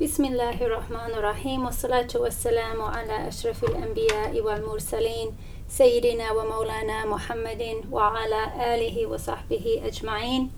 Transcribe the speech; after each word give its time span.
بسم 0.00 0.24
الله 0.24 0.62
الرحمن 0.66 1.12
الرحيم 1.18 1.64
والصلاة 1.64 2.08
والسلام 2.14 2.82
على 2.82 3.28
أشرف 3.28 3.64
الأنبياء 3.64 4.40
والمرسلين 4.40 5.28
سيدنا 5.68 6.32
ومولانا 6.32 7.06
محمد 7.06 7.62
وعلى 7.90 8.42
آله 8.74 9.06
وصحبه 9.06 9.82
أجمعين 9.84 10.50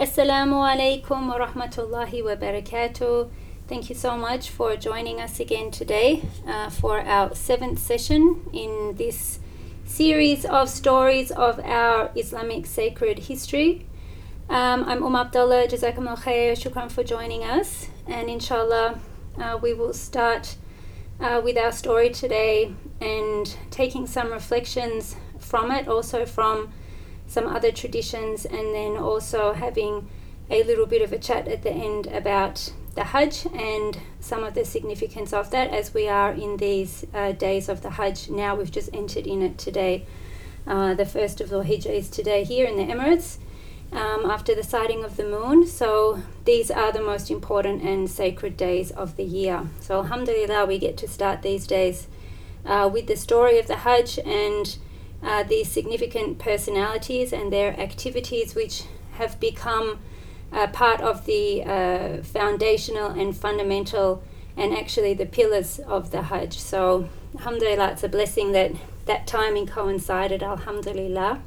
السلام 0.00 0.54
عليكم 0.54 1.30
ورحمة 1.30 1.74
الله 1.78 2.22
وبركاته 2.22 3.26
Thank 3.66 3.88
you 3.88 3.94
so 3.94 4.16
much 4.16 4.50
for 4.50 4.76
joining 4.76 5.20
us 5.20 5.40
again 5.40 5.70
today 5.70 6.20
uh, 6.46 6.68
for 6.68 7.00
our 7.00 7.34
seventh 7.34 7.78
session 7.78 8.42
in 8.52 8.94
this 8.96 9.38
series 9.86 10.44
of 10.44 10.68
stories 10.68 11.30
of 11.30 11.60
our 11.60 12.10
Islamic 12.14 12.66
sacred 12.66 13.18
history. 13.20 13.86
Um, 14.50 14.84
I'm 14.84 15.02
Um 15.02 15.16
Abdullah, 15.16 15.66
Jazakumul 15.68 16.18
Khair, 16.18 16.52
shukran 16.52 16.90
for 16.90 17.02
joining 17.02 17.42
us. 17.44 17.88
And 18.09 18.27
inshallah, 18.27 18.99
uh, 19.39 19.59
we 19.61 19.73
will 19.73 19.93
start 19.93 20.55
uh, 21.19 21.39
with 21.43 21.57
our 21.57 21.71
story 21.71 22.09
today 22.09 22.73
and 22.99 23.55
taking 23.69 24.07
some 24.07 24.31
reflections 24.31 25.15
from 25.37 25.69
it, 25.69 25.87
also 25.87 26.25
from 26.25 26.73
some 27.27 27.45
other 27.45 27.71
traditions, 27.71 28.45
and 28.45 28.73
then 28.73 28.97
also 28.97 29.53
having 29.53 30.09
a 30.49 30.63
little 30.63 30.87
bit 30.87 31.03
of 31.03 31.13
a 31.13 31.19
chat 31.19 31.47
at 31.47 31.61
the 31.61 31.69
end 31.69 32.07
about 32.07 32.73
the 32.95 33.03
Hajj 33.03 33.45
and 33.53 33.99
some 34.19 34.43
of 34.43 34.55
the 34.55 34.65
significance 34.65 35.31
of 35.31 35.51
that 35.51 35.69
as 35.69 35.93
we 35.93 36.09
are 36.09 36.31
in 36.31 36.57
these 36.57 37.05
uh, 37.13 37.31
days 37.33 37.69
of 37.69 37.83
the 37.83 37.91
Hajj. 37.91 38.29
Now 38.31 38.55
we've 38.55 38.71
just 38.71 38.89
entered 38.91 39.27
in 39.27 39.43
it 39.43 39.59
today. 39.59 40.07
Uh, 40.65 40.95
the 40.95 41.05
first 41.05 41.41
of 41.41 41.49
the 41.49 41.61
Hijjah 41.61 41.93
is 41.93 42.09
today 42.09 42.43
here 42.43 42.65
in 42.65 42.75
the 42.75 42.91
Emirates 42.91 43.37
um, 43.91 44.29
after 44.29 44.53
the 44.53 44.63
sighting 44.63 45.03
of 45.03 45.17
the 45.17 45.25
moon. 45.25 45.65
So 45.65 46.21
these 46.45 46.69
are 46.69 46.91
the 46.91 47.01
most 47.01 47.31
important 47.31 47.83
and 47.83 48.09
sacred 48.09 48.57
days 48.57 48.91
of 48.91 49.15
the 49.15 49.23
year. 49.23 49.67
So 49.81 49.99
Alhamdulillah, 49.99 50.65
we 50.65 50.77
get 50.77 50.97
to 50.97 51.07
start 51.07 51.41
these 51.41 51.65
days 51.67 52.07
uh, 52.65 52.89
with 52.91 53.07
the 53.07 53.15
story 53.15 53.57
of 53.59 53.67
the 53.67 53.77
Hajj 53.77 54.19
and 54.19 54.77
uh, 55.23 55.43
these 55.43 55.69
significant 55.69 56.39
personalities 56.39 57.33
and 57.33 57.51
their 57.51 57.77
activities, 57.79 58.55
which 58.55 58.83
have 59.13 59.39
become 59.39 59.99
uh, 60.51 60.67
part 60.67 61.01
of 61.01 61.25
the 61.25 61.63
uh, 61.63 62.23
foundational 62.23 63.07
and 63.07 63.35
fundamental 63.35 64.23
and 64.55 64.73
actually 64.73 65.13
the 65.13 65.25
pillars 65.25 65.79
of 65.79 66.11
the 66.11 66.23
Hajj. 66.23 66.57
So 66.57 67.09
Alhamdulillah, 67.35 67.91
it's 67.91 68.03
a 68.03 68.09
blessing 68.09 68.51
that 68.53 68.71
that 69.05 69.25
timing 69.25 69.65
coincided. 69.65 70.43
Alhamdulillah. 70.43 71.41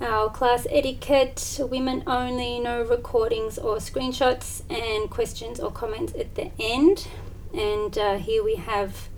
Our 0.00 0.30
class 0.30 0.64
etiquette, 0.70 1.58
women 1.60 2.04
only, 2.06 2.60
no 2.60 2.82
recordings 2.82 3.58
or 3.58 3.78
screenshots, 3.78 4.62
and 4.70 5.10
questions 5.10 5.58
or 5.58 5.72
comments 5.72 6.14
at 6.14 6.36
the 6.36 6.52
end. 6.60 7.08
And 7.52 7.98
uh, 7.98 8.18
here 8.18 8.44
we 8.44 8.54
have 8.54 9.08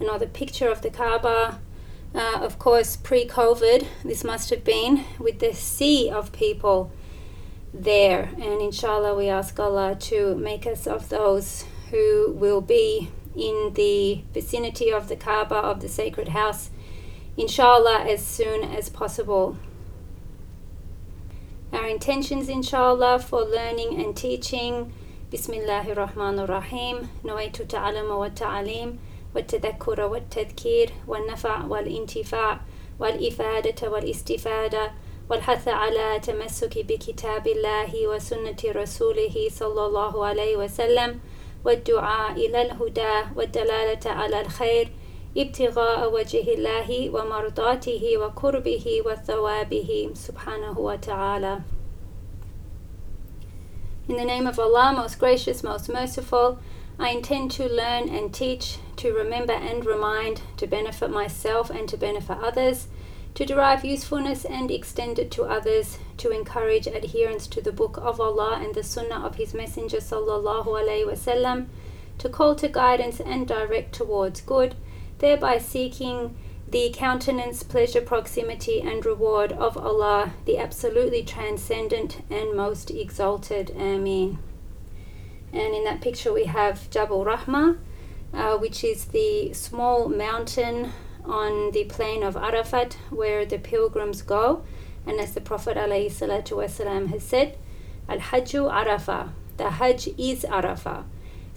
another 0.00 0.26
picture 0.26 0.68
of 0.68 0.82
the 0.82 0.90
Kaaba. 0.90 1.60
Uh, 2.12 2.38
of 2.40 2.58
course, 2.58 2.96
pre 2.96 3.28
COVID, 3.28 3.86
this 4.04 4.24
must 4.24 4.50
have 4.50 4.64
been 4.64 5.04
with 5.20 5.38
the 5.38 5.54
sea 5.54 6.10
of 6.10 6.32
people 6.32 6.90
there. 7.72 8.30
And 8.40 8.60
inshallah, 8.60 9.14
we 9.14 9.28
ask 9.28 9.56
Allah 9.60 9.94
to 10.00 10.34
make 10.34 10.66
us 10.66 10.88
of 10.88 11.10
those 11.10 11.64
who 11.90 12.32
will 12.32 12.60
be 12.60 13.08
in 13.36 13.72
the 13.74 14.24
vicinity 14.34 14.90
of 14.90 15.08
the 15.08 15.16
Kaaba, 15.16 15.54
of 15.56 15.80
the 15.80 15.88
sacred 15.88 16.28
house, 16.28 16.70
inshallah, 17.36 18.00
as 18.08 18.24
soon 18.24 18.64
as 18.64 18.88
possible. 18.88 19.56
Our 21.73 21.87
intentions, 21.87 22.49
inshallah, 22.49 23.19
for 23.19 23.41
learning 23.43 24.01
and 24.03 24.15
teaching. 24.15 24.93
Bismillahir 25.31 25.95
Rahmanir 25.95 26.47
Rahim. 26.47 27.09
نويت 27.25 27.61
التعلم 27.61 28.11
والتعليم 28.11 28.99
والتذكر 29.35 30.01
والتذكير 30.01 30.89
والنفع 31.07 31.65
والانتفاع 31.65 32.59
والإفادة 32.99 33.89
والاستفادة 33.89 34.91
والحث 35.29 35.67
على 35.67 36.19
تمسك 36.19 36.77
بكتاب 36.77 37.47
الله 37.47 38.07
وسنة 38.07 38.57
رسوله 38.65 39.47
صلى 39.49 39.85
الله 39.85 40.25
عليه 40.25 40.57
وسلم 40.57 41.19
والدعاء 41.65 42.31
إلى 42.31 42.61
الهدى 42.61 43.15
والدلالة 43.35 44.11
على 44.11 44.41
الخير 44.41 44.89
ابتغاء 45.37 46.13
وجه 46.13 46.53
الله 46.53 47.09
ومرضاته 47.09 48.17
وقربه 48.17 49.01
وثوابه 49.05 50.09
سبحانه 50.13 50.79
وتعالى 50.79 51.61
In 54.09 54.17
the 54.17 54.25
name 54.25 54.47
of 54.47 54.59
Allah, 54.59 54.93
most 54.93 55.17
gracious, 55.17 55.63
most 55.63 55.87
merciful, 55.89 56.59
I 56.99 57.09
intend 57.09 57.51
to 57.51 57.67
learn 57.69 58.09
and 58.09 58.33
teach, 58.33 58.77
to 58.97 59.13
remember 59.13 59.53
and 59.53 59.85
remind, 59.85 60.41
to 60.57 60.67
benefit 60.67 61.09
myself 61.09 61.69
and 61.69 61.87
to 61.89 61.97
benefit 61.97 62.37
others, 62.41 62.87
to 63.35 63.45
derive 63.45 63.83
usefulness 63.83 64.45
and 64.45 64.69
extend 64.69 65.17
it 65.17 65.31
to 65.31 65.43
others, 65.43 65.97
to 66.17 66.29
encourage 66.29 66.85
adherence 66.85 67.47
to 67.47 67.61
the 67.61 67.71
Book 67.71 67.97
of 67.97 68.19
Allah 68.19 68.59
and 68.61 68.75
the 68.75 68.83
Sunnah 68.83 69.25
of 69.25 69.35
His 69.35 69.53
Messenger 69.53 69.97
sallallahu 69.97 70.65
alaihi 70.65 71.07
wasallam, 71.07 71.67
to 72.19 72.29
call 72.29 72.53
to 72.55 72.67
guidance 72.67 73.19
and 73.19 73.47
direct 73.47 73.93
towards 73.95 74.41
good, 74.41 74.75
thereby 75.18 75.58
seeking 75.58 76.36
the 76.70 76.90
countenance, 76.94 77.62
pleasure, 77.62 78.00
proximity, 78.00 78.80
and 78.80 79.04
reward 79.04 79.52
of 79.52 79.76
Allah, 79.76 80.34
the 80.44 80.58
absolutely 80.58 81.22
transcendent 81.22 82.22
and 82.30 82.54
most 82.54 82.90
exalted. 82.90 83.70
Ameen. 83.70 84.38
And 85.52 85.74
in 85.74 85.84
that 85.84 86.02
picture, 86.02 86.32
we 86.32 86.44
have 86.44 86.90
Jabal 86.90 87.24
Rahma, 87.24 87.78
uh, 88.34 88.58
which 88.58 88.84
is 88.84 89.06
the 89.06 89.54
small 89.54 90.08
mountain 90.08 90.92
on 91.24 91.70
the 91.72 91.84
plain 91.84 92.22
of 92.22 92.36
Arafat 92.36 92.98
where 93.10 93.46
the 93.46 93.58
pilgrims 93.58 94.22
go. 94.22 94.62
And 95.06 95.20
as 95.20 95.32
the 95.32 95.40
Prophet 95.40 95.76
ﷺ 95.76 97.08
has 97.08 97.22
said, 97.22 97.56
Al 98.08 98.18
Hajju 98.18 98.70
Arafah, 98.70 99.30
the 99.56 99.70
Hajj 99.70 100.08
is 100.18 100.44
Arafah. 100.44 101.04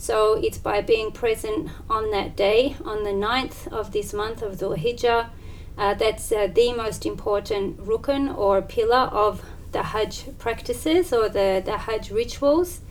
So 0.01 0.34
it's 0.34 0.57
by 0.57 0.81
being 0.81 1.12
present 1.12 1.69
on 1.88 2.09
that 2.09 2.35
day, 2.35 2.75
on 2.84 3.03
the 3.03 3.12
9th 3.12 3.67
of 3.67 3.91
this 3.91 4.13
month 4.13 4.41
of 4.41 4.56
Dhul 4.56 4.75
Hijjah, 4.75 5.29
uh, 5.78 5.94
that's 5.94 6.31
uh, 6.31 6.47
the 6.47 6.73
most 6.73 7.06
important 7.06 7.78
rukun 7.85 8.35
or 8.35 8.63
pillar 8.63 9.11
of 9.11 9.45
the 9.73 9.84
Hajj 9.84 10.40
practices 10.40 11.13
or 11.13 11.29
the, 11.29 11.61
the 11.63 11.78
Hajj 11.78 12.09
rituals. 12.09 12.81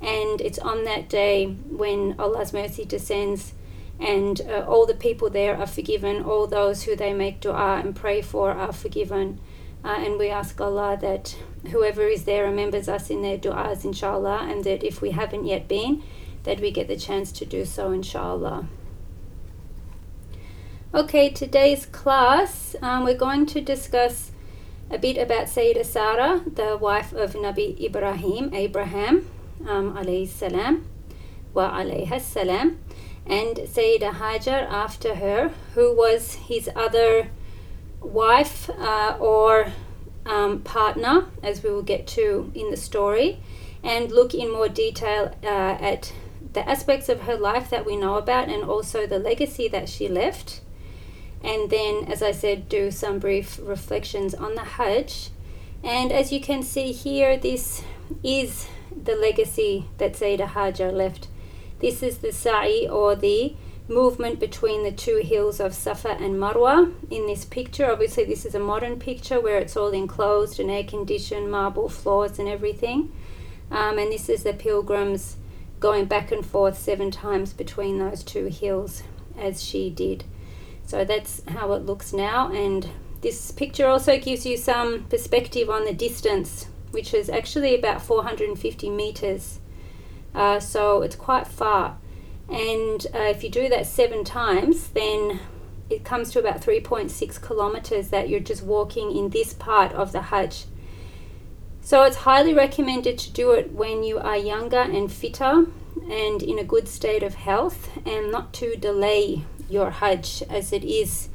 And 0.00 0.40
it's 0.40 0.58
on 0.58 0.84
that 0.84 1.10
day 1.10 1.44
when 1.44 2.14
Allah's 2.18 2.54
mercy 2.54 2.86
descends 2.86 3.52
and 4.00 4.40
uh, 4.40 4.64
all 4.66 4.86
the 4.86 4.94
people 4.94 5.28
there 5.28 5.58
are 5.58 5.66
forgiven, 5.66 6.22
all 6.22 6.46
those 6.46 6.84
who 6.84 6.96
they 6.96 7.12
make 7.12 7.40
dua 7.40 7.82
and 7.84 7.94
pray 7.94 8.22
for 8.22 8.52
are 8.52 8.72
forgiven. 8.72 9.40
Uh, 9.84 9.96
and 9.98 10.18
we 10.18 10.30
ask 10.30 10.58
Allah 10.58 10.96
that 11.02 11.36
whoever 11.70 12.06
is 12.08 12.24
there 12.24 12.44
remembers 12.44 12.88
us 12.88 13.10
in 13.10 13.20
their 13.20 13.36
du'as, 13.36 13.84
inshallah, 13.84 14.48
and 14.50 14.64
that 14.64 14.82
if 14.82 15.02
we 15.02 15.10
haven't 15.10 15.44
yet 15.44 15.68
been, 15.68 16.02
that 16.46 16.60
we 16.60 16.70
get 16.70 16.88
the 16.88 16.96
chance 16.96 17.30
to 17.32 17.44
do 17.44 17.64
so, 17.64 17.90
inshallah. 17.90 18.66
Okay, 20.94 21.28
today's 21.28 21.84
class, 21.84 22.74
um, 22.80 23.04
we're 23.04 23.18
going 23.18 23.44
to 23.46 23.60
discuss 23.60 24.30
a 24.88 24.96
bit 24.96 25.18
about 25.18 25.48
Sayyidah 25.48 25.84
Sarah, 25.84 26.42
the 26.46 26.78
wife 26.78 27.12
of 27.12 27.34
Nabi 27.34 27.78
Ibrahim, 27.80 28.54
Abraham, 28.54 29.28
um, 29.66 29.94
alayhi 29.94 30.28
salam, 30.28 30.86
wa 31.52 31.72
alayha 31.72 32.20
salam, 32.20 32.78
and 33.26 33.56
Sayyidah 33.56 34.14
Hajar 34.14 34.62
after 34.70 35.16
her, 35.16 35.50
who 35.74 35.94
was 35.94 36.34
his 36.34 36.70
other 36.76 37.28
wife 38.00 38.70
uh, 38.70 39.16
or 39.18 39.72
um, 40.24 40.60
partner, 40.60 41.26
as 41.42 41.64
we 41.64 41.70
will 41.70 41.82
get 41.82 42.06
to 42.06 42.52
in 42.54 42.70
the 42.70 42.76
story, 42.76 43.40
and 43.82 44.12
look 44.12 44.32
in 44.32 44.52
more 44.52 44.68
detail 44.68 45.34
uh, 45.42 45.46
at 45.46 46.12
the 46.56 46.66
aspects 46.66 47.10
of 47.10 47.20
her 47.20 47.36
life 47.36 47.68
that 47.68 47.84
we 47.84 47.98
know 47.98 48.14
about 48.14 48.48
and 48.48 48.64
also 48.64 49.06
the 49.06 49.18
legacy 49.18 49.68
that 49.68 49.90
she 49.90 50.08
left. 50.08 50.62
And 51.44 51.68
then, 51.68 52.06
as 52.06 52.22
I 52.22 52.32
said, 52.32 52.70
do 52.70 52.90
some 52.90 53.18
brief 53.18 53.60
reflections 53.62 54.34
on 54.34 54.54
the 54.54 54.64
Hajj. 54.64 55.28
And 55.84 56.10
as 56.10 56.32
you 56.32 56.40
can 56.40 56.62
see 56.62 56.92
here, 56.92 57.36
this 57.36 57.82
is 58.24 58.68
the 58.90 59.14
legacy 59.14 59.84
that 59.98 60.14
Sayyidah 60.14 60.48
Hajar 60.48 60.90
left. 60.90 61.28
This 61.80 62.02
is 62.02 62.18
the 62.18 62.32
sa'i 62.32 62.88
or 62.88 63.14
the 63.14 63.54
movement 63.86 64.40
between 64.40 64.82
the 64.82 64.92
two 64.92 65.18
hills 65.18 65.60
of 65.60 65.74
Safa 65.74 66.12
and 66.12 66.36
Marwa 66.36 66.90
in 67.10 67.26
this 67.26 67.44
picture. 67.44 67.92
Obviously, 67.92 68.24
this 68.24 68.46
is 68.46 68.54
a 68.54 68.58
modern 68.58 68.98
picture 68.98 69.38
where 69.42 69.58
it's 69.58 69.76
all 69.76 69.92
enclosed 69.92 70.58
and 70.58 70.70
air 70.70 70.84
conditioned, 70.84 71.50
marble 71.50 71.90
floors, 71.90 72.38
and 72.38 72.48
everything. 72.48 73.12
Um, 73.70 73.98
and 73.98 74.10
this 74.10 74.30
is 74.30 74.42
the 74.42 74.54
pilgrims 74.54 75.36
going 75.86 76.04
back 76.04 76.32
and 76.32 76.44
forth 76.44 76.76
seven 76.76 77.12
times 77.12 77.52
between 77.52 77.96
those 78.00 78.24
two 78.24 78.46
hills 78.46 79.04
as 79.38 79.62
she 79.62 79.88
did. 79.88 80.24
So 80.84 81.04
that's 81.04 81.42
how 81.46 81.74
it 81.74 81.86
looks 81.86 82.12
now. 82.12 82.50
And 82.50 82.88
this 83.20 83.52
picture 83.52 83.86
also 83.86 84.18
gives 84.18 84.44
you 84.44 84.56
some 84.56 85.04
perspective 85.04 85.70
on 85.70 85.84
the 85.84 85.94
distance, 85.94 86.66
which 86.90 87.14
is 87.14 87.30
actually 87.30 87.76
about 87.78 88.02
450 88.02 88.90
meters 88.90 89.60
Uh, 90.34 90.58
so 90.58 91.02
it's 91.02 91.14
quite 91.14 91.46
far. 91.46 91.96
And 92.48 93.06
uh, 93.14 93.30
if 93.34 93.44
you 93.44 93.48
do 93.48 93.68
that 93.68 93.86
seven 93.86 94.24
times, 94.24 94.88
then 94.88 95.38
it 95.88 96.02
comes 96.04 96.32
to 96.32 96.40
about 96.40 96.60
3.6 96.60 97.40
kilometers 97.40 98.08
that 98.08 98.28
you're 98.28 98.48
just 98.52 98.64
walking 98.64 99.16
in 99.16 99.30
this 99.30 99.54
part 99.54 99.92
of 99.92 100.10
the 100.10 100.22
Hajj. 100.32 100.64
So 101.86 102.02
it's 102.02 102.16
highly 102.16 102.52
recommended 102.52 103.16
to 103.18 103.30
do 103.30 103.52
it 103.52 103.70
when 103.70 104.02
you 104.02 104.18
are 104.18 104.36
younger 104.36 104.80
and 104.80 105.10
fitter 105.10 105.66
and 106.10 106.42
in 106.42 106.58
a 106.58 106.64
good 106.64 106.88
state 106.88 107.22
of 107.22 107.36
health 107.36 107.90
and 108.04 108.32
not 108.32 108.52
to 108.54 108.74
delay 108.74 109.44
your 109.70 109.90
Hajj 109.90 110.42
as 110.50 110.72
it 110.72 110.82
is 110.82 111.28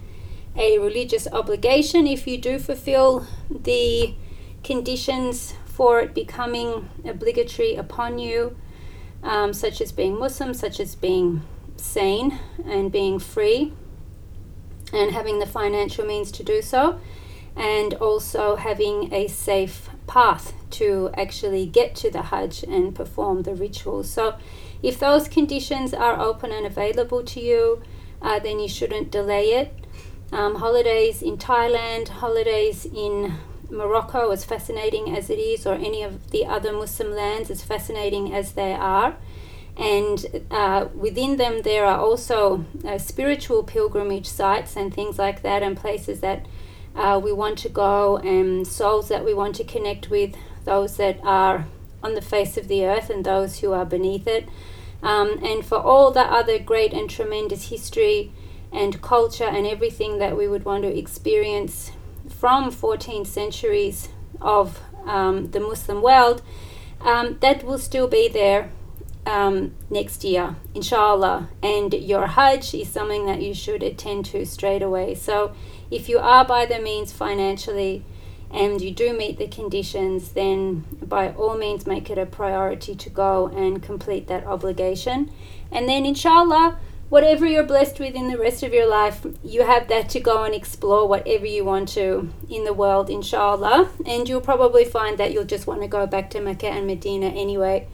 a 0.58 0.78
religious 0.78 1.26
obligation. 1.32 2.06
If 2.06 2.28
you 2.28 2.38
do 2.38 2.60
fulfill 2.60 3.26
the 3.50 4.14
conditions 4.62 5.54
for 5.64 6.02
it 6.02 6.14
becoming 6.14 6.90
obligatory 7.06 7.76
upon 7.76 8.20
you, 8.20 8.58
um, 9.24 9.54
such 9.54 9.80
as 9.80 9.94
being 9.94 10.20
Muslim, 10.20 10.54
such 10.54 10.82
as 10.82 10.96
being 10.96 11.44
sane 11.78 12.40
and 12.66 12.92
being 12.92 13.20
free 13.20 13.72
and 14.92 15.12
having 15.12 15.40
the 15.40 15.46
financial 15.46 16.06
means 16.06 16.30
to 16.34 16.44
do 16.44 16.62
so, 16.62 17.00
and 17.56 17.94
also 17.96 18.56
having 18.56 19.14
a 19.14 19.28
safe 19.28 19.90
path 20.08 20.54
to 20.72 21.10
actually 21.16 21.66
get 21.66 21.96
to 21.96 22.10
the 22.10 22.24
Hajj 22.24 22.64
and 22.64 22.96
perform 22.96 23.44
the 23.44 23.54
rituals. 23.54 24.10
So, 24.10 24.36
if 24.82 25.00
those 25.00 25.28
conditions 25.28 25.94
are 25.94 26.20
open 26.20 26.52
and 26.52 26.66
available 26.66 27.24
to 27.24 27.40
you, 27.40 27.82
uh, 28.22 28.40
then 28.40 28.60
you 28.60 28.68
shouldn't 28.68 29.12
delay 29.12 29.52
it. 29.54 29.74
Um, 30.32 30.56
holidays 30.56 31.22
in 31.22 31.38
Thailand, 31.38 32.08
holidays 32.08 32.86
in 32.86 33.34
Morocco, 33.70 34.32
as 34.32 34.46
fascinating 34.46 35.16
as 35.16 35.30
it 35.30 35.40
is, 35.40 35.66
or 35.66 35.76
any 35.76 36.04
of 36.04 36.32
the 36.32 36.46
other 36.46 36.72
Muslim 36.72 37.12
lands, 37.12 37.50
as 37.50 37.64
fascinating 37.64 38.34
as 38.34 38.54
they 38.54 38.74
are. 38.74 39.16
And 39.78 40.44
uh, 40.52 40.88
within 40.94 41.38
them, 41.38 41.62
there 41.62 41.86
are 41.86 42.00
also 42.00 42.66
uh, 42.86 42.98
spiritual 42.98 43.64
pilgrimage 43.64 44.28
sites 44.28 44.76
and 44.76 44.94
things 44.94 45.18
like 45.18 45.42
that, 45.42 45.64
and 45.64 45.78
places 45.78 46.20
that 46.22 46.46
uh, 46.96 47.20
we 47.24 47.32
want 47.32 47.58
to 47.60 47.70
go, 47.70 48.18
and 48.18 48.68
souls 48.68 49.08
that 49.10 49.26
we 49.26 49.34
want 49.34 49.56
to 49.56 49.64
connect 49.64 50.10
with, 50.10 50.36
those 50.66 50.98
that 50.98 51.20
are 51.24 51.66
on 52.04 52.16
the 52.16 52.22
face 52.22 52.58
of 52.58 52.68
the 52.68 52.86
earth 52.86 53.10
and 53.10 53.26
those 53.26 53.60
who 53.60 53.74
are 53.74 53.86
beneath 53.86 54.28
it. 54.28 54.48
Um, 55.04 55.40
and 55.44 55.66
for 55.66 55.78
all 55.78 56.12
the 56.12 56.22
other 56.22 56.60
great 56.60 56.94
and 56.94 57.10
tremendous 57.10 57.70
history 57.70 58.32
and 58.72 59.02
culture 59.02 59.46
and 59.46 59.66
everything 59.66 60.20
that 60.20 60.38
we 60.38 60.48
would 60.48 60.66
want 60.66 60.84
to 60.84 60.98
experience 60.98 61.92
from 62.30 62.72
14 62.72 63.26
centuries 63.26 64.10
of 64.40 64.80
um, 65.06 65.52
the 65.52 65.60
Muslim 65.60 66.02
world, 66.02 66.42
um, 67.02 67.38
that 67.42 67.64
will 67.64 67.80
still 67.80 68.08
be 68.08 68.28
there 68.28 68.70
um, 69.26 69.74
next 69.90 70.24
year, 70.24 70.56
inshallah. 70.74 71.50
And 71.62 71.94
your 71.94 72.28
Hajj 72.28 72.74
is 72.76 72.90
something 72.90 73.26
that 73.26 73.42
you 73.42 73.54
should 73.54 73.84
attend 73.84 74.26
to 74.28 74.46
straight 74.46 74.82
away. 74.82 75.16
So, 75.16 75.54
if 75.92 76.08
you 76.08 76.18
are 76.18 76.46
by 76.46 76.66
the 76.66 76.80
means 76.80 77.12
financially 77.12 78.04
and 78.50 78.82
you 78.82 78.92
do 78.92 79.14
meet 79.14 79.38
the 79.38 79.48
conditions, 79.48 80.32
then 80.32 80.86
by 81.04 81.32
all 81.34 81.58
means 81.58 81.86
make 81.86 82.10
it 82.10 82.18
a 82.18 82.26
priority 82.26 82.96
to 82.96 83.10
go 83.10 83.48
and 83.48 83.84
complete 83.84 84.28
that 84.28 84.46
obligation. 84.46 85.32
And 85.72 85.88
then, 85.88 86.06
inshallah, 86.06 86.78
whatever 87.10 87.46
you're 87.46 87.64
blessed 87.64 88.00
with 88.00 88.16
in 88.16 88.30
the 88.30 88.38
rest 88.38 88.64
of 88.64 88.74
your 88.74 88.88
life, 88.88 89.26
you 89.44 89.66
have 89.66 89.88
that 89.90 90.10
to 90.10 90.20
go 90.20 90.44
and 90.44 90.56
explore 90.56 91.08
whatever 91.08 91.46
you 91.46 91.64
want 91.64 91.90
to 91.90 92.30
in 92.50 92.64
the 92.64 92.74
world, 92.74 93.10
inshallah. 93.10 93.90
And 94.06 94.28
you'll 94.28 94.42
probably 94.42 94.86
find 94.86 95.18
that 95.18 95.32
you'll 95.32 95.44
just 95.46 95.68
want 95.68 95.82
to 95.82 95.88
go 95.88 96.08
back 96.08 96.30
to 96.32 96.42
Mecca 96.42 96.68
and 96.68 96.88
Medina 96.88 97.28
anyway. 97.28 97.88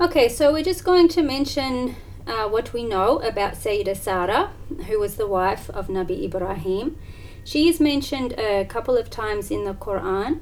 Okay, 0.00 0.28
so 0.30 0.52
we're 0.52 0.64
just 0.64 0.84
going 0.84 1.08
to 1.08 1.22
mention 1.22 1.96
uh, 2.30 2.48
what 2.48 2.72
we 2.72 2.84
know 2.84 3.18
about 3.18 3.54
Sayyidah 3.54 3.96
Sarah, 3.96 4.52
who 4.86 4.98
was 5.00 5.16
the 5.16 5.26
wife 5.26 5.68
of 5.70 5.88
Nabi 5.88 6.24
Ibrahim. 6.24 6.96
She 7.44 7.68
is 7.68 7.80
mentioned 7.80 8.34
a 8.38 8.64
couple 8.64 8.96
of 8.96 9.10
times 9.10 9.50
in 9.50 9.64
the 9.64 9.74
Quran, 9.74 10.40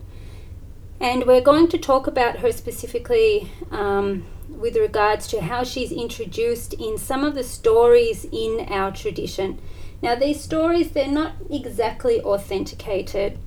and 1.01 1.25
we're 1.27 1.41
going 1.41 1.69
to 1.69 1.79
talk 1.79 2.07
about 2.07 2.39
her 2.41 2.53
specifically. 2.53 3.51
Um, 3.71 4.27
with 4.49 4.77
regards 4.77 5.27
to 5.29 5.43
how 5.43 5.63
she's 5.63 5.93
introduced 5.93 6.73
in 6.73 6.97
some 6.97 7.23
of 7.23 7.35
the 7.35 7.45
stories 7.45 8.27
in 8.33 8.67
our 8.71 8.91
tradition. 8.91 9.61
Now, 10.03 10.15
these 10.15 10.41
stories, 10.41 10.91
they're 10.93 11.07
not 11.07 11.35
exactly 11.51 12.21
authenticated, 12.23 13.39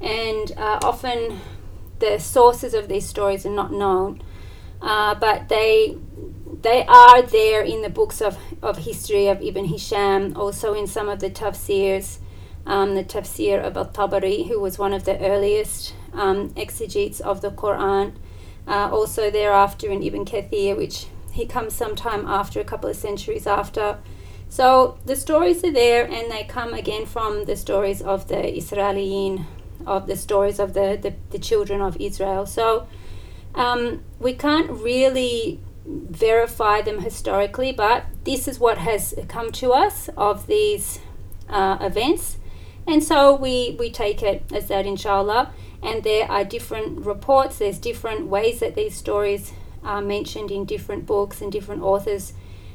and 0.00 0.52
uh, 0.56 0.80
often 0.82 1.40
the 1.98 2.18
sources 2.18 2.74
of 2.74 2.88
these 2.88 3.06
stories 3.06 3.44
are 3.44 3.50
not 3.50 3.72
known, 3.72 4.22
uh, 4.80 5.14
but 5.14 5.48
they 5.48 5.96
they 6.62 6.84
are 6.86 7.22
there 7.22 7.62
in 7.62 7.82
the 7.82 7.90
books 7.90 8.20
of, 8.20 8.38
of 8.62 8.78
history 8.78 9.26
of 9.26 9.42
Ibn 9.42 9.66
Hisham, 9.66 10.36
also 10.36 10.74
in 10.74 10.86
some 10.86 11.08
of 11.08 11.20
the 11.20 11.30
tafsirs, 11.30 12.18
um, 12.66 12.94
the 12.94 13.04
tafsir 13.04 13.62
of 13.62 13.76
al-Tabari, 13.76 14.48
who 14.48 14.60
was 14.60 14.78
one 14.78 14.92
of 14.92 15.04
the 15.04 15.18
earliest 15.20 15.94
um, 16.12 16.52
exegetes 16.56 17.20
of 17.20 17.40
the 17.40 17.50
Quran. 17.50 18.14
Uh, 18.66 18.88
also 18.90 19.30
thereafter 19.30 19.90
in 19.90 20.02
Ibn 20.02 20.24
Kathir, 20.24 20.76
which 20.76 21.06
he 21.32 21.46
comes 21.46 21.74
sometime 21.74 22.26
after, 22.26 22.60
a 22.60 22.64
couple 22.64 22.90
of 22.90 22.96
centuries 22.96 23.46
after. 23.46 23.98
So 24.48 24.98
the 25.04 25.16
stories 25.16 25.62
are 25.64 25.72
there, 25.72 26.04
and 26.04 26.30
they 26.30 26.44
come 26.44 26.74
again 26.74 27.06
from 27.06 27.44
the 27.44 27.56
stories 27.56 28.02
of 28.02 28.28
the 28.28 28.36
Israeliyin, 28.36 29.44
of 29.86 30.06
the 30.06 30.16
stories 30.16 30.58
of 30.58 30.74
the, 30.74 30.98
the, 31.00 31.14
the 31.30 31.38
children 31.38 31.80
of 31.80 31.96
Israel. 32.00 32.46
So 32.46 32.88
um, 33.54 34.02
we 34.18 34.34
can't 34.34 34.70
really 34.70 35.60
verify 35.86 36.80
them 36.82 37.00
historically, 37.00 37.72
but 37.72 38.04
this 38.24 38.48
is 38.48 38.58
what 38.58 38.78
has 38.78 39.14
come 39.28 39.52
to 39.52 39.72
us 39.72 40.08
of 40.16 40.46
these 40.46 41.00
uh, 41.48 41.78
events. 41.80 42.38
And 42.86 43.02
so 43.02 43.34
we, 43.34 43.76
we 43.78 43.90
take 43.90 44.22
it 44.22 44.44
as 44.52 44.68
that, 44.68 44.86
inshallah 44.86 45.52
and 45.82 46.02
there 46.02 46.30
are 46.30 46.44
different 46.44 47.04
reports, 47.04 47.58
there's 47.58 47.78
different 47.78 48.26
ways 48.26 48.60
that 48.60 48.74
these 48.74 48.94
stories 48.96 49.52
are 49.84 50.02
mentioned 50.02 50.50
in 50.50 50.64
different 50.64 51.06
books, 51.06 51.40
and 51.40 51.52
different 51.52 51.82
authors 51.82 52.32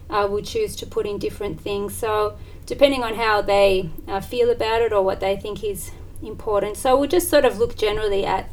uh, 0.10 0.28
will 0.30 0.42
choose 0.42 0.76
to 0.78 0.86
put 0.86 1.06
in 1.06 1.18
different 1.18 1.60
things. 1.60 1.94
So, 1.94 2.38
depending 2.66 3.04
on 3.04 3.16
how 3.16 3.42
they 3.42 3.90
uh, 4.08 4.22
feel 4.22 4.50
about 4.50 4.82
it 4.82 4.94
or 4.94 5.04
what 5.04 5.20
they 5.20 5.36
think 5.36 5.64
is 5.64 5.92
important. 6.22 6.78
So, 6.78 6.98
we'll 6.98 7.10
just 7.10 7.30
sort 7.30 7.44
of 7.44 7.58
look 7.58 7.76
generally 7.76 8.26
at 8.26 8.50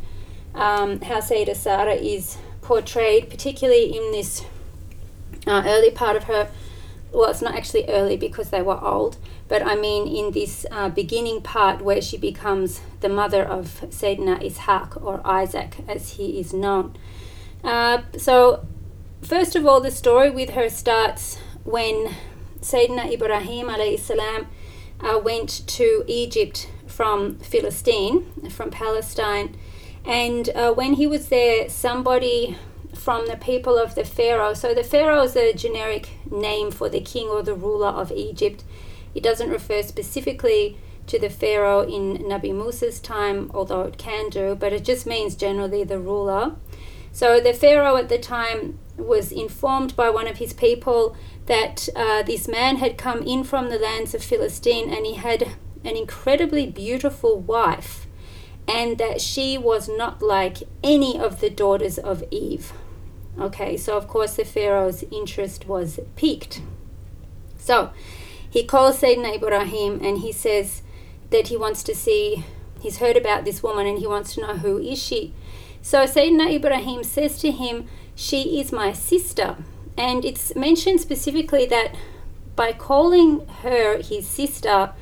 um, 0.55 1.01
how 1.03 1.21
Sayyidah 1.21 1.55
Sarah 1.55 1.95
is 1.95 2.39
portrayed, 2.69 3.31
particularly 3.31 3.97
in 3.97 4.13
this 4.13 4.45
uh, 5.47 5.63
early 5.65 5.91
part 5.91 6.17
of 6.17 6.25
her. 6.25 6.51
Well, 7.11 7.31
it's 7.31 7.41
not 7.41 7.55
actually 7.55 7.87
early 7.89 8.19
because 8.19 8.51
they 8.51 8.61
were 8.61 8.79
old, 8.85 9.17
but 9.49 9.63
I 9.67 9.75
mean 9.75 10.07
in 10.07 10.33
this 10.33 10.67
uh, 10.71 10.91
beginning 10.91 11.41
part 11.41 11.81
where 11.81 12.03
she 12.03 12.19
becomes 12.19 12.83
the 13.01 13.09
mother 13.09 13.43
of 13.43 13.81
Sayyidina 13.89 14.43
Ishaq 14.43 15.03
or 15.03 15.23
Isaac 15.25 15.77
as 15.89 16.11
he 16.17 16.39
is 16.39 16.53
known. 16.53 16.95
Uh, 17.65 18.03
so, 18.19 18.67
first 19.23 19.57
of 19.57 19.65
all, 19.65 19.81
the 19.81 19.91
story 19.91 20.29
with 20.29 20.51
her 20.51 20.69
starts 20.69 21.39
when 21.65 22.15
Sayyidina 22.61 23.11
Ibrahim 23.15 23.71
salam, 23.97 24.47
uh, 25.01 25.19
went 25.19 25.67
to 25.69 26.05
Egypt 26.07 26.69
from 26.87 27.39
Philistine, 27.39 28.27
from 28.51 28.71
Palestine, 28.71 29.57
and 30.09 30.49
uh, 30.57 30.73
when 30.73 30.95
he 30.95 31.07
was 31.07 31.29
there, 31.29 31.69
somebody 31.69 32.57
from 32.95 33.27
the 33.27 33.37
people 33.37 33.77
of 33.77 33.95
the 33.95 34.05
Pharaoh. 34.05 34.55
So 34.55 34.73
the 34.73 34.83
Pharaoh 34.83 35.23
is 35.23 35.37
a 35.37 35.53
generic 35.53 36.09
name 36.31 36.71
for 36.71 36.89
the 36.89 37.01
king 37.01 37.29
or 37.29 37.43
the 37.43 37.55
ruler 37.55 37.89
of 37.89 38.11
Egypt. 38.11 38.65
It 39.15 39.23
doesn't 39.23 39.51
refer 39.51 39.83
specifically 39.83 40.79
to 41.09 41.19
the 41.19 41.29
Pharaoh 41.29 41.83
in 41.83 42.19
Nabi 42.19 42.55
Musa's 42.55 43.01
time, 43.01 43.51
although 43.53 43.83
it 43.83 43.99
can 43.99 44.31
do, 44.31 44.55
but 44.55 44.73
it 44.73 44.85
just 44.85 45.07
means 45.07 45.35
generally 45.37 45.85
the 45.85 45.99
ruler. 45.99 46.57
So 47.13 47.39
the 47.41 47.53
Pharaoh 47.53 47.97
at 47.97 48.09
the 48.09 48.19
time 48.19 48.79
was 48.97 49.31
informed 49.31 49.95
by 49.95 50.09
one 50.09 50.27
of 50.27 50.39
his 50.39 50.53
people 50.53 51.17
that 51.47 51.89
uh, 51.95 52.23
this 52.23 52.49
man 52.49 52.77
had 52.77 52.97
come 52.97 53.23
in 53.23 53.45
from 53.45 53.69
the 53.69 53.79
lands 53.79 54.15
of 54.15 54.23
Philistine 54.23 54.91
and 54.91 55.05
he 55.05 55.15
had 55.15 55.43
an 55.85 55.97
incredibly 55.97 56.67
beautiful 56.67 57.39
wife, 57.39 58.07
and 58.69 58.99
that 58.99 59.21
she 59.21 59.57
was 59.57 59.89
not 59.89 60.21
like 60.23 60.59
any 60.85 61.19
of 61.19 61.41
the 61.41 61.49
daughters 61.49 61.99
of 61.99 62.23
Eve. 62.31 62.73
Okay, 63.41 63.77
so 63.79 63.97
of 63.97 64.07
course 64.07 64.37
the 64.37 64.45
Pharaoh's 64.45 65.05
interest 65.11 65.67
was 65.67 65.99
piqued. 66.17 66.61
So 67.57 67.91
he 68.51 68.65
calls 68.65 69.01
Sayyidina 69.01 69.37
Ibrahim 69.37 70.01
and 70.05 70.19
he 70.19 70.33
says 70.33 70.83
that 71.31 71.49
he 71.49 71.57
wants 71.57 71.83
to 71.85 71.95
see, 71.95 72.45
he's 72.81 72.99
heard 72.99 73.17
about 73.17 73.45
this 73.45 73.63
woman 73.63 73.87
and 73.87 73.99
he 73.99 74.07
wants 74.07 74.35
to 74.35 74.43
know 74.43 74.57
who 74.57 74.79
is 74.79 75.03
she. 75.03 75.33
So 75.81 76.05
Sayyidina 76.05 76.55
Ibrahim 76.55 77.05
says 77.05 77.39
to 77.41 77.51
him, 77.51 77.89
She 78.15 78.61
is 78.61 78.71
my 78.71 78.93
sister. 78.93 79.57
And 79.97 80.25
it's 80.25 80.55
mentioned 80.55 81.01
specifically 81.01 81.65
that 81.67 81.95
by 82.55 82.73
calling 82.73 83.47
her 83.63 84.03
his 84.03 84.27
sister, 84.27 84.93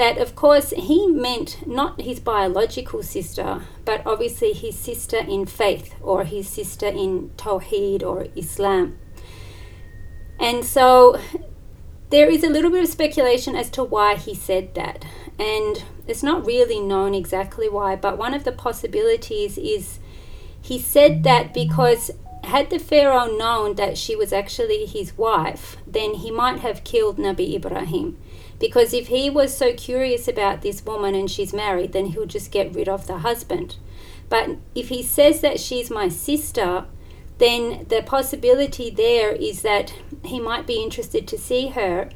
that 0.00 0.16
of 0.16 0.34
course 0.34 0.70
he 0.70 1.06
meant 1.06 1.66
not 1.66 2.00
his 2.00 2.18
biological 2.20 3.02
sister, 3.02 3.60
but 3.84 4.00
obviously 4.06 4.54
his 4.54 4.74
sister 4.74 5.18
in 5.18 5.44
faith 5.44 5.94
or 6.00 6.24
his 6.24 6.48
sister 6.48 6.86
in 6.86 7.30
Tawheed 7.36 8.02
or 8.02 8.28
Islam. 8.34 8.98
And 10.38 10.64
so 10.64 11.20
there 12.08 12.30
is 12.30 12.42
a 12.42 12.48
little 12.48 12.70
bit 12.70 12.82
of 12.82 12.88
speculation 12.88 13.54
as 13.54 13.68
to 13.70 13.84
why 13.84 14.16
he 14.16 14.34
said 14.34 14.74
that. 14.74 15.04
And 15.38 15.84
it's 16.06 16.22
not 16.22 16.46
really 16.46 16.80
known 16.80 17.14
exactly 17.14 17.68
why, 17.68 17.94
but 17.94 18.16
one 18.16 18.32
of 18.32 18.44
the 18.44 18.52
possibilities 18.52 19.58
is 19.58 19.98
he 20.62 20.78
said 20.78 21.24
that 21.24 21.52
because 21.52 22.10
had 22.44 22.70
the 22.70 22.78
Pharaoh 22.78 23.36
known 23.36 23.74
that 23.74 23.98
she 23.98 24.16
was 24.16 24.32
actually 24.32 24.86
his 24.86 25.18
wife, 25.18 25.76
then 25.86 26.14
he 26.14 26.30
might 26.30 26.60
have 26.60 26.84
killed 26.84 27.18
Nabi 27.18 27.54
Ibrahim. 27.54 28.16
Because 28.60 28.94
if 28.94 29.08
he 29.08 29.30
was 29.30 29.56
so 29.56 29.72
curious 29.72 30.28
about 30.28 30.62
this 30.62 30.84
woman 30.84 31.14
and 31.14 31.30
she's 31.30 31.52
married, 31.52 31.92
then 31.92 32.06
he'll 32.06 32.26
just 32.26 32.52
get 32.52 32.74
rid 32.74 32.88
of 32.88 33.06
the 33.06 33.18
husband. 33.18 33.76
But 34.28 34.58
if 34.74 34.90
he 34.90 35.02
says 35.02 35.40
that 35.40 35.58
she's 35.58 35.90
my 35.90 36.08
sister, 36.08 36.84
then 37.38 37.86
the 37.88 38.02
possibility 38.02 38.90
there 38.90 39.32
is 39.32 39.62
that 39.62 39.94
he 40.24 40.38
might 40.38 40.66
be 40.66 40.82
interested 40.82 41.26
to 41.28 41.38
see 41.38 41.68
her, 41.68 42.10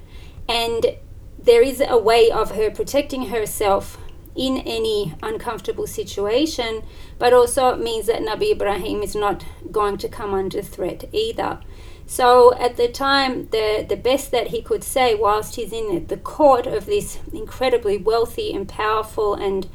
and 0.46 0.96
there 1.38 1.62
is 1.62 1.82
a 1.86 1.98
way 1.98 2.30
of 2.30 2.52
her 2.52 2.70
protecting 2.70 3.26
herself 3.28 3.98
in 4.36 4.58
any 4.58 5.14
uncomfortable 5.22 5.86
situation, 5.86 6.82
but 7.18 7.32
also 7.32 7.70
it 7.70 7.80
means 7.80 8.06
that 8.06 8.20
Nabi 8.20 8.52
Ibrahim 8.52 9.02
is 9.02 9.14
not 9.14 9.44
going 9.70 9.96
to 9.98 10.08
come 10.08 10.34
under 10.34 10.60
threat 10.60 11.04
either. 11.12 11.60
So 12.06 12.54
at 12.54 12.76
the 12.76 12.88
time, 12.88 13.49
the, 13.49 13.84
the 13.88 13.96
best 13.96 14.30
that 14.30 14.49
he 14.49 14.62
could 14.62 14.84
say, 14.84 15.14
whilst 15.14 15.56
he's 15.56 15.73
in 15.73 16.06
the 16.06 16.16
court 16.16 16.66
of 16.66 16.87
this 16.87 17.18
incredibly 17.32 17.96
wealthy 17.96 18.52
and 18.52 18.68
powerful 18.68 19.34
and 19.34 19.66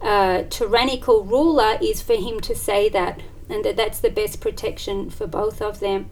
uh, 0.00 0.44
tyrannical 0.50 1.24
ruler, 1.24 1.78
is 1.82 2.00
for 2.00 2.14
him 2.14 2.40
to 2.40 2.54
say 2.54 2.88
that, 2.90 3.22
and 3.48 3.64
that 3.64 3.76
that's 3.76 3.98
the 3.98 4.10
best 4.10 4.40
protection 4.40 5.10
for 5.10 5.26
both 5.26 5.60
of 5.60 5.80
them. 5.80 6.08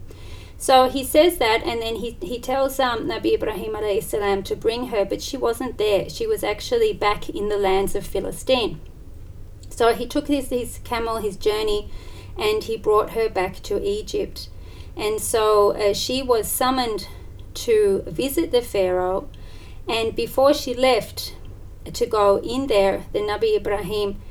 So 0.57 0.89
he 0.89 1.03
says 1.03 1.37
that, 1.39 1.63
and 1.63 1.81
then 1.81 1.97
he, 1.97 2.17
he 2.21 2.39
tells 2.39 2.79
um, 2.79 3.07
Nabi 3.07 3.33
Ibrahim 3.33 3.75
salam 4.01 4.43
to 4.43 4.55
bring 4.55 4.87
her, 4.87 5.03
but 5.03 5.21
she 5.21 5.37
wasn't 5.37 5.77
there. 5.77 6.09
She 6.09 6.27
was 6.27 6.43
actually 6.43 6.93
back 6.93 7.29
in 7.29 7.49
the 7.49 7.57
lands 7.57 7.95
of 7.95 8.05
Philistine. 8.05 8.79
So 9.69 9.93
he 9.93 10.05
took 10.05 10.27
his, 10.27 10.49
his 10.49 10.79
camel, 10.83 11.17
his 11.17 11.35
journey, 11.35 11.89
and 12.37 12.63
he 12.63 12.77
brought 12.77 13.11
her 13.11 13.27
back 13.27 13.61
to 13.63 13.81
Egypt. 13.81 14.49
And 14.95 15.19
so 15.19 15.71
uh, 15.71 15.93
she 15.93 16.21
was 16.21 16.47
summoned 16.47 17.07
to 17.55 18.03
visit 18.07 18.51
the 18.51 18.61
Pharaoh, 18.61 19.29
and 19.87 20.15
before 20.15 20.53
she 20.53 20.73
left 20.73 21.35
to 21.91 22.05
go 22.05 22.37
in 22.39 22.67
there, 22.67 23.05
the 23.11 23.19
Nabi 23.19 23.57
Ibrahim 23.57 24.21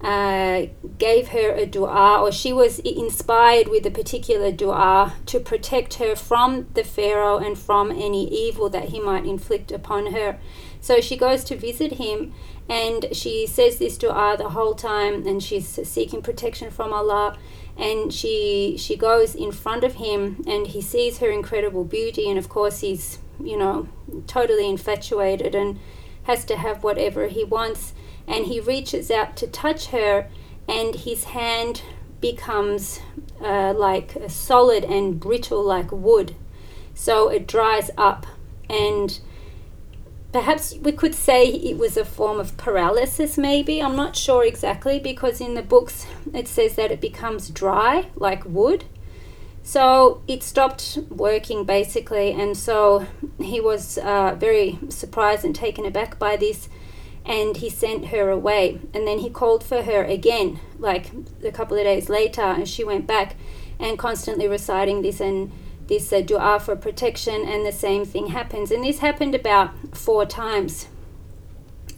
uh, 0.00 0.66
gave 0.98 1.28
her 1.28 1.52
a 1.52 1.64
dua, 1.66 2.20
or 2.20 2.32
she 2.32 2.52
was 2.52 2.80
inspired 2.80 3.68
with 3.68 3.86
a 3.86 3.90
particular 3.90 4.50
dua 4.50 5.14
to 5.26 5.38
protect 5.38 5.94
her 5.94 6.16
from 6.16 6.66
the 6.74 6.82
Pharaoh 6.82 7.38
and 7.38 7.56
from 7.56 7.90
any 7.90 8.28
evil 8.28 8.68
that 8.70 8.88
he 8.88 8.98
might 8.98 9.24
inflict 9.24 9.70
upon 9.70 10.12
her. 10.12 10.38
So 10.82 11.00
she 11.00 11.16
goes 11.16 11.44
to 11.44 11.56
visit 11.56 11.92
him 11.92 12.34
and 12.68 13.06
she 13.12 13.46
says 13.46 13.78
this 13.78 13.96
dua 13.96 14.36
the 14.36 14.50
whole 14.50 14.74
time 14.74 15.26
and 15.26 15.42
she's 15.42 15.66
seeking 15.88 16.20
protection 16.20 16.70
from 16.70 16.92
Allah 16.92 17.38
and 17.78 18.12
she 18.12 18.76
she 18.78 18.96
goes 18.96 19.34
in 19.34 19.50
front 19.52 19.84
of 19.84 19.94
him 19.94 20.44
and 20.46 20.66
he 20.66 20.82
sees 20.82 21.18
her 21.18 21.30
incredible 21.30 21.84
beauty 21.84 22.28
and 22.28 22.38
of 22.38 22.50
course 22.50 22.80
he's 22.80 23.18
you 23.42 23.56
know 23.56 23.88
totally 24.26 24.68
infatuated 24.68 25.54
and 25.54 25.78
has 26.24 26.44
to 26.44 26.56
have 26.56 26.84
whatever 26.84 27.28
he 27.28 27.42
wants 27.42 27.94
and 28.26 28.46
he 28.46 28.60
reaches 28.60 29.10
out 29.10 29.36
to 29.36 29.46
touch 29.46 29.86
her, 29.86 30.28
and 30.68 30.94
his 30.94 31.24
hand 31.24 31.82
becomes 32.20 33.00
uh, 33.40 33.74
like 33.76 34.16
solid 34.28 34.84
and 34.84 35.18
brittle 35.18 35.62
like 35.62 35.90
wood. 35.90 36.34
So 36.94 37.28
it 37.28 37.46
dries 37.46 37.90
up, 37.96 38.26
and 38.68 39.18
perhaps 40.32 40.74
we 40.80 40.92
could 40.92 41.14
say 41.14 41.46
it 41.46 41.78
was 41.78 41.96
a 41.96 42.04
form 42.04 42.40
of 42.40 42.56
paralysis, 42.56 43.36
maybe. 43.36 43.82
I'm 43.82 43.96
not 43.96 44.16
sure 44.16 44.44
exactly 44.44 44.98
because 44.98 45.40
in 45.40 45.54
the 45.54 45.62
books 45.62 46.06
it 46.32 46.48
says 46.48 46.76
that 46.76 46.90
it 46.90 47.00
becomes 47.00 47.50
dry 47.50 48.06
like 48.16 48.44
wood. 48.44 48.84
So 49.62 50.22
it 50.26 50.42
stopped 50.42 50.98
working 51.08 51.64
basically, 51.64 52.32
and 52.32 52.56
so 52.56 53.06
he 53.38 53.60
was 53.60 53.96
uh, 53.98 54.34
very 54.36 54.78
surprised 54.88 55.44
and 55.44 55.54
taken 55.54 55.86
aback 55.86 56.18
by 56.18 56.36
this 56.36 56.68
and 57.24 57.56
he 57.56 57.70
sent 57.70 58.06
her 58.06 58.30
away. 58.30 58.80
And 58.92 59.06
then 59.06 59.20
he 59.20 59.30
called 59.30 59.62
for 59.62 59.82
her 59.82 60.02
again, 60.02 60.58
like 60.78 61.10
a 61.44 61.52
couple 61.52 61.76
of 61.76 61.84
days 61.84 62.08
later, 62.08 62.42
and 62.42 62.68
she 62.68 62.82
went 62.82 63.06
back 63.06 63.36
and 63.78 63.98
constantly 63.98 64.48
reciting 64.48 65.02
this 65.02 65.20
and 65.20 65.52
this 65.92 66.12
uh, 66.12 66.22
dua 66.22 66.58
for 66.58 66.74
protection, 66.74 67.46
and 67.46 67.66
the 67.66 67.72
same 67.72 68.04
thing 68.04 68.28
happens. 68.28 68.70
And 68.70 68.82
this 68.82 69.00
happened 69.00 69.34
about 69.34 69.70
four 69.96 70.24
times. 70.24 70.88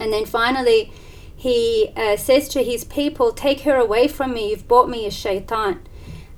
And 0.00 0.12
then 0.12 0.26
finally, 0.26 0.92
he 1.36 1.92
uh, 1.96 2.16
says 2.16 2.48
to 2.50 2.64
his 2.64 2.84
people, 2.84 3.32
Take 3.32 3.60
her 3.60 3.76
away 3.76 4.08
from 4.08 4.34
me, 4.34 4.50
you've 4.50 4.66
brought 4.66 4.88
me 4.88 5.06
a 5.06 5.10
shaitan. 5.10 5.80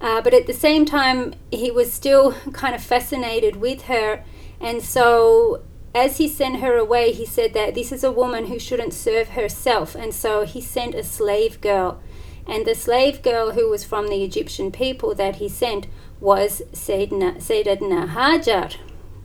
Uh, 0.00 0.20
but 0.20 0.34
at 0.34 0.46
the 0.46 0.52
same 0.52 0.84
time, 0.84 1.34
he 1.50 1.70
was 1.70 1.90
still 1.90 2.32
kind 2.52 2.74
of 2.74 2.82
fascinated 2.82 3.56
with 3.56 3.82
her. 3.82 4.22
And 4.60 4.82
so 4.82 5.62
as 5.94 6.18
he 6.18 6.28
sent 6.28 6.60
her 6.60 6.76
away, 6.76 7.12
he 7.12 7.24
said 7.24 7.54
that 7.54 7.74
this 7.74 7.90
is 7.90 8.04
a 8.04 8.12
woman 8.12 8.46
who 8.46 8.58
shouldn't 8.58 8.92
serve 8.92 9.30
herself. 9.30 9.94
And 9.94 10.12
so 10.12 10.44
he 10.44 10.60
sent 10.60 10.94
a 10.94 11.02
slave 11.02 11.62
girl. 11.62 12.02
And 12.46 12.66
the 12.66 12.74
slave 12.74 13.22
girl 13.22 13.52
who 13.52 13.70
was 13.70 13.84
from 13.84 14.08
the 14.08 14.22
Egyptian 14.22 14.70
people 14.70 15.14
that 15.14 15.36
he 15.36 15.48
sent 15.48 15.86
was 16.20 16.62
Sayyidina, 16.72 17.36
Sayyidina 17.36 18.08
Hajar, 18.10 18.76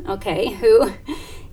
okay, 0.08 0.50
who 0.62 0.94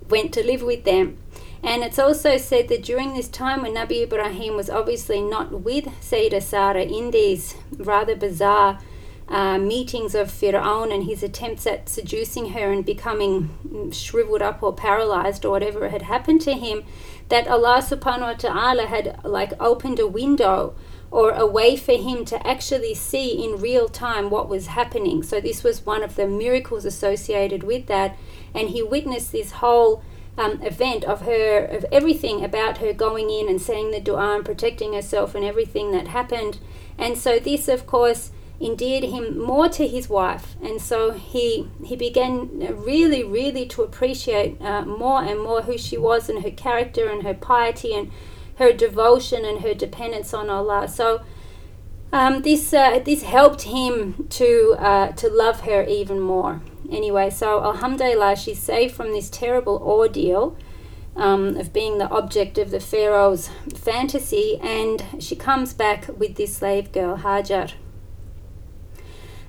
went 0.09 0.33
to 0.33 0.43
live 0.43 0.61
with 0.61 0.83
them. 0.83 1.17
And 1.61 1.83
it's 1.83 1.99
also 1.99 2.37
said 2.37 2.69
that 2.69 2.83
during 2.83 3.13
this 3.13 3.27
time 3.27 3.61
when 3.61 3.75
Nabi 3.75 4.03
Ibrahim 4.03 4.55
was 4.55 4.69
obviously 4.69 5.21
not 5.21 5.61
with 5.61 5.85
Sayyidah 6.01 6.41
Sarah 6.41 6.83
in 6.83 7.11
these 7.11 7.55
rather 7.77 8.15
bizarre 8.15 8.79
uh, 9.27 9.57
meetings 9.57 10.15
of 10.15 10.29
Fir'aun 10.29 10.93
and 10.93 11.03
his 11.03 11.21
attempts 11.21 11.67
at 11.67 11.89
seducing 11.89 12.51
her 12.51 12.71
and 12.71 12.85
becoming 12.85 13.91
shriveled 13.91 14.41
up 14.41 14.63
or 14.63 14.73
paralyzed 14.73 15.45
or 15.45 15.51
whatever 15.51 15.89
had 15.89 16.03
happened 16.03 16.41
to 16.41 16.53
him, 16.53 16.83
that 17.27 17.47
Allah 17.47 17.81
subhanahu 17.81 18.21
wa 18.21 18.33
ta'ala 18.33 18.85
had 18.87 19.19
like 19.23 19.53
opened 19.59 19.99
a 19.99 20.07
window 20.07 20.73
or 21.11 21.31
a 21.31 21.45
way 21.45 21.75
for 21.75 21.93
him 21.93 22.23
to 22.25 22.47
actually 22.47 22.93
see 22.93 23.43
in 23.43 23.59
real 23.59 23.89
time 23.89 24.29
what 24.29 24.47
was 24.47 24.67
happening. 24.67 25.23
So 25.23 25.39
this 25.39 25.63
was 25.63 25.85
one 25.85 26.03
of 26.03 26.15
the 26.15 26.27
miracles 26.27 26.85
associated 26.85 27.63
with 27.63 27.87
that. 27.87 28.17
And 28.53 28.69
he 28.69 28.83
witnessed 28.83 29.31
this 29.31 29.53
whole 29.53 30.03
um, 30.37 30.61
event 30.61 31.03
of 31.03 31.21
her, 31.21 31.65
of 31.65 31.85
everything 31.91 32.43
about 32.43 32.77
her 32.77 32.93
going 32.93 33.29
in 33.29 33.49
and 33.49 33.61
saying 33.61 33.91
the 33.91 33.99
dua 33.99 34.35
and 34.35 34.45
protecting 34.45 34.93
herself 34.93 35.35
and 35.35 35.43
everything 35.43 35.91
that 35.91 36.07
happened. 36.07 36.59
And 36.97 37.17
so 37.17 37.39
this, 37.39 37.67
of 37.67 37.87
course, 37.87 38.31
endeared 38.61 39.05
him 39.05 39.39
more 39.39 39.69
to 39.69 39.87
his 39.87 40.09
wife, 40.09 40.55
and 40.61 40.81
so 40.81 41.11
he 41.11 41.69
he 41.83 41.95
began 41.95 42.49
really, 42.83 43.23
really 43.23 43.65
to 43.67 43.83
appreciate 43.83 44.61
uh, 44.61 44.81
more 44.81 45.23
and 45.23 45.39
more 45.39 45.61
who 45.61 45.77
she 45.77 45.97
was 45.97 46.29
and 46.29 46.43
her 46.43 46.51
character 46.51 47.09
and 47.09 47.23
her 47.23 47.33
piety 47.33 47.93
and 47.93 48.11
her 48.59 48.71
devotion 48.71 49.43
and 49.43 49.61
her 49.61 49.73
dependence 49.73 50.33
on 50.33 50.49
Allah. 50.49 50.87
So. 50.87 51.21
Um, 52.11 52.41
this 52.41 52.73
uh, 52.73 52.97
this 53.05 53.21
helped 53.21 53.61
him 53.61 54.25
to 54.29 54.75
uh, 54.79 55.11
to 55.11 55.29
love 55.29 55.61
her 55.61 55.83
even 55.83 56.19
more. 56.19 56.59
Anyway, 56.91 57.29
so 57.29 57.63
Alhamdulillah, 57.63 58.35
she's 58.35 58.57
saved 58.57 58.95
from 58.95 59.11
this 59.11 59.29
terrible 59.29 59.77
ordeal 59.77 60.57
um, 61.15 61.55
of 61.57 61.71
being 61.71 61.97
the 61.97 62.09
object 62.09 62.57
of 62.57 62.71
the 62.71 62.79
Pharaoh's 62.79 63.49
fantasy, 63.75 64.59
and 64.61 65.03
she 65.19 65.35
comes 65.35 65.73
back 65.73 66.07
with 66.17 66.35
this 66.35 66.57
slave 66.57 66.91
girl 66.91 67.17
Hajar. 67.17 67.73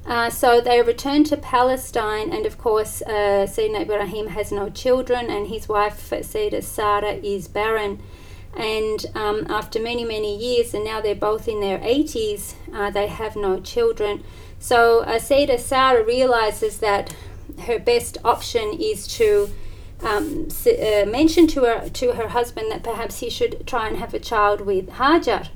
Uh, 0.04 0.28
so 0.28 0.60
they 0.60 0.82
return 0.82 1.24
to 1.24 1.36
Palestine, 1.36 2.32
and 2.32 2.44
of 2.44 2.58
course, 2.58 3.02
uh, 3.02 3.46
Sayyidina 3.46 3.82
Ibrahim 3.82 4.28
has 4.28 4.50
no 4.50 4.68
children, 4.68 5.30
and 5.30 5.46
his 5.46 5.68
wife, 5.68 6.10
Sayyida 6.10 6.62
Sarah, 6.62 7.12
is 7.12 7.48
barren. 7.48 8.02
And 8.56 9.06
um, 9.14 9.46
after 9.48 9.80
many, 9.80 10.04
many 10.04 10.36
years, 10.36 10.74
and 10.74 10.84
now 10.84 11.00
they're 11.00 11.14
both 11.14 11.48
in 11.48 11.60
their 11.60 11.78
80s, 11.78 12.54
uh, 12.74 12.90
they 12.90 13.06
have 13.06 13.36
no 13.36 13.60
children. 13.60 14.24
So 14.58 15.00
uh, 15.00 15.18
Sayyida 15.18 15.58
Sarah 15.58 16.04
realizes 16.04 16.78
that 16.78 17.14
her 17.60 17.78
best 17.78 18.18
option 18.24 18.76
is 18.78 19.06
to 19.18 19.50
um, 20.02 20.48
uh, 20.66 21.06
mention 21.06 21.46
to 21.48 21.64
her, 21.64 21.88
to 21.88 22.12
her 22.12 22.28
husband 22.28 22.70
that 22.70 22.82
perhaps 22.82 23.20
he 23.20 23.30
should 23.30 23.66
try 23.66 23.86
and 23.86 23.98
have 23.98 24.14
a 24.14 24.18
child 24.18 24.62
with 24.62 24.88
Hajar 24.90 25.48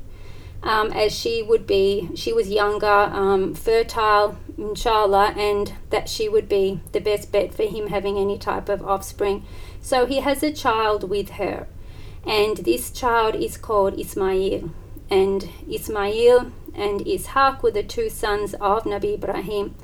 um, 0.65 0.93
as 0.93 1.15
she 1.15 1.43
would 1.43 1.67
be, 1.67 2.09
she 2.15 2.33
was 2.33 2.49
younger, 2.49 2.87
um, 2.87 3.55
fertile, 3.55 4.39
inshallah, 4.57 5.35
and 5.37 5.75
that 5.91 6.09
she 6.09 6.29
would 6.29 6.49
be 6.49 6.81
the 6.93 7.01
best 7.01 7.31
bet 7.31 7.53
for 7.53 7.65
him 7.65 7.89
having 7.89 8.17
any 8.17 8.39
type 8.39 8.69
of 8.71 8.83
offspring. 8.83 9.45
So 9.83 10.07
he 10.07 10.21
has 10.21 10.43
a 10.43 10.51
child 10.51 11.09
with 11.09 11.31
her. 11.31 11.69
And 12.27 12.59
this 12.59 12.91
child 12.91 13.35
is 13.35 13.57
called 13.57 13.99
Ismail. 13.99 14.71
And 15.11 15.49
Ismail 15.71 16.51
and 16.75 17.01
Ishaq 17.01 17.63
were 17.63 17.71
the 17.71 17.83
two 17.83 18.09
sons 18.09 18.55
of 18.55 18.85
Nabi 18.85 19.15
Ibrahim. 19.15 19.75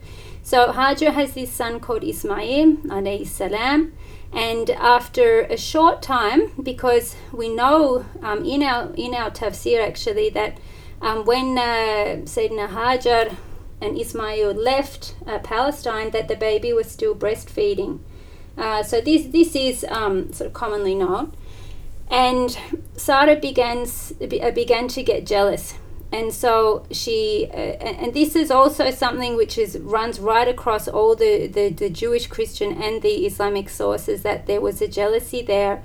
So 0.42 0.73
Hajar 0.73 1.12
has 1.12 1.35
this 1.35 1.52
son 1.52 1.80
called 1.80 2.02
Ismail, 2.02 2.76
alayhi 2.88 3.26
salam, 3.26 3.92
and 4.32 4.70
after 4.70 5.42
a 5.42 5.56
short 5.56 6.02
time, 6.02 6.52
because 6.62 7.14
we 7.32 7.49
know 7.49 8.06
um, 8.23 8.44
in 8.44 8.62
our 8.62 8.90
in 8.94 9.14
our 9.14 9.30
tafsir 9.30 9.87
actually 9.87 10.30
that 10.30 10.59
um, 11.02 11.25
when 11.25 11.59
uh, 11.59 12.25
Sayyidina 12.25 12.68
Hajar 12.68 13.37
and 13.80 13.99
Ismail 13.99 14.52
left 14.54 15.14
uh, 15.26 15.38
Palestine, 15.40 16.11
that 16.11 16.28
the 16.28 16.37
baby 16.37 16.73
was 16.73 16.90
still 16.90 17.14
breastfeeding. 17.14 18.00
Uh, 18.56 18.82
so 18.82 19.00
this 19.00 19.26
this 19.26 19.54
is 19.54 19.85
um, 19.88 20.32
sort 20.32 20.49
of 20.49 20.52
commonly 20.54 20.94
known, 20.94 21.32
and 22.11 22.59
Sarah 22.97 23.37
begins 23.37 24.12
uh, 24.21 24.50
began 24.50 24.88
to 24.88 25.02
get 25.02 25.25
jealous. 25.25 25.75
And 26.12 26.35
so 26.35 26.85
she 26.90 27.49
uh, 27.52 27.57
and 27.57 28.12
this 28.12 28.35
is 28.35 28.50
also 28.50 28.90
something 28.90 29.37
which 29.37 29.57
is 29.57 29.79
runs 29.79 30.19
right 30.19 30.49
across 30.49 30.88
all 30.88 31.14
the, 31.14 31.47
the, 31.47 31.71
the 31.71 31.88
jewish 31.88 32.26
christian 32.26 32.83
and 32.83 33.00
the 33.00 33.26
islamic 33.26 33.69
sources 33.69 34.23
that 34.23 34.47
there 34.47 34.61
was 34.61 34.83
a 34.83 34.88
jealousy 34.88 35.40
there. 35.40 35.85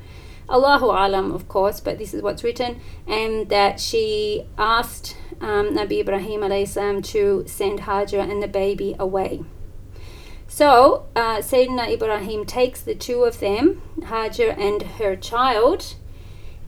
Allahu 0.49 0.85
alam 0.85 1.31
of 1.31 1.47
course 1.47 1.79
but 1.79 1.99
this 1.99 2.13
is 2.15 2.23
what's 2.23 2.43
written. 2.43 2.79
And 3.07 3.49
that 3.49 3.79
she 3.79 4.47
asked 4.57 5.15
um, 5.41 5.75
nabi 5.75 5.99
ibrahim 5.99 6.41
salam 6.65 7.03
to 7.03 7.43
send 7.45 7.81
hajar 7.81 8.27
and 8.27 8.41
the 8.41 8.47
baby 8.47 8.95
away. 8.97 9.43
So 10.47 11.05
uh, 11.15 11.37
sayyidina 11.37 11.91
ibrahim 11.91 12.45
takes 12.45 12.81
the 12.81 12.95
two 12.95 13.25
of 13.25 13.39
them 13.39 13.83
hajar 13.99 14.57
and 14.57 14.81
her 14.97 15.15
child 15.15 15.95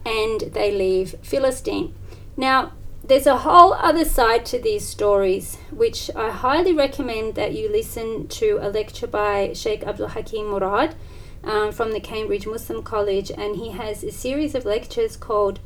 and 0.08 0.40
they 0.54 0.72
leave 0.72 1.16
philistine 1.22 1.94
now 2.36 2.72
there's 3.08 3.26
a 3.26 3.38
whole 3.38 3.74
other 3.74 4.04
side 4.04 4.46
to 4.48 4.60
these 4.60 4.86
stories, 4.86 5.56
which 5.72 6.12
I 6.14 6.30
highly 6.30 6.74
recommend 6.74 7.36
that 7.36 7.54
you 7.54 7.72
listen 7.72 8.28
to 8.28 8.60
a 8.62 8.68
lecture 8.68 9.08
by 9.08 9.54
Sheikh 9.54 9.84
Abdul 9.84 10.10
Hakim 10.10 10.48
Murad 10.48 10.94
um, 11.42 11.72
from 11.72 11.94
the 11.94 12.02
Cambridge 12.02 12.46
Muslim 12.46 12.84
College, 12.84 13.32
and 13.32 13.56
he 13.56 13.72
has 13.72 14.04
a 14.04 14.12
series 14.12 14.56
of 14.56 14.66
lectures 14.66 15.16
called 15.16 15.62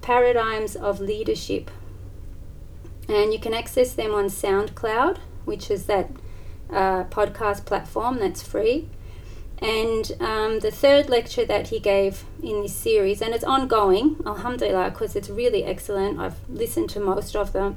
Paradigms 0.00 0.76
of 0.76 0.98
Leadership. 0.98 1.70
And 3.06 3.34
you 3.34 3.38
can 3.38 3.52
access 3.52 3.92
them 3.92 4.14
on 4.14 4.26
SoundCloud, 4.26 5.18
which 5.44 5.70
is 5.70 5.84
that 5.86 6.10
uh, 6.70 7.04
podcast 7.04 7.66
platform 7.66 8.18
that's 8.18 8.42
free. 8.42 8.88
And 9.60 10.12
um, 10.20 10.60
the 10.60 10.70
third 10.70 11.08
lecture 11.08 11.44
that 11.44 11.68
he 11.68 11.80
gave 11.80 12.24
in 12.42 12.62
this 12.62 12.74
series, 12.74 13.20
and 13.20 13.34
it's 13.34 13.44
ongoing, 13.44 14.16
alhamdulillah, 14.24 14.90
because 14.90 15.16
it's 15.16 15.28
really 15.28 15.64
excellent. 15.64 16.20
I've 16.20 16.48
listened 16.48 16.90
to 16.90 17.00
most 17.00 17.34
of 17.34 17.52
them. 17.52 17.76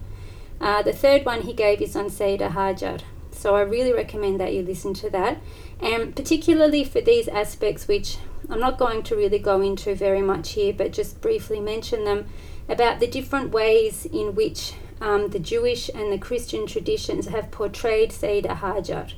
Uh, 0.59 0.83
the 0.83 0.93
third 0.93 1.25
one 1.25 1.41
he 1.41 1.53
gave 1.53 1.81
is 1.81 1.95
on 1.95 2.05
Sayyidah 2.05 2.51
Hajar. 2.51 3.01
So 3.31 3.55
I 3.55 3.61
really 3.61 3.93
recommend 3.93 4.39
that 4.39 4.53
you 4.53 4.61
listen 4.61 4.93
to 4.95 5.09
that. 5.09 5.41
And 5.81 6.15
particularly 6.15 6.83
for 6.83 7.01
these 7.01 7.27
aspects, 7.27 7.88
which 7.88 8.17
I'm 8.47 8.59
not 8.59 8.77
going 8.77 9.01
to 9.03 9.15
really 9.15 9.39
go 9.39 9.61
into 9.61 9.95
very 9.95 10.21
much 10.21 10.51
here, 10.51 10.73
but 10.73 10.93
just 10.93 11.19
briefly 11.21 11.59
mention 11.59 12.03
them 12.03 12.25
about 12.69 13.00
the 13.00 13.07
different 13.07 13.51
ways 13.51 14.05
in 14.05 14.35
which 14.35 14.73
um, 15.00 15.29
the 15.29 15.39
Jewish 15.39 15.89
and 15.89 16.13
the 16.13 16.19
Christian 16.19 16.67
traditions 16.67 17.27
have 17.27 17.50
portrayed 17.50 18.11
Sayyidah 18.11 18.57
Hajar 18.57 19.13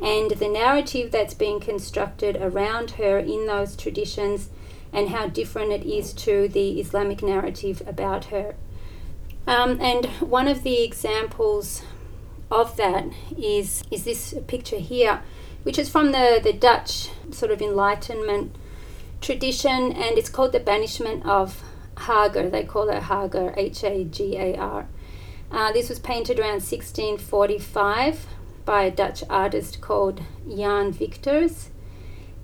and 0.00 0.30
the 0.32 0.48
narrative 0.48 1.10
that's 1.10 1.34
being 1.34 1.60
constructed 1.60 2.36
around 2.36 2.92
her 2.92 3.18
in 3.18 3.46
those 3.46 3.76
traditions 3.76 4.50
and 4.92 5.08
how 5.08 5.26
different 5.26 5.72
it 5.72 5.84
is 5.84 6.12
to 6.12 6.48
the 6.48 6.80
Islamic 6.80 7.22
narrative 7.22 7.82
about 7.86 8.26
her. 8.26 8.54
Um, 9.46 9.80
and 9.80 10.06
one 10.20 10.48
of 10.48 10.62
the 10.62 10.82
examples 10.82 11.82
of 12.50 12.76
that 12.76 13.06
is, 13.36 13.84
is 13.90 14.04
this 14.04 14.34
picture 14.46 14.78
here, 14.78 15.22
which 15.62 15.78
is 15.78 15.88
from 15.88 16.12
the, 16.12 16.40
the 16.42 16.52
Dutch 16.52 17.10
sort 17.30 17.50
of 17.50 17.60
Enlightenment 17.60 18.54
tradition, 19.20 19.92
and 19.92 20.18
it's 20.18 20.28
called 20.28 20.52
the 20.52 20.60
Banishment 20.60 21.24
of 21.24 21.62
Hagar. 22.06 22.48
They 22.48 22.64
call 22.64 22.88
it 22.88 23.04
Hagar, 23.04 23.54
H 23.56 23.82
A 23.84 24.04
G 24.04 24.36
A 24.36 24.56
R. 24.56 24.86
Uh, 25.50 25.72
this 25.72 25.88
was 25.88 25.98
painted 25.98 26.38
around 26.38 26.62
1645 26.62 28.26
by 28.66 28.82
a 28.82 28.90
Dutch 28.90 29.24
artist 29.30 29.80
called 29.80 30.20
Jan 30.46 30.92
Victors. 30.92 31.70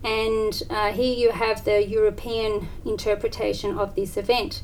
And 0.03 0.63
uh, 0.71 0.93
here 0.93 1.15
you 1.15 1.33
have 1.33 1.65
the 1.65 1.87
European 1.87 2.69
interpretation 2.85 3.77
of 3.79 3.95
this 3.95 4.17
event. 4.17 4.63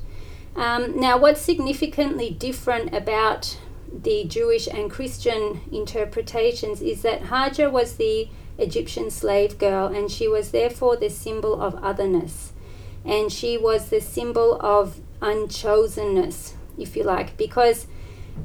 Um, 0.57 0.99
now, 0.99 1.19
what's 1.19 1.41
significantly 1.41 2.31
different 2.31 2.95
about 2.95 3.59
the 3.93 4.25
Jewish 4.25 4.67
and 4.67 4.91
Christian 4.91 5.61
interpretations 5.71 6.81
is 6.81 7.03
that 7.03 7.25
Hajar 7.25 7.71
was 7.71 7.97
the 7.97 8.29
Egyptian 8.59 9.11
slave 9.11 9.59
girl, 9.59 9.87
and 9.87 10.11
she 10.11 10.27
was 10.27 10.51
therefore 10.51 10.97
the 10.97 11.11
symbol 11.11 11.61
of 11.61 11.77
otherness. 11.77 12.53
And 13.05 13.33
she 13.33 13.57
was 13.57 13.89
the 13.89 14.01
symbol 14.01 14.59
of 14.61 15.01
unchosenness, 15.21 16.55
if 16.77 16.97
you 16.97 17.05
like, 17.05 17.37
because 17.37 17.87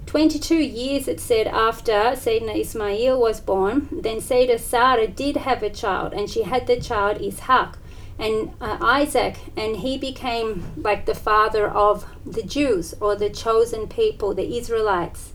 22 0.06 0.56
years, 0.56 1.08
it 1.08 1.19
said, 1.19 1.47
after 1.47 1.91
Sayyidina 1.91 2.60
Ismail 2.60 3.19
was 3.19 3.39
born, 3.39 3.88
then 3.91 4.17
Sayyidah 4.17 4.60
Sarah 4.60 5.08
did 5.08 5.38
have 5.38 5.63
a 5.63 5.69
child, 5.69 6.13
and 6.13 6.29
she 6.29 6.43
had 6.43 6.67
the 6.67 6.79
child 6.79 7.17
Ishaq 7.17 7.75
and 8.19 8.53
uh, 8.62 8.77
Isaac, 8.79 9.38
and 9.58 9.77
he 9.77 9.97
became 9.97 10.63
like 10.77 11.06
the 11.06 11.15
father 11.15 11.67
of 11.67 12.06
the 12.25 12.43
Jews 12.43 12.93
or 12.99 13.15
the 13.15 13.29
chosen 13.29 13.88
people, 13.88 14.34
the 14.34 14.58
Israelites. 14.58 15.34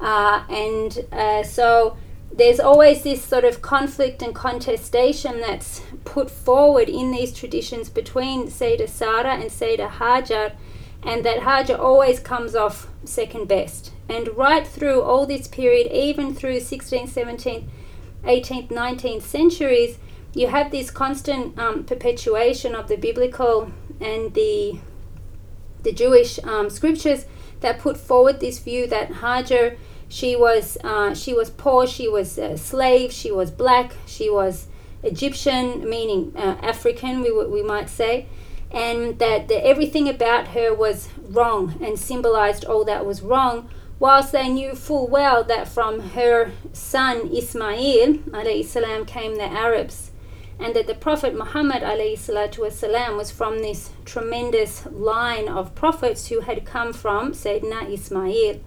Uh, 0.00 0.44
and 0.50 1.06
uh, 1.10 1.42
so 1.42 1.96
there's 2.34 2.60
always 2.60 3.02
this 3.02 3.22
sort 3.22 3.44
of 3.44 3.62
conflict 3.62 4.22
and 4.22 4.34
contestation 4.34 5.40
that's 5.40 5.82
put 6.04 6.30
forward 6.30 6.88
in 6.88 7.10
these 7.10 7.32
traditions 7.32 7.88
between 7.88 8.48
Sayyidah 8.48 8.88
Sarah 8.88 9.34
and 9.34 9.50
Sayyidah 9.50 9.90
Hajar 9.92 10.52
and 11.02 11.24
that 11.24 11.40
Hajar 11.40 11.78
always 11.78 12.20
comes 12.20 12.54
off 12.54 12.88
second 13.04 13.48
best. 13.48 13.92
And 14.08 14.36
right 14.36 14.66
through 14.66 15.02
all 15.02 15.26
this 15.26 15.48
period, 15.48 15.90
even 15.92 16.34
through 16.34 16.58
16th, 16.58 17.10
17th, 17.10 17.64
18th, 18.24 18.68
19th 18.68 19.22
centuries, 19.22 19.98
you 20.34 20.48
have 20.48 20.70
this 20.70 20.90
constant 20.90 21.58
um, 21.58 21.84
perpetuation 21.84 22.74
of 22.74 22.88
the 22.88 22.96
biblical 22.96 23.72
and 24.00 24.34
the 24.34 24.78
the 25.82 25.92
Jewish 25.92 26.38
um, 26.44 26.70
scriptures 26.70 27.26
that 27.58 27.80
put 27.80 27.96
forward 27.96 28.38
this 28.38 28.60
view 28.60 28.86
that 28.86 29.10
Hajar 29.10 29.76
she 30.08 30.36
was 30.36 30.78
uh, 30.84 31.14
she 31.14 31.32
was 31.34 31.50
poor, 31.50 31.86
she 31.86 32.06
was 32.08 32.38
a 32.38 32.56
slave, 32.56 33.12
she 33.12 33.32
was 33.32 33.50
black, 33.50 33.94
she 34.06 34.30
was 34.30 34.66
Egyptian, 35.02 35.88
meaning 35.88 36.32
uh, 36.36 36.56
African, 36.62 37.22
we, 37.22 37.32
we 37.46 37.62
might 37.62 37.88
say, 37.88 38.26
and 38.71 39.19
that 39.19 39.47
the, 39.47 39.65
everything 39.65 40.09
about 40.09 40.49
her 40.49 40.73
was 40.73 41.09
wrong 41.21 41.77
and 41.81 41.97
symbolized 41.97 42.65
all 42.65 42.83
that 42.85 43.05
was 43.05 43.21
wrong, 43.21 43.69
whilst 43.99 44.31
they 44.31 44.49
knew 44.49 44.75
full 44.75 45.07
well 45.07 45.43
that 45.43 45.67
from 45.67 46.09
her 46.09 46.51
son 46.73 47.29
Ismail 47.33 48.19
salam, 48.63 49.05
came 49.05 49.35
the 49.35 49.43
Arabs, 49.43 50.11
and 50.59 50.75
that 50.75 50.87
the 50.87 50.95
Prophet 50.95 51.35
Muhammad 51.35 51.81
والسلام, 51.81 53.17
was 53.17 53.31
from 53.31 53.59
this 53.59 53.91
tremendous 54.05 54.85
line 54.87 55.47
of 55.47 55.73
prophets 55.75 56.27
who 56.27 56.41
had 56.41 56.65
come 56.65 56.91
from 56.91 57.31
Sayyidina 57.31 57.91
Ismail. 57.93 58.59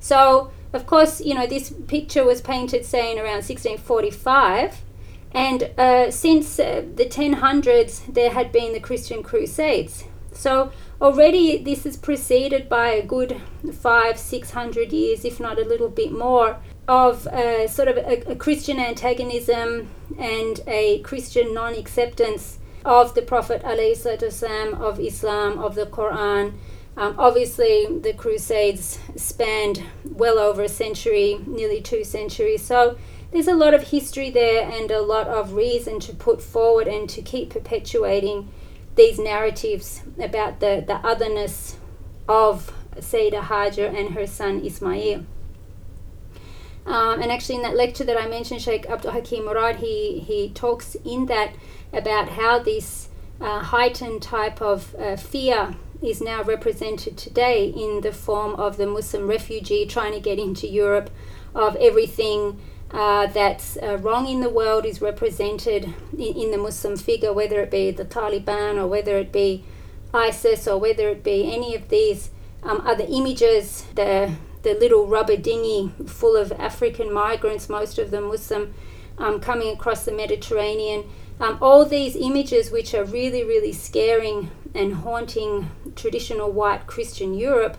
So, 0.00 0.50
of 0.72 0.86
course, 0.86 1.20
you 1.20 1.34
know, 1.34 1.46
this 1.46 1.72
picture 1.86 2.24
was 2.24 2.40
painted, 2.40 2.84
say, 2.84 3.12
in 3.12 3.18
around 3.18 3.44
1645 3.44 4.82
and 5.36 5.70
uh, 5.78 6.10
since 6.10 6.58
uh, 6.58 6.84
the 6.94 7.06
1000s, 7.06 8.12
there 8.12 8.30
had 8.30 8.52
been 8.52 8.72
the 8.72 8.80
Christian 8.80 9.22
Crusades. 9.22 10.04
So 10.32 10.72
already 11.00 11.58
this 11.58 11.86
is 11.86 11.96
preceded 11.96 12.68
by 12.68 12.88
a 12.88 13.06
good 13.06 13.40
five, 13.72 14.18
six 14.18 14.50
hundred 14.50 14.92
years, 14.92 15.24
if 15.24 15.38
not 15.38 15.58
a 15.58 15.64
little 15.64 15.88
bit 15.88 16.12
more, 16.12 16.58
of 16.88 17.26
uh, 17.28 17.68
sort 17.68 17.88
of 17.88 17.96
a, 17.98 18.32
a, 18.32 18.36
Christian 18.36 18.78
antagonism 18.78 19.88
and 20.18 20.60
a 20.66 21.00
Christian 21.00 21.54
non 21.54 21.74
acceptance 21.74 22.58
of 22.84 23.14
the 23.14 23.22
Prophet 23.22 23.62
والسلام, 23.62 24.80
of 24.80 24.98
Islam, 24.98 25.58
of 25.58 25.74
the 25.74 25.86
Quran. 25.86 26.54
Um, 26.96 27.14
obviously, 27.18 27.86
the 27.86 28.12
Crusades 28.12 28.98
spanned 29.16 29.82
well 30.04 30.38
over 30.38 30.62
a 30.62 30.68
century, 30.68 31.38
nearly 31.46 31.80
two 31.80 32.04
centuries. 32.04 32.62
So 32.62 32.98
there's 33.31 33.47
a 33.47 33.55
lot 33.55 33.73
of 33.73 33.89
history 33.89 34.29
there 34.29 34.69
and 34.69 34.89
a 34.89 35.01
lot 35.01 35.27
of 35.27 35.53
reason 35.53 35.99
to 35.99 36.13
put 36.13 36.41
forward 36.41 36.87
and 36.87 37.09
to 37.09 37.21
keep 37.21 37.49
perpetuating 37.49 38.49
these 38.95 39.19
narratives 39.19 40.01
about 40.19 40.59
the, 40.59 40.83
the 40.85 40.95
otherness 40.95 41.77
of 42.27 42.73
Sayyidah 42.95 43.43
Hajar 43.43 43.93
and 43.93 44.15
her 44.15 44.25
son 44.25 44.65
Ismail. 44.65 45.25
Um, 46.85 47.21
and 47.21 47.31
actually, 47.31 47.55
in 47.55 47.61
that 47.63 47.75
lecture 47.75 48.05
that 48.05 48.17
I 48.17 48.27
mentioned, 48.27 48.61
Sheikh 48.61 48.89
Abdul 48.89 49.11
Hakim 49.11 49.45
Murad, 49.45 49.77
he, 49.77 50.19
he 50.19 50.49
talks 50.49 50.95
in 51.03 51.25
that 51.25 51.53
about 51.91 52.29
how 52.29 52.59
this 52.59 53.09
uh, 53.41 53.59
heightened 53.59 54.21
type 54.21 54.61
of 54.61 54.95
uh, 54.95 55.17
fear 55.17 55.75
is 56.01 56.21
now 56.21 56.43
represented 56.43 57.17
today 57.17 57.67
in 57.67 58.01
the 58.01 58.13
form 58.13 58.55
of 58.55 58.77
the 58.77 58.87
Muslim 58.87 59.27
refugee 59.27 59.85
trying 59.85 60.13
to 60.13 60.19
get 60.19 60.39
into 60.39 60.67
Europe, 60.67 61.09
of 61.53 61.75
everything 61.77 62.59
uh, 62.91 63.27
that's 63.27 63.77
uh, 63.77 63.97
wrong 63.97 64.27
in 64.27 64.39
the 64.39 64.49
world 64.49 64.85
is 64.85 65.01
represented 65.01 65.93
in, 66.13 66.35
in, 66.35 66.51
the 66.51 66.57
Muslim 66.57 66.95
figure, 66.95 67.33
whether 67.33 67.59
it 67.59 67.69
be 67.69 67.91
the 67.91 68.05
Taliban 68.05 68.77
or 68.77 68.87
whether 68.87 69.17
it 69.17 69.31
be 69.31 69.65
ISIS 70.13 70.67
or 70.67 70.77
whether 70.79 71.09
it 71.09 71.23
be 71.23 71.53
any 71.53 71.75
of 71.75 71.89
these 71.89 72.29
um, 72.63 72.81
other 72.85 73.05
images. 73.07 73.83
The 73.95 74.35
the 74.63 74.73
little 74.73 75.07
rubber 75.07 75.37
dinghy 75.37 75.93
full 76.05 76.35
of 76.35 76.51
African 76.53 77.13
migrants, 77.13 77.69
most 77.69 77.97
of 77.97 78.11
them 78.11 78.27
Muslim, 78.27 78.73
um, 79.17 79.39
coming 79.39 79.73
across 79.73 80.03
the 80.03 80.11
Mediterranean. 80.11 81.05
Um, 81.39 81.57
all 81.61 81.85
these 81.85 82.15
images, 82.15 82.71
which 82.71 82.93
are 82.93 83.05
really, 83.05 83.43
really 83.43 83.71
scaring 83.71 84.51
and 84.73 84.95
haunting 84.95 85.69
traditional 85.95 86.51
white 86.51 86.87
Christian 86.87 87.33
Europe, 87.33 87.77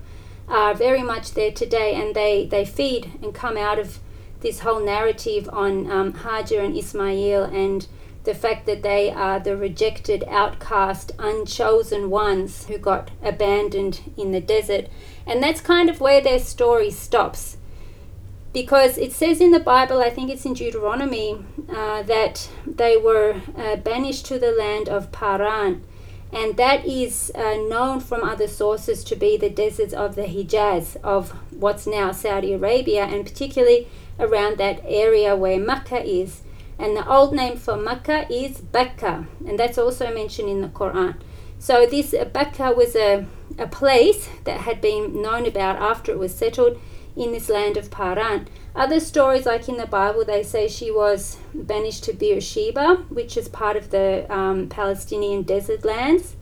are 0.48 0.72
very 0.72 1.02
much 1.02 1.32
there 1.32 1.52
today, 1.52 1.94
and 1.94 2.14
they, 2.14 2.46
they 2.46 2.64
feed 2.64 3.12
and 3.22 3.34
come 3.34 3.56
out 3.56 3.78
of 3.78 3.98
this 4.40 4.60
whole 4.60 4.80
narrative 4.80 5.48
on 5.52 5.90
um, 5.90 6.12
Hajar 6.12 6.64
and 6.64 6.76
Ismail 6.76 7.44
and 7.44 7.86
the 8.24 8.34
fact 8.34 8.66
that 8.66 8.82
they 8.82 9.10
are 9.10 9.40
the 9.40 9.56
rejected, 9.56 10.24
outcast, 10.28 11.12
unchosen 11.18 12.10
ones 12.10 12.66
who 12.66 12.78
got 12.78 13.10
abandoned 13.22 14.00
in 14.16 14.32
the 14.32 14.40
desert. 14.40 14.88
And 15.26 15.42
that's 15.42 15.60
kind 15.60 15.88
of 15.88 16.00
where 16.00 16.20
their 16.20 16.38
story 16.38 16.90
stops. 16.90 17.56
Because 18.52 18.98
it 18.98 19.12
says 19.12 19.40
in 19.40 19.50
the 19.50 19.60
Bible, 19.60 20.00
I 20.00 20.10
think 20.10 20.30
it's 20.30 20.44
in 20.44 20.54
Deuteronomy, 20.54 21.44
uh, 21.68 22.02
that 22.02 22.48
they 22.66 22.96
were 22.96 23.40
uh, 23.56 23.76
banished 23.76 24.26
to 24.26 24.38
the 24.38 24.52
land 24.52 24.88
of 24.88 25.12
Paran 25.12 25.84
and 26.32 26.56
that 26.56 26.84
is 26.84 27.32
uh, 27.34 27.54
known 27.68 28.00
from 28.00 28.22
other 28.22 28.48
sources 28.48 29.02
to 29.04 29.16
be 29.16 29.36
the 29.36 29.48
deserts 29.48 29.94
of 29.94 30.14
the 30.14 30.24
Hijaz, 30.24 30.96
of 31.02 31.30
what's 31.52 31.86
now 31.86 32.12
Saudi 32.12 32.52
Arabia, 32.52 33.04
and 33.04 33.24
particularly 33.24 33.88
around 34.18 34.58
that 34.58 34.80
area 34.84 35.34
where 35.36 35.58
Makkah 35.58 36.04
is. 36.04 36.42
And 36.78 36.96
the 36.96 37.08
old 37.08 37.34
name 37.34 37.56
for 37.56 37.76
Makkah 37.76 38.32
is 38.32 38.60
Bakka, 38.60 39.26
and 39.46 39.58
that's 39.58 39.78
also 39.78 40.14
mentioned 40.14 40.48
in 40.48 40.60
the 40.60 40.68
Quran. 40.68 41.16
So, 41.58 41.86
this 41.86 42.12
Bakka 42.12 42.76
was 42.76 42.94
a, 42.94 43.26
a 43.58 43.66
place 43.66 44.28
that 44.44 44.60
had 44.60 44.80
been 44.80 45.20
known 45.20 45.44
about 45.44 45.76
after 45.76 46.12
it 46.12 46.18
was 46.18 46.32
settled 46.32 46.78
in 47.16 47.32
this 47.32 47.48
land 47.48 47.76
of 47.76 47.90
Paran. 47.90 48.46
Other 48.76 49.00
stories, 49.00 49.44
like 49.44 49.68
in 49.68 49.76
the 49.76 49.86
Bible, 49.86 50.24
they 50.24 50.44
say 50.44 50.68
she 50.68 50.92
was 50.92 51.38
banished 51.52 52.04
to 52.04 52.12
Beersheba, 52.12 53.06
which 53.08 53.36
is 53.36 53.48
part 53.48 53.76
of 53.76 53.90
the 53.90 54.32
um, 54.32 54.68
Palestinian 54.68 55.42
desert 55.42 55.84
lands, 55.84 56.36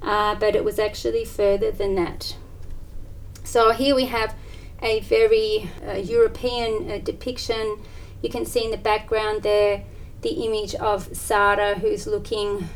uh, 0.00 0.34
but 0.36 0.56
it 0.56 0.64
was 0.64 0.78
actually 0.78 1.26
further 1.26 1.70
than 1.70 1.94
that. 1.96 2.34
So 3.44 3.72
here 3.72 3.94
we 3.94 4.06
have 4.06 4.34
a 4.82 5.00
very 5.00 5.70
uh, 5.86 5.94
European 5.94 6.90
uh, 6.90 6.98
depiction. 6.98 7.78
You 8.22 8.30
can 8.30 8.44
see 8.44 8.64
in 8.64 8.70
the 8.70 8.76
background 8.76 9.42
there 9.42 9.84
the 10.22 10.44
image 10.44 10.74
of 10.74 11.16
Sarah, 11.16 11.74
who's 11.74 12.06
looking 12.06 12.68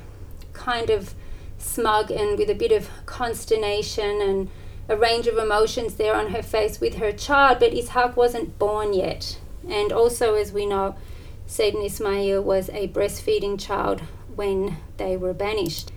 kind 0.52 0.90
of 0.90 1.14
smug 1.58 2.10
and 2.10 2.38
with 2.38 2.50
a 2.50 2.54
bit 2.54 2.72
of 2.72 2.88
consternation 3.06 4.20
and 4.20 4.48
a 4.88 4.96
range 4.96 5.26
of 5.26 5.38
emotions 5.38 5.94
there 5.94 6.14
on 6.14 6.30
her 6.30 6.42
face 6.42 6.80
with 6.80 6.96
her 6.96 7.12
child, 7.12 7.58
but 7.60 7.72
Ishaq 7.72 8.16
wasn't 8.16 8.58
born 8.58 8.92
yet. 8.92 9.38
And 9.68 9.92
also, 9.92 10.34
as 10.34 10.52
we 10.52 10.66
know, 10.66 10.96
Sayyidina 11.46 11.86
Ismail 11.86 12.42
was 12.42 12.68
a 12.70 12.88
breastfeeding 12.88 13.58
child 13.60 14.00
when 14.34 14.78
they 14.96 15.16
were 15.16 15.34
banished. 15.34 15.92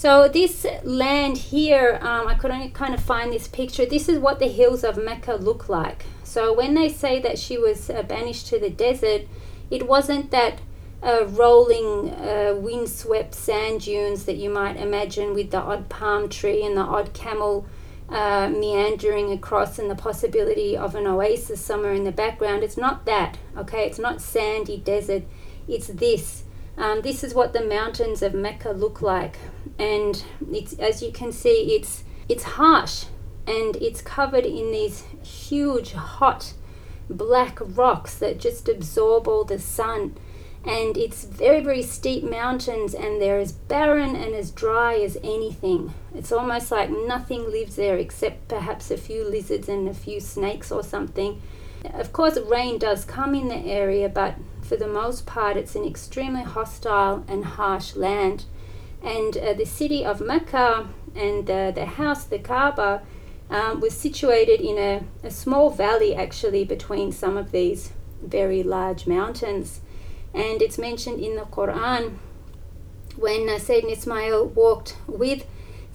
So 0.00 0.28
this 0.28 0.64
land 0.82 1.36
here, 1.36 1.98
um, 2.00 2.26
I 2.26 2.32
could 2.32 2.50
only 2.50 2.70
kind 2.70 2.94
of 2.94 3.02
find 3.02 3.30
this 3.30 3.46
picture. 3.46 3.84
This 3.84 4.08
is 4.08 4.18
what 4.18 4.38
the 4.38 4.48
hills 4.48 4.82
of 4.82 4.96
Mecca 4.96 5.34
look 5.34 5.68
like. 5.68 6.06
So 6.24 6.54
when 6.54 6.72
they 6.72 6.88
say 6.88 7.20
that 7.20 7.38
she 7.38 7.58
was 7.58 7.90
uh, 7.90 8.02
banished 8.04 8.46
to 8.46 8.58
the 8.58 8.70
desert, 8.70 9.28
it 9.70 9.86
wasn't 9.86 10.30
that 10.30 10.60
uh, 11.02 11.26
rolling, 11.26 12.14
uh, 12.14 12.54
windswept 12.56 13.34
sand 13.34 13.82
dunes 13.82 14.24
that 14.24 14.36
you 14.36 14.48
might 14.48 14.78
imagine 14.78 15.34
with 15.34 15.50
the 15.50 15.60
odd 15.60 15.90
palm 15.90 16.30
tree 16.30 16.64
and 16.64 16.78
the 16.78 16.80
odd 16.80 17.12
camel 17.12 17.66
uh, 18.08 18.48
meandering 18.48 19.30
across 19.32 19.78
and 19.78 19.90
the 19.90 19.94
possibility 19.94 20.78
of 20.78 20.94
an 20.94 21.06
oasis 21.06 21.60
somewhere 21.60 21.92
in 21.92 22.04
the 22.04 22.10
background. 22.10 22.62
It's 22.62 22.78
not 22.78 23.04
that, 23.04 23.36
okay? 23.54 23.84
It's 23.84 23.98
not 23.98 24.22
sandy 24.22 24.78
desert. 24.78 25.24
It's 25.68 25.88
this. 25.88 26.44
Um, 26.76 27.02
this 27.02 27.22
is 27.22 27.34
what 27.34 27.52
the 27.52 27.64
mountains 27.64 28.22
of 28.22 28.32
Mecca 28.32 28.70
look 28.70 29.02
like, 29.02 29.36
and 29.78 30.22
it's 30.50 30.72
as 30.74 31.02
you 31.02 31.12
can 31.12 31.32
see, 31.32 31.74
it's 31.74 32.04
it's 32.28 32.44
harsh, 32.44 33.04
and 33.46 33.76
it's 33.76 34.00
covered 34.00 34.46
in 34.46 34.70
these 34.70 35.04
huge, 35.22 35.92
hot, 35.92 36.54
black 37.08 37.58
rocks 37.60 38.16
that 38.18 38.38
just 38.38 38.68
absorb 38.68 39.26
all 39.26 39.44
the 39.44 39.58
sun. 39.58 40.16
And 40.64 40.96
it's 40.98 41.24
very 41.24 41.60
very 41.60 41.82
steep 41.82 42.22
mountains 42.22 42.94
and 42.94 43.20
they're 43.20 43.38
as 43.38 43.52
barren 43.52 44.14
and 44.14 44.34
as 44.34 44.50
dry 44.50 44.96
as 44.96 45.16
anything. 45.24 45.94
It's 46.14 46.32
almost 46.32 46.70
like 46.70 46.90
nothing 46.90 47.50
lives 47.50 47.76
there 47.76 47.96
except 47.96 48.48
perhaps 48.48 48.90
a 48.90 48.98
few 48.98 49.24
lizards 49.24 49.70
and 49.70 49.88
a 49.88 49.94
few 49.94 50.20
snakes 50.20 50.70
or 50.70 50.82
something. 50.82 51.40
Of 51.94 52.12
course 52.12 52.38
rain 52.38 52.78
does 52.78 53.06
come 53.06 53.34
in 53.34 53.48
the 53.48 53.56
area 53.56 54.10
but 54.10 54.34
for 54.70 54.76
the 54.76 54.86
most 54.86 55.26
part 55.26 55.56
it's 55.56 55.74
an 55.74 55.84
extremely 55.84 56.44
hostile 56.44 57.24
and 57.26 57.44
harsh 57.44 57.96
land. 57.96 58.44
And 59.02 59.36
uh, 59.36 59.52
the 59.54 59.66
city 59.66 60.04
of 60.04 60.20
mecca 60.20 60.88
and 61.16 61.50
uh, 61.50 61.72
the 61.72 61.86
house 61.86 62.22
the 62.22 62.38
kaaba 62.38 63.02
um, 63.50 63.80
was 63.80 63.94
situated 63.94 64.60
in 64.60 64.78
a, 64.78 65.02
a 65.26 65.30
small 65.32 65.70
valley 65.70 66.14
actually 66.14 66.64
between 66.64 67.10
some 67.10 67.36
of 67.36 67.50
these 67.50 67.90
very 68.22 68.62
large 68.62 69.08
mountains. 69.08 69.80
And 70.32 70.62
it's 70.62 70.78
mentioned 70.78 71.18
in 71.18 71.34
the 71.34 71.46
Quran 71.56 72.18
when 73.16 73.48
uh, 73.48 73.54
Sayyidina 73.54 73.96
Ismail 73.96 74.46
walked 74.46 74.96
with 75.08 75.46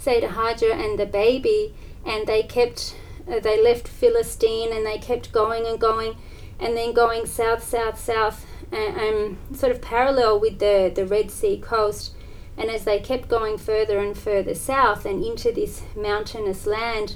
Sayyidina 0.03 0.31
Hajar 0.31 0.73
and 0.73 0.99
the 0.99 1.05
baby, 1.05 1.73
and 2.05 2.27
they 2.27 2.43
kept, 2.43 2.97
uh, 3.31 3.39
they 3.39 3.63
left 3.63 3.87
Philistine 3.87 4.73
and 4.73 4.85
they 4.85 4.97
kept 4.97 5.31
going 5.31 5.65
and 5.65 5.79
going, 5.79 6.17
and 6.59 6.75
then 6.75 6.93
going 6.93 7.25
south, 7.25 7.63
south, 7.63 7.99
south, 7.99 8.45
and, 8.71 8.97
and 8.97 9.57
sort 9.57 9.71
of 9.71 9.81
parallel 9.81 10.39
with 10.39 10.59
the, 10.59 10.91
the 10.93 11.05
Red 11.05 11.31
Sea 11.31 11.57
coast. 11.57 12.13
And 12.57 12.69
as 12.69 12.85
they 12.85 12.99
kept 12.99 13.27
going 13.27 13.57
further 13.57 13.99
and 13.99 14.17
further 14.17 14.55
south 14.55 15.05
and 15.05 15.23
into 15.23 15.51
this 15.51 15.83
mountainous 15.95 16.65
land, 16.65 17.15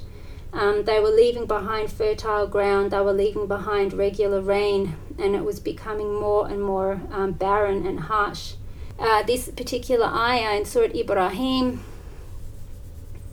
um, 0.52 0.84
they 0.84 0.98
were 0.98 1.10
leaving 1.10 1.46
behind 1.46 1.92
fertile 1.92 2.46
ground, 2.46 2.90
they 2.90 3.00
were 3.00 3.12
leaving 3.12 3.46
behind 3.46 3.92
regular 3.92 4.40
rain, 4.40 4.96
and 5.18 5.36
it 5.36 5.44
was 5.44 5.60
becoming 5.60 6.12
more 6.12 6.48
and 6.48 6.62
more 6.62 7.00
um, 7.12 7.32
barren 7.32 7.86
and 7.86 8.00
harsh. 8.00 8.54
Uh, 8.98 9.22
this 9.22 9.48
particular 9.48 10.06
ayah 10.06 10.56
in 10.58 10.64
Surah 10.64 10.92
Ibrahim, 10.94 11.82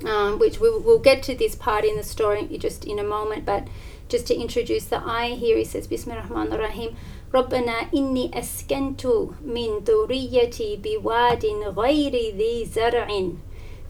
um, 0.05 0.37
which 0.37 0.59
we'll, 0.59 0.79
we'll 0.79 0.99
get 0.99 1.23
to 1.23 1.35
this 1.35 1.55
part 1.55 1.83
in 1.83 1.97
the 1.97 2.03
story 2.03 2.45
just 2.59 2.85
in 2.85 2.99
a 2.99 3.03
moment, 3.03 3.45
but 3.45 3.67
just 4.08 4.26
to 4.26 4.34
introduce 4.34 4.84
the 4.86 5.00
ayah 5.06 5.34
here, 5.34 5.56
he 5.56 5.64
says, 5.64 5.86
Bismillah 5.86 6.22
ar-Rahman 6.22 6.52
ar-Rahim. 6.52 6.96
ربنا 7.32 7.92
إني 7.94 8.30
أسكنت 8.34 9.06
من 9.42 9.84
ذريتي 9.84 10.76
بواد 10.76 11.44
غير 11.76 12.12
ذي 12.36 12.64
زرع 12.66 13.32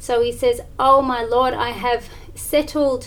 so 0.03 0.21
he 0.21 0.33
says, 0.33 0.63
Oh 0.81 1.01
my 1.01 1.23
Lord, 1.23 1.55
I 1.55 1.71
have 1.71 2.09
settled 2.35 3.07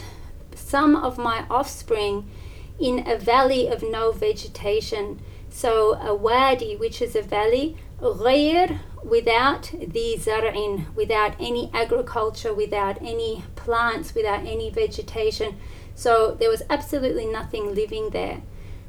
some 0.56 0.96
of 0.96 1.18
my 1.18 1.46
offspring 1.50 2.32
in 2.80 3.06
a 3.06 3.18
valley 3.18 3.68
of 3.68 3.84
no 3.84 4.14
vegetation. 4.14 5.20
So 5.50 5.96
a 5.96 6.16
wadi, 6.16 6.78
which 6.78 7.02
is 7.02 7.14
a 7.14 7.22
valley, 7.22 7.76
غير 8.02 8.80
without 9.04 9.72
the 9.80 10.18
zar'in, 10.18 10.94
without 10.96 11.36
any 11.40 11.70
agriculture, 11.74 12.54
without 12.54 12.98
any 13.02 13.44
plants, 13.56 14.16
without 14.16 14.46
any 14.46 14.70
vegetation. 14.70 15.58
So 15.94 16.36
there 16.40 16.50
was 16.50 16.64
absolutely 16.70 17.26
nothing 17.26 17.74
living 17.74 18.10
there. 18.10 18.42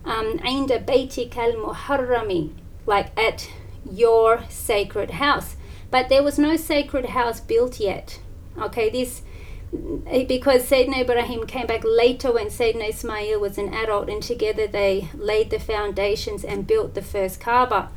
Um, 0.05 0.39
عند 0.39 0.87
بيتك 0.87 1.37
المحرم, 1.37 2.51
like 2.87 3.19
at 3.19 3.51
your 3.91 4.43
sacred 4.49 5.13
house. 5.13 5.57
But 5.91 6.09
there 6.09 6.23
was 6.23 6.39
no 6.39 6.57
sacred 6.57 7.07
house 7.07 7.41
built 7.41 7.79
yet. 7.79 8.19
Okay, 8.59 8.89
this 8.91 9.23
because 10.29 10.69
Sayyidina 10.71 11.01
Ibrahim 11.01 11.47
came 11.47 11.67
back 11.67 11.83
later 11.85 12.33
when 12.33 12.47
Sayyidina 12.47 12.89
Ismail 12.91 13.41
was 13.41 13.59
an 13.59 13.75
adult, 13.75 14.09
and 14.09 14.23
together 14.23 14.67
they 14.67 15.09
laid 15.15 15.51
the 15.51 15.59
foundations 15.59 16.45
and 16.45 16.67
built 16.67 16.95
the 16.95 17.03
first 17.03 17.41
Kaaba. 17.41 17.91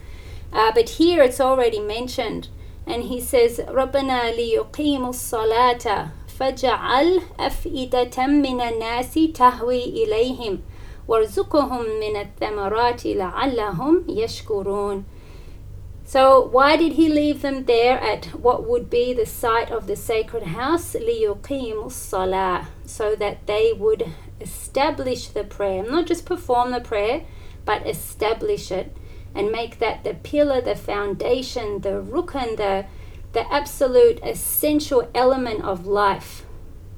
Uh, 0.53 0.71
but 0.73 0.89
here 0.89 1.21
it's 1.21 1.39
already 1.39 1.79
mentioned, 1.79 2.47
and 2.87 3.03
he 3.03 3.21
says, 3.21 3.59
رَبَّنَا 3.59 4.35
لِيُقِيمُوا 4.35 5.09
الصَّلَاةَ 5.09 6.11
فَجَعَلْ 6.39 7.21
أَفْئِدَةً 7.37 8.15
مِنَ 8.15 8.61
النَّاسِ 8.61 9.13
تَهْوِي 9.33 9.83
إِلَيْهِمْ 10.05 10.59
وَارْزُقْهُمْ 11.07 11.99
مِنَ 11.99 12.15
الثَّمَرَاتِ 12.15 13.05
لَعَلَّهُمْ 13.05 14.05
يَشْكُرُونَ 14.07 15.03
So, 16.05 16.47
why 16.47 16.77
did 16.77 16.93
he 16.93 17.09
leave 17.09 17.43
them 17.43 17.65
there 17.65 17.99
at 17.99 18.25
what 18.27 18.67
would 18.67 18.89
be 18.89 19.13
the 19.13 19.25
site 19.25 19.69
of 19.69 19.85
the 19.85 19.95
sacred 19.95 20.43
house? 20.43 20.95
لِيُقِيمُ 20.95 21.83
الصَّلَاةِ 21.85 22.65
So 22.85 23.15
that 23.15 23.45
they 23.45 23.73
would 23.73 24.11
establish 24.41 25.27
the 25.27 25.43
prayer, 25.43 25.83
not 25.83 26.07
just 26.07 26.25
perform 26.25 26.71
the 26.71 26.79
prayer, 26.79 27.25
but 27.65 27.85
establish 27.85 28.71
it 28.71 28.95
and 29.34 29.50
make 29.50 29.78
that 29.78 30.04
the 30.04 30.14
pillar, 30.14 30.60
the 30.60 30.76
foundation, 30.76 31.80
the 31.80 32.02
rukun, 32.02 32.56
the, 32.56 32.86
the 33.32 33.52
absolute 33.52 34.20
essential 34.22 35.10
element 35.14 35.62
of 35.62 35.86
life. 35.86 36.44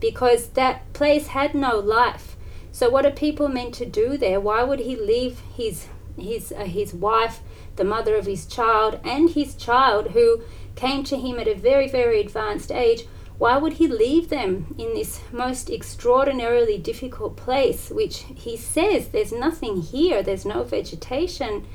Because 0.01 0.49
that 0.51 0.93
place 0.93 1.29
had 1.29 1.55
no 1.55 1.79
life. 1.79 2.37
So, 2.71 2.91
what 2.91 3.07
are 3.07 3.11
people 3.11 3.49
meant 3.49 3.75
to 3.75 3.87
do 3.87 4.19
there? 4.19 4.39
Why 4.39 4.63
would 4.63 4.81
he 4.81 4.95
leave 4.95 5.41
his, 5.57 5.87
his, 6.19 6.53
uh, 6.53 6.65
his 6.65 6.93
wife? 6.93 7.41
the 7.77 7.85
mother 7.85 8.17
of 8.17 8.27
his 8.27 8.47
child, 8.47 8.99
and 9.05 9.31
his 9.31 9.55
child, 9.55 10.09
who 10.09 10.43
came 10.75 11.05
to 11.05 11.17
him 11.17 11.39
at 11.39 11.49
a 11.49 11.55
very, 11.55 11.89
very 11.89 12.21
advanced 12.21 12.73
age, 12.73 13.05
why 13.39 13.59
would 13.59 13.75
he 13.75 13.87
leave 13.87 14.31
them 14.31 14.75
in 14.79 14.95
this 14.95 15.21
most 15.31 15.69
extraordinarily 15.69 16.79
difficult 16.79 17.37
place, 17.37 17.91
which 17.91 18.25
he 18.35 18.57
says 18.57 19.09
there's 19.09 19.33
nothing 19.33 19.83
here, 19.83 20.23
there's 20.23 20.47
no 20.47 20.63
vegetation? 20.63 21.67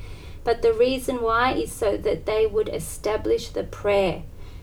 But 0.44 0.62
the 0.62 0.72
reason 0.72 1.22
why 1.22 1.54
is 1.54 1.72
so 1.72 1.96
that 1.96 2.26
they 2.26 2.46
would 2.46 2.68
establish 2.68 3.48
the 3.48 3.64
prayer. 3.64 4.22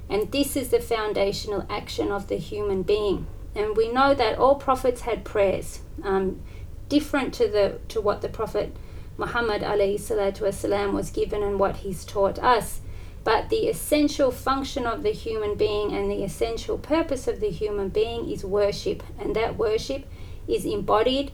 And 0.10 0.32
this 0.32 0.56
is 0.56 0.70
the 0.70 0.80
foundational 0.80 1.66
action 1.70 2.12
of 2.12 2.28
the 2.28 2.38
human 2.38 2.84
being. 2.84 3.28
And 3.56 3.76
we 3.76 3.92
know 3.92 4.13
that 4.13 4.38
all 4.38 4.56
prophets 4.56 5.02
had 5.02 5.26
prayers, 5.26 5.82
um, 6.04 6.42
different 6.89 7.34
to 7.36 7.48
the 7.48 7.80
to 7.89 8.02
what 8.02 8.22
the 8.22 8.30
prophet 8.30 8.76
Muhammad 9.18 9.62
والسلام, 9.62 10.94
was 10.94 11.12
given 11.12 11.44
and 11.44 11.60
what 11.60 11.78
he's 11.78 12.04
taught 12.04 12.39
us. 12.39 12.82
But 13.24 13.50
the 13.50 13.68
essential 13.68 14.32
function 14.32 14.86
of 14.86 15.04
the 15.04 15.12
human 15.12 15.56
being 15.56 15.94
and 15.94 16.12
the 16.12 16.24
essential 16.24 16.78
purpose 16.78 17.28
of 17.28 17.39
the 17.39 17.50
human 17.50 17.89
being 17.89 18.30
is 18.30 18.44
worship, 18.44 19.04
and 19.20 19.36
that 19.36 19.58
worship 19.58 20.06
is 20.48 20.66
embodied 20.66 21.32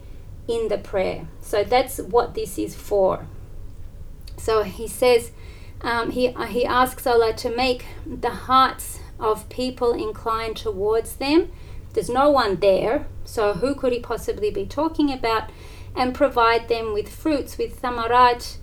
in 0.48 0.68
the 0.68 0.78
prayer. 0.78 1.28
So 1.42 1.64
that's 1.64 1.98
what 2.00 2.36
this 2.36 2.60
is 2.60 2.76
for. 2.76 3.28
So 4.45 4.63
he 4.63 4.87
says, 4.87 5.33
um, 5.81 6.11
he, 6.11 6.29
he 6.49 6.65
asks 6.65 7.07
Allah 7.07 7.33
to 7.35 7.51
make 7.55 7.87
the 8.07 8.37
hearts 8.49 9.01
of 9.19 9.49
people 9.49 9.93
inclined 9.93 10.57
towards 10.57 11.17
them. 11.17 11.51
There's 11.93 12.11
no 12.11 12.31
one 12.31 12.57
there, 12.57 13.07
so 13.25 13.55
who 13.55 13.75
could 13.75 13.93
he 13.93 14.01
possibly 14.01 14.51
be 14.51 14.67
talking 14.67 15.13
about? 15.13 15.51
and 15.97 16.15
provide 16.15 16.69
them 16.69 16.93
with 16.93 17.09
fruits, 17.09 17.57
with 17.57 17.81
thamarat, 17.81 18.57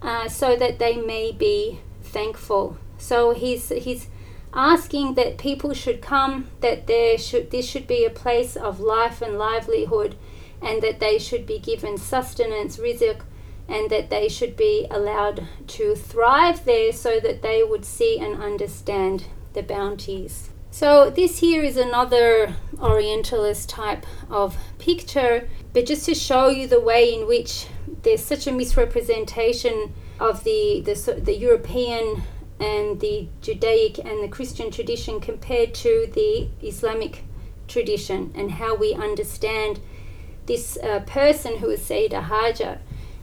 uh, 0.00 0.28
so 0.28 0.56
that 0.56 0.78
they 0.78 0.96
may 0.96 1.32
be 1.32 1.80
thankful. 2.02 2.76
So 2.96 3.32
he's, 3.34 3.68
he's 3.68 4.08
asking 4.54 5.14
that 5.14 5.38
people 5.38 5.74
should 5.74 6.00
come, 6.00 6.48
that 6.60 6.86
there 6.86 7.18
should, 7.18 7.50
this 7.50 7.68
should 7.68 7.86
be 7.86 8.04
a 8.04 8.10
place 8.10 8.56
of 8.56 8.80
life 8.80 9.20
and 9.20 9.38
livelihood, 9.38 10.16
and 10.62 10.82
that 10.82 10.98
they 10.98 11.18
should 11.18 11.46
be 11.46 11.58
given 11.58 11.98
sustenance, 11.98 12.78
rizq, 12.78 13.20
and 13.68 13.90
that 13.90 14.10
they 14.10 14.28
should 14.28 14.56
be 14.56 14.86
allowed 14.90 15.46
to 15.66 15.94
thrive 15.94 16.64
there 16.64 16.92
so 16.92 17.20
that 17.20 17.42
they 17.42 17.62
would 17.62 17.84
see 17.84 18.18
and 18.18 18.40
understand 18.42 19.24
the 19.52 19.62
bounties. 19.62 20.50
So, 20.70 21.10
this 21.10 21.38
here 21.38 21.62
is 21.62 21.76
another 21.76 22.54
Orientalist 22.80 23.68
type 23.68 24.06
of 24.30 24.56
picture 24.78 25.48
but 25.72 25.86
just 25.86 26.06
to 26.06 26.14
show 26.14 26.48
you 26.48 26.66
the 26.66 26.80
way 26.80 27.14
in 27.14 27.26
which 27.26 27.66
there's 28.02 28.24
such 28.24 28.46
a 28.46 28.52
misrepresentation 28.52 29.94
of 30.18 30.44
the, 30.44 30.80
the, 30.80 31.20
the 31.22 31.36
European 31.36 32.22
and 32.60 33.00
the 33.00 33.28
Judaic 33.40 33.98
and 33.98 34.22
the 34.22 34.28
Christian 34.28 34.70
tradition 34.70 35.20
compared 35.20 35.74
to 35.74 36.10
the 36.12 36.48
Islamic 36.66 37.24
tradition 37.68 38.32
and 38.34 38.52
how 38.52 38.74
we 38.74 38.94
understand 38.94 39.80
this 40.46 40.76
uh, 40.78 41.00
person 41.00 41.58
who 41.58 41.68
is 41.70 41.80
Sayyidah 41.80 42.24
Hajar. 42.24 42.78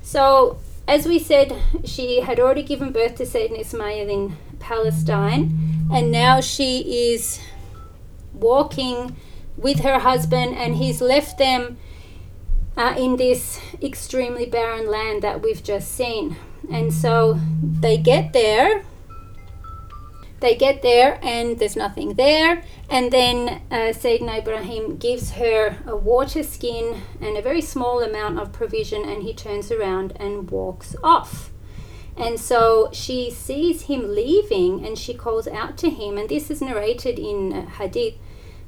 So, 0.05 0.59
as 0.87 1.07
we 1.07 1.17
said, 1.17 1.59
she 1.83 2.21
had 2.21 2.39
already 2.39 2.61
given 2.61 2.91
birth 2.91 3.15
to 3.15 3.23
Sayyidina 3.23 3.61
Ismail 3.61 4.07
in 4.07 4.37
Palestine, 4.59 5.87
and 5.91 6.11
now 6.11 6.41
she 6.41 7.09
is 7.09 7.41
walking 8.31 9.15
with 9.57 9.79
her 9.79 9.97
husband, 9.97 10.55
and 10.57 10.75
he's 10.75 11.01
left 11.01 11.39
them 11.39 11.77
uh, 12.77 12.93
in 12.95 13.15
this 13.15 13.59
extremely 13.81 14.45
barren 14.45 14.87
land 14.91 15.23
that 15.23 15.41
we've 15.41 15.63
just 15.63 15.91
seen. 15.91 16.37
And 16.71 16.93
so 16.93 17.39
they 17.61 17.97
get 17.97 18.31
there, 18.31 18.85
they 20.39 20.55
get 20.55 20.81
there, 20.81 21.19
and 21.23 21.59
there's 21.59 21.75
nothing 21.75 22.15
there. 22.15 22.63
And 22.89 23.11
then 23.11 23.61
uh, 23.71 23.93
Sayyidina 23.93 24.39
Ibrahim 24.39 24.97
gives 24.97 25.31
her 25.31 25.77
a 25.85 25.95
water 25.95 26.43
skin 26.43 27.01
and 27.21 27.37
a 27.37 27.41
very 27.41 27.61
small 27.61 28.03
amount 28.03 28.39
of 28.39 28.51
provision, 28.51 29.03
and 29.03 29.23
he 29.23 29.33
turns 29.33 29.71
around 29.71 30.13
and 30.17 30.49
walks 30.49 30.95
off. 31.03 31.51
And 32.17 32.39
so 32.39 32.89
she 32.93 33.29
sees 33.29 33.83
him 33.83 34.15
leaving 34.15 34.85
and 34.85 34.97
she 34.97 35.13
calls 35.13 35.47
out 35.47 35.77
to 35.79 35.89
him, 35.89 36.17
and 36.17 36.29
this 36.29 36.49
is 36.49 36.61
narrated 36.61 37.19
in 37.19 37.51
uh, 37.51 37.65
Hadith 37.65 38.15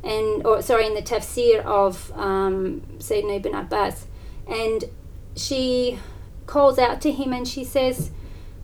and 0.03 0.45
or 0.45 0.61
sorry 0.61 0.85
in 0.85 0.93
the 0.93 1.01
tafsir 1.01 1.63
of 1.65 2.11
um, 2.15 2.81
Sayyidina 2.99 3.37
ibn 3.37 3.55
Abbas 3.55 4.07
and 4.47 4.85
she 5.35 5.99
calls 6.45 6.79
out 6.79 7.01
to 7.01 7.11
him 7.11 7.33
and 7.33 7.47
she 7.47 7.63
says 7.63 8.11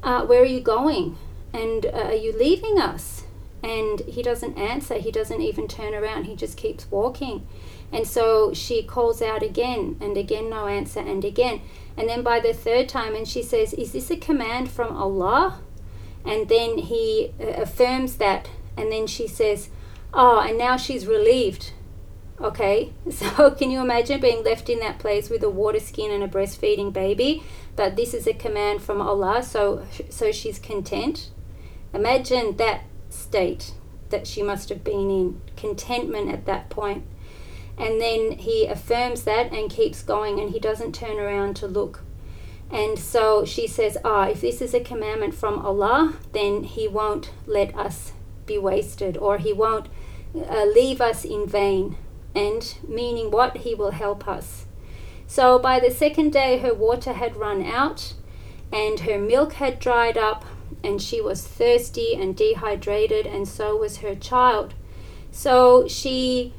uh, 0.04 0.26
where 0.26 0.42
are 0.42 0.46
you 0.46 0.62
going 0.62 1.18
and 1.54 1.86
uh, 1.86 1.90
are 1.90 2.14
you 2.14 2.36
leaving 2.38 2.80
us? 2.80 3.24
And 3.62 4.02
he 4.02 4.22
doesn't 4.22 4.58
answer. 4.58 4.96
He 4.96 5.12
doesn't 5.12 5.42
even 5.42 5.70
turn 5.70 5.94
around. 5.94 6.26
He 6.26 6.36
just 6.36 6.58
keeps 6.58 6.92
walking. 6.92 7.48
And 7.94 8.08
so 8.08 8.54
she 8.54 8.84
calls 8.84 9.22
out 9.22 9.44
again 9.44 9.98
and 10.02 10.18
again 10.18 10.50
no 10.50 10.68
answer 10.68 11.00
and 11.00 11.24
again. 11.24 11.62
And 11.96 12.10
then 12.10 12.24
by 12.24 12.40
the 12.40 12.54
third 12.54 12.90
time 12.90 13.16
and 13.16 13.28
she 13.28 13.44
says 13.44 13.74
is 13.74 13.94
this 13.94 14.12
a 14.12 14.18
command 14.18 14.70
from 14.70 14.96
allah? 14.98 15.62
And 16.26 16.50
then 16.50 16.80
he 16.80 17.32
uh, 17.40 17.62
affirms 17.62 18.18
that. 18.18 18.50
And 18.76 18.92
then 18.92 19.08
she 19.08 19.28
says 19.28 19.70
Oh, 20.14 20.40
and 20.40 20.58
now 20.58 20.78
she's 20.78 21.08
relieved. 21.08 21.72
Okay, 22.42 22.92
so 23.12 23.52
can 23.52 23.72
you 23.72 23.80
imagine 23.80 24.20
being 24.20 24.44
left 24.44 24.70
in 24.70 24.80
that 24.80 25.00
place 25.00 25.30
with 25.30 25.44
a 25.44 25.50
water 25.50 25.80
skin 25.80 26.12
and 26.12 26.24
a 26.24 26.28
breastfeeding 26.28 26.92
baby? 26.92 27.44
But 27.76 27.96
this 27.96 28.14
is 28.14 28.28
a 28.28 28.34
command 28.34 28.82
from 28.82 29.02
Allah, 29.02 29.44
so 29.44 29.86
so 30.10 30.32
she's 30.32 30.60
content. 30.60 31.30
Imagine 31.94 32.58
that 32.58 32.84
state 33.10 33.74
that 34.10 34.28
she 34.28 34.42
must 34.42 34.70
have 34.70 34.84
been 34.84 35.10
in, 35.10 35.42
contentment 35.56 36.32
at 36.32 36.46
that 36.46 36.70
point. 36.70 37.06
And 37.78 38.00
then 38.00 38.34
he 38.34 38.66
affirms 38.68 39.24
that 39.24 39.52
and 39.52 39.70
keeps 39.70 40.04
going, 40.04 40.40
and 40.40 40.52
he 40.52 40.60
doesn't 40.60 40.94
turn 40.94 41.20
around 41.20 41.56
to 41.58 41.68
look. 41.68 42.02
And 42.74 42.98
so 42.98 43.46
she 43.46 43.68
says, 43.68 44.00
Ah, 44.04 44.30
if 44.30 44.42
this 44.42 44.60
is 44.60 44.74
a 44.74 44.80
commandment 44.80 45.36
from 45.36 45.60
Allah, 45.60 46.16
then 46.32 46.64
He 46.64 46.88
won't 46.88 47.32
let 47.46 47.78
us 47.78 48.14
be 48.48 48.58
wasted, 48.58 49.16
or 49.16 49.38
He 49.38 49.54
won't 49.54 49.88
uh, 50.36 50.66
leave 50.66 51.00
us 51.00 51.24
in 51.24 51.46
vain, 51.48 51.96
and 52.34 52.76
meaning 52.88 53.30
what? 53.30 53.58
He 53.58 53.76
will 53.76 53.92
help 53.92 54.28
us. 54.28 54.66
So 55.28 55.60
by 55.60 55.80
the 55.80 55.92
second 55.92 56.34
day, 56.34 56.58
her 56.58 56.74
water 56.74 57.14
had 57.14 57.36
run 57.36 57.64
out, 57.64 58.16
and 58.72 59.02
her 59.02 59.20
milk 59.20 59.54
had 59.54 59.80
dried 59.80 60.18
up, 60.18 60.44
and 60.84 61.02
she 61.02 61.20
was 61.20 61.46
thirsty 61.46 62.16
and 62.16 62.36
dehydrated, 62.36 63.26
and 63.26 63.48
so 63.48 63.76
was 63.76 63.98
her 63.98 64.16
child. 64.16 64.74
So 65.32 65.88
she 65.88 66.54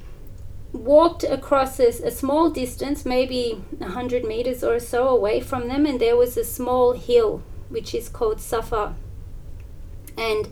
walked 0.72 1.22
across 1.22 1.78
a, 1.78 1.88
a 1.88 2.10
small 2.10 2.50
distance, 2.50 3.06
maybe 3.06 3.62
a 3.80 3.90
hundred 3.90 4.24
meters 4.24 4.64
or 4.64 4.80
so 4.80 5.08
away 5.08 5.40
from 5.40 5.68
them, 5.68 5.86
and 5.86 6.00
there 6.00 6.16
was 6.16 6.36
a 6.36 6.44
small 6.44 6.92
hill 6.92 7.42
which 7.68 7.94
is 7.94 8.08
called 8.08 8.40
Safa. 8.40 8.94
And 10.16 10.48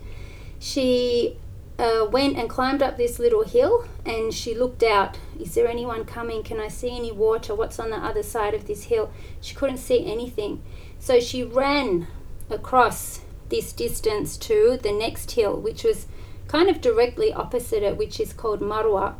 she 0.59 1.37
uh, 1.79 2.07
went 2.09 2.37
and 2.37 2.49
climbed 2.49 2.81
up 2.81 2.97
this 2.97 3.19
little 3.19 3.43
hill 3.43 3.85
and 4.05 4.33
she 4.33 4.53
looked 4.53 4.83
out. 4.83 5.17
Is 5.39 5.55
there 5.55 5.67
anyone 5.67 6.05
coming? 6.05 6.43
Can 6.43 6.59
I 6.59 6.67
see 6.67 6.95
any 6.95 7.11
water? 7.11 7.55
What's 7.55 7.79
on 7.79 7.89
the 7.89 7.97
other 7.97 8.23
side 8.23 8.53
of 8.53 8.67
this 8.67 8.85
hill? 8.85 9.11
She 9.41 9.55
couldn't 9.55 9.77
see 9.77 10.05
anything. 10.05 10.61
So 10.99 11.19
she 11.19 11.43
ran 11.43 12.07
across 12.49 13.21
this 13.53 13.71
distance 13.71 14.35
to 14.37 14.79
the 14.81 14.91
next 14.91 15.31
hill, 15.31 15.55
which 15.59 15.83
was 15.83 16.07
kind 16.47 16.69
of 16.69 16.81
directly 16.81 17.31
opposite 17.31 17.83
it, 17.83 17.97
which 17.97 18.19
is 18.19 18.33
called 18.33 18.61
Marwa. 18.61 19.15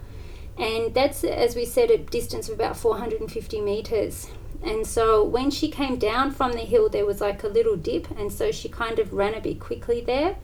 And 0.57 0.93
that's, 0.93 1.23
as 1.23 1.55
we 1.55 1.65
said, 1.65 1.89
a 1.91 1.97
distance 1.97 2.49
of 2.49 2.55
about 2.55 2.77
450 2.77 3.61
meters. 3.61 4.27
And 4.63 4.87
so 4.87 5.23
when 5.23 5.51
she 5.51 5.69
came 5.69 5.97
down 5.97 6.31
from 6.31 6.53
the 6.53 6.59
hill, 6.59 6.89
there 6.89 7.05
was 7.05 7.21
like 7.21 7.43
a 7.43 7.47
little 7.47 7.75
dip, 7.75 8.09
and 8.11 8.31
so 8.31 8.51
she 8.51 8.69
kind 8.69 8.99
of 8.99 9.13
ran 9.13 9.33
a 9.33 9.41
bit 9.41 9.59
quickly 9.59 10.01
there 10.01 10.35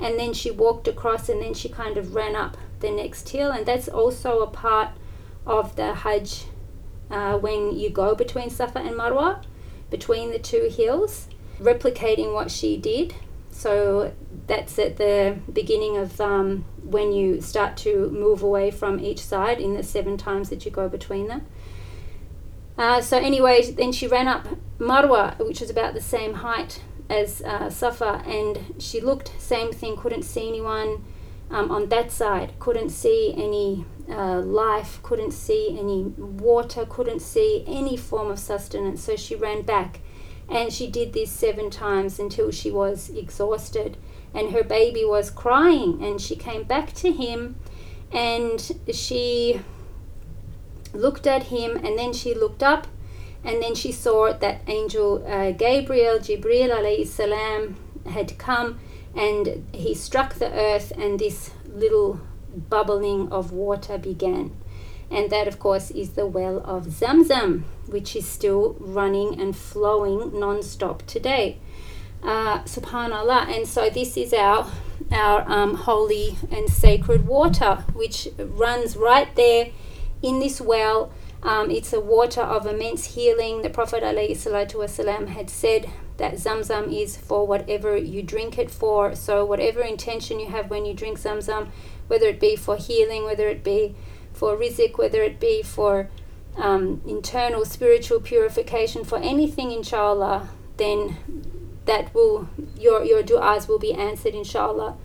and 0.00 0.18
then 0.18 0.32
she 0.32 0.50
walked 0.50 0.88
across 0.88 1.28
and 1.28 1.42
then 1.42 1.54
she 1.54 1.68
kind 1.68 1.96
of 1.96 2.14
ran 2.14 2.34
up 2.34 2.56
the 2.80 2.90
next 2.90 3.28
hill 3.28 3.50
and 3.50 3.66
that's 3.66 3.88
also 3.88 4.40
a 4.40 4.46
part 4.46 4.90
of 5.46 5.76
the 5.76 5.94
hajj 5.94 6.44
uh, 7.10 7.36
when 7.38 7.76
you 7.76 7.90
go 7.90 8.14
between 8.14 8.48
safa 8.48 8.78
and 8.78 8.96
marwa 8.96 9.42
between 9.90 10.30
the 10.30 10.38
two 10.38 10.70
hills 10.74 11.28
replicating 11.60 12.32
what 12.32 12.50
she 12.50 12.76
did 12.76 13.14
So 13.60 14.14
that's 14.46 14.78
at 14.78 14.96
the 14.96 15.36
beginning 15.52 15.98
of 15.98 16.18
um, 16.18 16.64
when 16.82 17.12
you 17.12 17.42
start 17.42 17.76
to 17.84 18.08
move 18.10 18.42
away 18.42 18.70
from 18.70 18.98
each 18.98 19.22
side 19.22 19.60
in 19.60 19.74
the 19.74 19.82
seven 19.82 20.16
times 20.16 20.48
that 20.48 20.64
you 20.64 20.70
go 20.70 20.88
between 20.88 21.28
them. 21.28 21.42
Uh, 22.78 23.02
so 23.02 23.18
anyway, 23.18 23.70
then 23.70 23.92
she 23.92 24.06
ran 24.06 24.28
up 24.28 24.48
Marwa, 24.78 25.38
which 25.46 25.60
is 25.60 25.68
about 25.68 25.92
the 25.92 26.00
same 26.00 26.32
height 26.36 26.82
as 27.10 27.42
uh, 27.42 27.68
Safa, 27.68 28.22
and 28.26 28.76
she 28.78 28.98
looked 28.98 29.38
same 29.38 29.72
thing, 29.72 29.94
couldn't 29.94 30.22
see 30.22 30.48
anyone 30.48 31.04
um, 31.50 31.70
on 31.70 31.90
that 31.90 32.10
side, 32.10 32.58
couldn't 32.60 32.88
see 32.88 33.34
any 33.36 33.84
uh, 34.08 34.40
life, 34.40 35.02
couldn't 35.02 35.32
see 35.32 35.76
any 35.78 36.04
water, 36.16 36.86
couldn't 36.88 37.20
see 37.20 37.62
any 37.66 37.98
form 37.98 38.30
of 38.30 38.38
sustenance. 38.38 39.02
So 39.02 39.16
she 39.16 39.34
ran 39.34 39.60
back, 39.62 40.00
and 40.50 40.72
she 40.72 40.90
did 40.90 41.12
this 41.12 41.30
seven 41.30 41.70
times 41.70 42.18
until 42.18 42.50
she 42.50 42.70
was 42.70 43.08
exhausted, 43.10 43.96
and 44.34 44.50
her 44.50 44.64
baby 44.64 45.04
was 45.04 45.30
crying, 45.30 46.02
and 46.02 46.20
she 46.20 46.34
came 46.34 46.64
back 46.64 46.92
to 46.94 47.12
him, 47.12 47.56
and 48.12 48.72
she 48.92 49.60
looked 50.92 51.26
at 51.26 51.44
him, 51.44 51.76
and 51.76 51.96
then 51.96 52.12
she 52.12 52.34
looked 52.34 52.62
up, 52.62 52.88
and 53.44 53.62
then 53.62 53.74
she 53.74 53.92
saw 53.92 54.32
that 54.32 54.60
angel 54.66 55.24
uh, 55.26 55.52
Gabriel, 55.52 56.18
Jibril 56.18 56.70
alayhi 56.70 57.06
salam, 57.06 57.76
had 58.06 58.36
come, 58.38 58.80
and 59.14 59.66
he 59.72 59.94
struck 59.94 60.34
the 60.34 60.52
earth, 60.52 60.92
and 60.98 61.18
this 61.18 61.52
little 61.72 62.20
bubbling 62.68 63.30
of 63.30 63.52
water 63.52 63.98
began. 63.98 64.50
And 65.10 65.30
that, 65.30 65.48
of 65.48 65.58
course, 65.58 65.90
is 65.90 66.10
the 66.10 66.26
well 66.26 66.58
of 66.64 66.86
Zamzam, 66.86 67.64
which 67.86 68.14
is 68.14 68.28
still 68.28 68.76
running 68.78 69.40
and 69.40 69.56
flowing 69.56 70.38
non-stop 70.38 71.02
today. 71.06 71.58
Uh, 72.22 72.62
subhanallah. 72.62 73.48
And 73.48 73.66
so 73.66 73.90
this 73.90 74.16
is 74.16 74.32
our 74.32 74.70
our 75.10 75.44
um, 75.50 75.74
holy 75.74 76.36
and 76.52 76.68
sacred 76.68 77.26
water, 77.26 77.84
which 77.94 78.28
runs 78.38 78.96
right 78.96 79.34
there 79.34 79.70
in 80.22 80.38
this 80.38 80.60
well. 80.60 81.12
Um, 81.42 81.70
it's 81.70 81.92
a 81.92 82.00
water 82.00 82.42
of 82.42 82.66
immense 82.66 83.14
healing. 83.14 83.62
The 83.62 83.70
Prophet 83.70 84.02
ﷺ 84.02 85.28
had 85.28 85.48
said 85.48 85.88
that 86.18 86.34
Zamzam 86.34 86.92
is 86.92 87.16
for 87.16 87.46
whatever 87.46 87.96
you 87.96 88.22
drink 88.22 88.58
it 88.58 88.70
for. 88.70 89.14
So, 89.14 89.44
whatever 89.44 89.80
intention 89.80 90.38
you 90.38 90.48
have 90.48 90.68
when 90.68 90.84
you 90.84 90.92
drink 90.92 91.18
Zamzam, 91.18 91.68
whether 92.08 92.26
it 92.26 92.38
be 92.38 92.56
for 92.56 92.76
healing, 92.76 93.24
whether 93.24 93.48
it 93.48 93.64
be 93.64 93.96
for 94.32 94.56
rizq, 94.56 94.96
whether 94.98 95.22
it 95.22 95.40
be 95.40 95.62
for 95.62 96.08
um, 96.56 97.00
internal 97.06 97.64
spiritual 97.64 98.20
purification, 98.20 99.04
for 99.04 99.18
anything, 99.18 99.70
inshallah, 99.70 100.48
then 100.76 101.16
that 101.86 102.14
will 102.14 102.48
your 102.78 103.04
your 103.04 103.22
du'as 103.22 103.68
will 103.68 103.78
be 103.78 103.92
answered, 103.92 104.34
inshallah. 104.34 104.96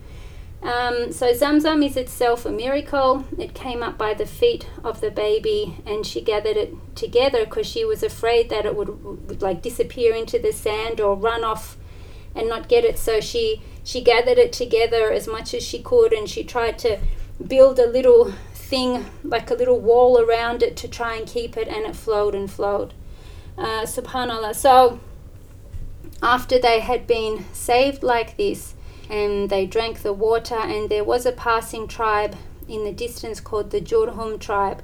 Um, 0.62 1.12
so 1.12 1.32
Zamzam 1.32 1.84
is 1.84 1.96
itself 1.96 2.44
a 2.44 2.50
miracle. 2.50 3.24
It 3.38 3.54
came 3.54 3.82
up 3.82 3.98
by 3.98 4.14
the 4.14 4.26
feet 4.26 4.68
of 4.82 5.00
the 5.00 5.10
baby, 5.10 5.76
and 5.86 6.04
she 6.04 6.20
gathered 6.20 6.56
it 6.56 6.96
together 6.96 7.44
because 7.44 7.66
she 7.66 7.84
was 7.84 8.02
afraid 8.02 8.48
that 8.50 8.66
it 8.66 8.74
would, 8.74 9.04
would, 9.04 9.42
like 9.42 9.62
disappear 9.62 10.14
into 10.14 10.38
the 10.38 10.52
sand 10.52 11.00
or 11.00 11.14
run 11.14 11.44
off 11.44 11.76
and 12.34 12.48
not 12.48 12.68
get 12.68 12.84
it. 12.84 12.98
So 12.98 13.20
she 13.20 13.62
she 13.84 14.00
gathered 14.00 14.38
it 14.38 14.52
together 14.52 15.12
as 15.12 15.28
much 15.28 15.54
as 15.54 15.62
she 15.62 15.80
could, 15.80 16.12
and 16.12 16.28
she 16.28 16.42
tried 16.42 16.78
to 16.80 16.98
build 17.46 17.78
a 17.78 17.86
little 17.86 18.32
thing 18.68 19.06
like 19.22 19.50
a 19.50 19.54
little 19.54 19.80
wall 19.80 20.18
around 20.20 20.62
it 20.62 20.76
to 20.78 20.88
try 20.88 21.14
and 21.16 21.26
keep 21.26 21.56
it, 21.56 21.68
and 21.68 21.86
it 21.86 21.96
flowed 21.96 22.34
and 22.34 22.50
flowed. 22.50 22.94
Uh, 23.56 23.82
Subhanallah. 23.82 24.54
So 24.54 25.00
after 26.22 26.58
they 26.58 26.80
had 26.80 27.06
been 27.06 27.44
saved 27.52 28.02
like 28.02 28.36
this 28.36 28.74
and 29.08 29.50
they 29.50 29.66
drank 29.66 30.02
the 30.02 30.12
water. 30.12 30.56
And 30.56 30.88
there 30.88 31.04
was 31.04 31.26
a 31.26 31.32
passing 31.32 31.86
tribe 31.86 32.36
in 32.68 32.84
the 32.84 32.92
distance 32.92 33.40
called 33.40 33.70
the 33.70 33.80
Jurhum 33.80 34.40
tribe, 34.40 34.82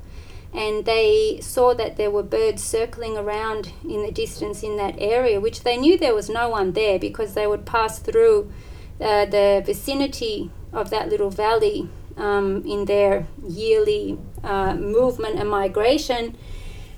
and 0.55 0.85
they 0.85 1.41
saw 1.41 1.75
that 1.75 1.97
there 1.97 2.11
were 2.11 2.23
birds 2.23 2.63
circling 2.63 3.17
around 3.17 3.73
in 3.83 4.03
the 4.05 4.13
distance 4.13 4.63
in 4.63 4.77
that 4.77 4.95
area, 4.99 5.41
which 5.41 5.65
they 5.65 5.77
knew 5.77 5.99
there 5.99 6.15
was 6.15 6.29
no 6.29 6.49
one 6.49 6.73
there 6.73 6.99
because 6.99 7.35
they 7.35 7.47
would 7.47 7.67
pass 7.67 7.99
through 7.99 8.53
uh, 9.01 9.25
the 9.25 9.63
vicinity 9.67 10.51
of 10.73 10.91
that 10.91 11.09
little 11.09 11.31
valley 11.31 11.89
um, 12.17 12.65
in 12.65 12.85
their 12.87 13.27
yearly 13.47 14.19
uh, 14.43 14.75
movement 14.75 15.39
and 15.39 15.49
migration. 15.49 16.37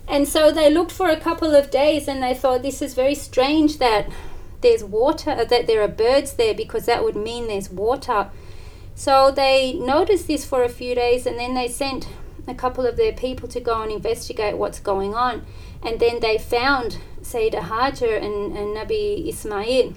And 0.07 0.29
so 0.29 0.51
they 0.51 0.71
looked 0.71 0.93
for 0.93 1.09
a 1.09 1.19
couple 1.19 1.55
of 1.55 1.71
days 1.71 2.09
and 2.09 2.23
they 2.23 2.35
thought 2.35 2.63
this 2.63 2.83
is 2.83 2.95
very 2.95 3.15
strange 3.15 3.79
that 3.79 4.11
there's 4.61 4.85
water, 4.85 5.31
uh, 5.31 5.45
that 5.45 5.67
there 5.67 5.83
are 5.83 5.89
birds 5.89 6.35
there 6.35 6.55
because 6.55 6.87
that 6.87 7.03
would 7.03 7.17
mean 7.17 7.49
there's 7.49 7.71
water. 7.71 8.31
So 8.95 9.31
they 9.31 9.73
noticed 9.75 10.27
this 10.27 10.45
for 10.45 10.63
a 10.63 10.69
few 10.69 10.95
days 10.95 11.27
and 11.27 11.39
then 11.39 11.55
they 11.55 11.69
sent 11.69 12.09
a 12.47 12.55
couple 12.55 12.87
of 12.87 12.97
their 12.97 13.13
people 13.13 13.49
to 13.49 13.61
go 13.61 13.83
and 13.83 13.91
investigate 13.91 14.59
what's 14.59 14.81
going 14.81 15.15
on. 15.15 15.45
And 15.83 16.01
then 16.01 16.21
they 16.21 16.39
found 16.39 16.99
Sayyidah 17.23 17.69
Hajar 17.69 18.17
and, 18.17 18.57
and 18.57 18.77
Nabi 18.77 19.29
Ismail, 19.29 19.95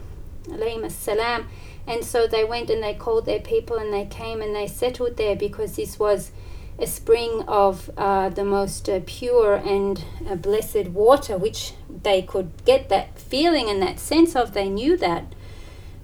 alayhi 0.48 0.92
salam. 0.92 1.48
And 1.88 2.04
so 2.04 2.28
they 2.28 2.44
went 2.44 2.70
and 2.70 2.84
they 2.84 2.94
called 2.94 3.26
their 3.26 3.40
people 3.40 3.78
and 3.78 3.94
they 3.94 4.06
came 4.06 4.42
and 4.42 4.54
they 4.54 4.68
settled 4.68 5.16
there 5.16 5.38
because 5.38 5.78
this 5.78 5.98
was 5.98 6.32
a 6.78 6.86
spring 6.86 7.44
of 7.48 7.90
uh, 7.98 8.30
the 8.30 8.44
most 8.44 8.88
uh, 8.90 9.00
pure 9.06 9.56
and 9.56 10.04
uh, 10.30 10.36
blessed 10.36 10.88
water, 10.88 11.38
which 11.38 11.74
they 11.90 12.22
could 12.22 12.52
get 12.66 12.90
that 12.90 13.18
feeling 13.18 13.70
and 13.70 13.82
that 13.82 14.00
sense 14.00 14.36
of. 14.36 14.54
They 14.54 14.70
knew 14.70 14.98
that. 14.98 15.34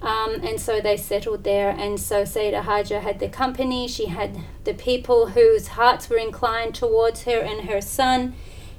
Um, 0.02 0.40
and 0.42 0.60
so 0.60 0.80
they 0.80 0.96
settled 0.96 1.44
there. 1.44 1.70
And 1.70 2.00
so 2.00 2.22
Sayyidah 2.24 2.62
Hajar 2.62 3.02
had 3.02 3.20
the 3.20 3.28
company. 3.28 3.86
She 3.86 4.06
had 4.06 4.38
the 4.64 4.74
people 4.74 5.28
whose 5.28 5.68
hearts 5.68 6.10
were 6.10 6.18
inclined 6.18 6.74
towards 6.74 7.22
her 7.22 7.40
and 7.40 7.68
her 7.68 7.80
son. 7.80 8.34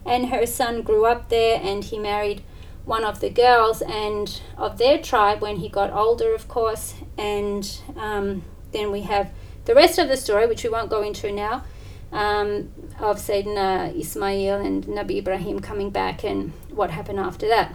And 0.06 0.28
her 0.28 0.46
son 0.46 0.82
grew 0.82 1.06
up 1.06 1.30
there 1.30 1.60
and 1.64 1.84
he 1.84 1.98
married 1.98 2.44
one 2.86 3.04
of 3.04 3.20
the 3.20 3.30
girls 3.30 3.82
and 3.82 4.42
of 4.58 4.78
their 4.78 5.00
tribe 5.02 5.42
when 5.42 5.58
he 5.58 5.70
got 5.70 5.92
older, 5.92 6.34
of 6.34 6.48
course. 6.48 6.94
And 7.18 7.80
um, 7.98 8.44
then 8.72 8.92
we 8.92 9.02
have 9.02 9.32
the 9.66 9.76
rest 9.76 9.98
of 9.98 10.08
the 10.08 10.18
story, 10.18 10.48
which 10.48 10.64
we 10.64 10.70
won't 10.70 10.90
go 10.90 11.02
into 11.02 11.32
now 11.32 11.64
um, 12.12 12.72
of 13.00 13.18
Sayyidina 13.18 14.00
Ismail 14.00 14.62
and 14.62 14.86
Nabi 14.86 15.18
Ibrahim 15.18 15.60
coming 15.60 15.90
back 15.90 16.24
and 16.24 16.54
what 16.70 16.92
happened 16.92 17.20
after 17.20 17.48
that. 17.48 17.74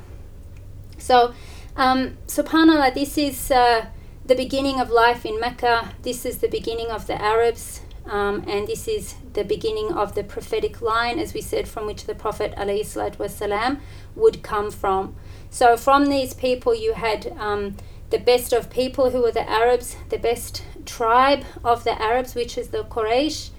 So, 0.98 1.34
um, 1.76 2.16
subhanAllah, 2.26 2.94
this 2.94 3.18
is 3.18 3.50
uh, 3.50 3.86
the 4.24 4.34
beginning 4.34 4.80
of 4.80 4.90
life 4.90 5.26
in 5.26 5.40
Mecca. 5.40 5.94
This 6.02 6.24
is 6.24 6.38
the 6.38 6.48
beginning 6.48 6.88
of 6.88 7.06
the 7.06 7.20
Arabs. 7.20 7.82
Um, 8.05 8.43
and 8.47 8.67
this 8.67 8.87
is 8.87 9.15
the 9.33 9.43
beginning 9.43 9.91
of 9.91 10.13
the 10.13 10.23
prophetic 10.23 10.81
line, 10.81 11.17
as 11.17 11.33
we 11.33 11.41
said, 11.41 11.67
from 11.67 11.87
which 11.87 12.05
the 12.05 12.13
Prophet 12.13 12.53
والسلام, 12.55 13.79
would 14.15 14.43
come 14.43 14.69
from. 14.69 15.15
So, 15.49 15.75
from 15.75 16.05
these 16.05 16.33
people, 16.33 16.75
you 16.75 16.93
had 16.93 17.35
um, 17.39 17.77
the 18.11 18.19
best 18.19 18.53
of 18.53 18.69
people 18.69 19.09
who 19.09 19.21
were 19.21 19.31
the 19.31 19.49
Arabs, 19.49 19.95
the 20.09 20.19
best 20.19 20.63
tribe 20.85 21.43
of 21.63 21.83
the 21.83 21.99
Arabs, 21.99 22.35
which 22.35 22.57
is 22.57 22.67
the 22.67 22.83
Quraysh, 22.83 23.49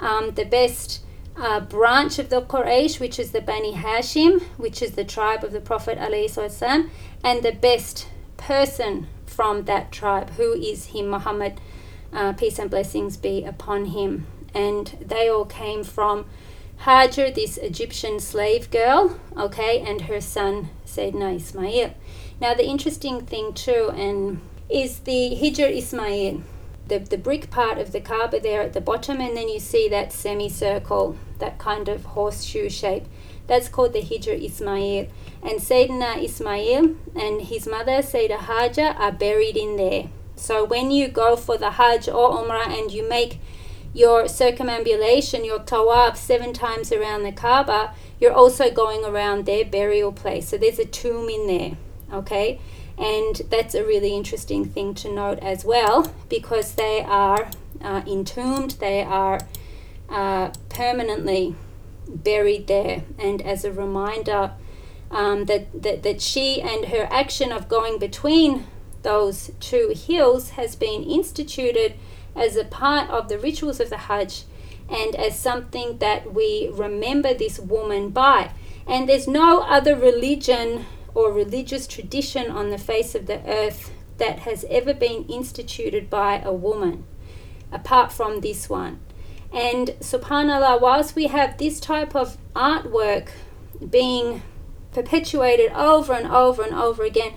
um, 0.00 0.32
the 0.32 0.44
best 0.44 1.00
uh, 1.36 1.60
branch 1.60 2.18
of 2.18 2.28
the 2.28 2.42
Quraysh, 2.42 3.00
which 3.00 3.18
is 3.18 3.32
the 3.32 3.40
Bani 3.40 3.72
Hashim, 3.74 4.42
which 4.56 4.82
is 4.82 4.92
the 4.92 5.04
tribe 5.04 5.42
of 5.42 5.52
the 5.52 5.60
Prophet 5.60 5.98
ﷺ, 5.98 6.90
and 7.22 7.42
the 7.42 7.52
best 7.52 8.08
person 8.36 9.06
from 9.26 9.64
that 9.64 9.90
tribe, 9.90 10.30
who 10.30 10.52
is 10.52 10.86
him, 10.86 11.08
Muhammad, 11.08 11.60
uh, 12.13 12.33
peace 12.33 12.59
and 12.59 12.69
blessings 12.69 13.17
be 13.17 13.43
upon 13.43 13.85
him. 13.85 14.27
And 14.53 14.97
they 14.99 15.29
all 15.29 15.45
came 15.45 15.83
from 15.83 16.25
Hajar, 16.81 17.33
this 17.33 17.57
Egyptian 17.57 18.19
slave 18.19 18.71
girl, 18.71 19.19
okay, 19.37 19.79
and 19.81 20.01
her 20.01 20.21
son 20.21 20.69
Sayyidina 20.85 21.35
Ismail. 21.35 21.93
Now, 22.39 22.53
the 22.53 22.65
interesting 22.65 23.25
thing 23.25 23.53
too, 23.53 23.91
and 23.95 24.41
is 24.69 24.99
the 24.99 25.37
Hijr 25.41 25.69
Ismail 25.75 26.41
the, 26.89 26.99
the 26.99 27.17
brick 27.17 27.49
part 27.49 27.77
of 27.77 27.91
the 27.91 28.01
Kaaba 28.01 28.39
there 28.39 28.61
at 28.61 28.73
the 28.73 28.81
bottom, 28.81 29.21
and 29.21 29.37
then 29.37 29.47
you 29.47 29.59
see 29.59 29.87
that 29.89 30.11
semicircle, 30.11 31.15
that 31.37 31.57
kind 31.57 31.87
of 31.87 32.03
horseshoe 32.03 32.69
shape. 32.69 33.05
That's 33.47 33.69
called 33.69 33.93
the 33.93 34.01
Hijr 34.01 34.43
Ismail. 34.43 35.07
And 35.41 35.59
Sayyidina 35.59 36.23
Ismail 36.23 36.95
and 37.15 37.41
his 37.43 37.67
mother, 37.67 37.99
Sayyidah 37.99 38.39
Hajar, 38.39 38.99
are 38.99 39.11
buried 39.11 39.55
in 39.55 39.77
there. 39.77 40.09
So 40.39 40.63
when 40.63 40.91
you 40.91 41.07
go 41.07 41.35
for 41.35 41.57
the 41.57 41.71
Hajj 41.71 42.07
or 42.07 42.31
Umrah 42.31 42.67
and 42.67 42.91
you 42.91 43.07
make 43.07 43.39
your 43.93 44.23
circumambulation, 44.23 45.45
your 45.45 45.59
tawaf 45.59 46.15
seven 46.15 46.53
times 46.53 46.91
around 46.91 47.23
the 47.23 47.31
Kaaba, 47.31 47.93
you're 48.19 48.33
also 48.33 48.71
going 48.71 49.03
around 49.03 49.45
their 49.45 49.65
burial 49.65 50.11
place. 50.11 50.49
So 50.49 50.57
there's 50.57 50.79
a 50.79 50.85
tomb 50.85 51.29
in 51.29 51.47
there, 51.47 51.77
okay? 52.11 52.59
And 52.97 53.41
that's 53.49 53.75
a 53.75 53.85
really 53.85 54.15
interesting 54.15 54.65
thing 54.65 54.93
to 54.95 55.13
note 55.13 55.39
as 55.39 55.63
well 55.63 56.13
because 56.27 56.75
they 56.75 57.01
are 57.01 57.49
uh, 57.81 58.01
entombed, 58.05 58.71
they 58.79 59.03
are 59.03 59.39
uh, 60.09 60.51
permanently 60.69 61.55
buried 62.07 62.67
there. 62.67 63.03
And 63.17 63.41
as 63.41 63.63
a 63.63 63.71
reminder, 63.71 64.51
um, 65.11 65.45
that, 65.45 65.81
that, 65.81 66.03
that 66.03 66.21
she 66.21 66.61
and 66.61 66.85
her 66.85 67.07
action 67.09 67.51
of 67.51 67.67
going 67.67 67.99
between 67.99 68.67
those 69.01 69.51
two 69.59 69.93
hills 69.95 70.51
has 70.51 70.75
been 70.75 71.03
instituted 71.03 71.93
as 72.35 72.55
a 72.55 72.63
part 72.63 73.09
of 73.09 73.29
the 73.29 73.39
rituals 73.39 73.79
of 73.79 73.89
the 73.89 73.97
Hajj 73.97 74.43
and 74.89 75.15
as 75.15 75.37
something 75.37 75.97
that 75.99 76.33
we 76.33 76.69
remember 76.71 77.33
this 77.33 77.59
woman 77.59 78.09
by. 78.09 78.51
And 78.87 79.07
there's 79.07 79.27
no 79.27 79.61
other 79.61 79.95
religion 79.95 80.85
or 81.13 81.31
religious 81.31 81.87
tradition 81.87 82.49
on 82.49 82.69
the 82.69 82.77
face 82.77 83.13
of 83.15 83.25
the 83.27 83.41
earth 83.47 83.91
that 84.17 84.39
has 84.39 84.65
ever 84.69 84.93
been 84.93 85.25
instituted 85.25 86.09
by 86.09 86.41
a 86.41 86.51
woman, 86.51 87.05
apart 87.71 88.11
from 88.11 88.41
this 88.41 88.69
one. 88.69 88.99
And 89.51 89.89
subhanAllah, 89.99 90.81
whilst 90.81 91.15
we 91.15 91.27
have 91.27 91.57
this 91.57 91.79
type 91.79 92.15
of 92.15 92.37
artwork 92.55 93.29
being 93.89 94.43
perpetuated 94.91 95.71
over 95.71 96.13
and 96.13 96.27
over 96.27 96.63
and 96.63 96.73
over 96.73 97.03
again, 97.03 97.33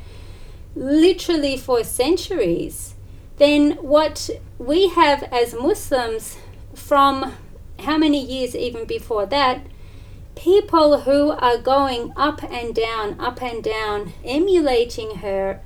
literally 0.75 1.57
for 1.57 1.85
centuries, 1.85 2.95
then 3.37 3.73
what 3.73 4.31
we 4.59 4.89
have 4.89 5.23
as 5.25 5.55
Muslims 5.55 6.39
from 6.75 7.35
how 7.81 7.99
many 7.99 8.25
years 8.25 8.55
even 8.55 8.85
before 8.85 9.27
that, 9.27 9.67
people 10.35 11.01
who 11.01 11.31
are 11.31 11.59
going 11.59 12.13
up 12.17 12.43
and 12.45 12.75
down, 12.75 13.19
up 13.21 13.43
and 13.43 13.63
down, 13.63 14.13
emulating 14.25 15.17
her 15.17 15.61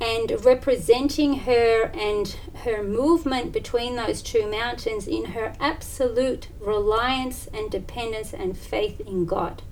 and 0.00 0.44
representing 0.44 1.40
her 1.40 1.84
and 1.94 2.36
her 2.64 2.82
movement 2.82 3.52
between 3.52 3.94
those 3.94 4.20
two 4.20 4.50
mountains 4.50 5.06
in 5.06 5.26
her 5.26 5.54
absolute 5.60 6.48
reliance 6.58 7.48
and 7.54 7.70
dependence 7.70 8.34
and 8.34 8.58
faith 8.58 9.00
in 9.00 9.24
God. 9.24 9.62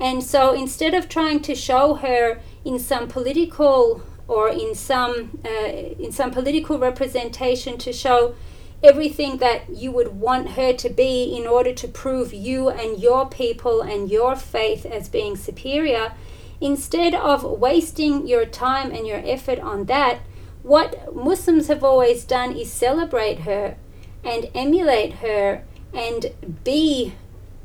And 0.00 0.22
so 0.22 0.52
instead 0.52 0.94
of 0.94 1.08
trying 1.08 1.40
to 1.40 1.54
show 1.54 1.94
her 1.94 2.40
in 2.64 2.78
some 2.78 3.08
political 3.08 4.02
or 4.28 4.48
in 4.48 4.74
some 4.74 5.38
uh, 5.44 5.68
in 5.68 6.12
some 6.12 6.30
political 6.30 6.78
representation 6.78 7.78
to 7.78 7.92
show 7.92 8.34
everything 8.82 9.38
that 9.38 9.70
you 9.70 9.90
would 9.90 10.08
want 10.08 10.50
her 10.50 10.72
to 10.72 10.88
be 10.90 11.24
in 11.36 11.46
order 11.46 11.72
to 11.72 11.88
prove 11.88 12.34
you 12.34 12.68
and 12.68 13.00
your 13.00 13.26
people 13.26 13.80
and 13.80 14.10
your 14.10 14.36
faith 14.36 14.84
as 14.84 15.08
being 15.08 15.36
superior, 15.36 16.12
instead 16.60 17.14
of 17.14 17.42
wasting 17.42 18.26
your 18.26 18.44
time 18.44 18.90
and 18.90 19.06
your 19.06 19.22
effort 19.24 19.58
on 19.60 19.84
that, 19.86 20.20
what 20.62 21.14
Muslims 21.14 21.68
have 21.68 21.82
always 21.82 22.24
done 22.24 22.52
is 22.52 22.70
celebrate 22.70 23.40
her 23.40 23.76
and 24.22 24.50
emulate 24.54 25.14
her 25.14 25.62
and 25.94 26.26
be 26.64 27.14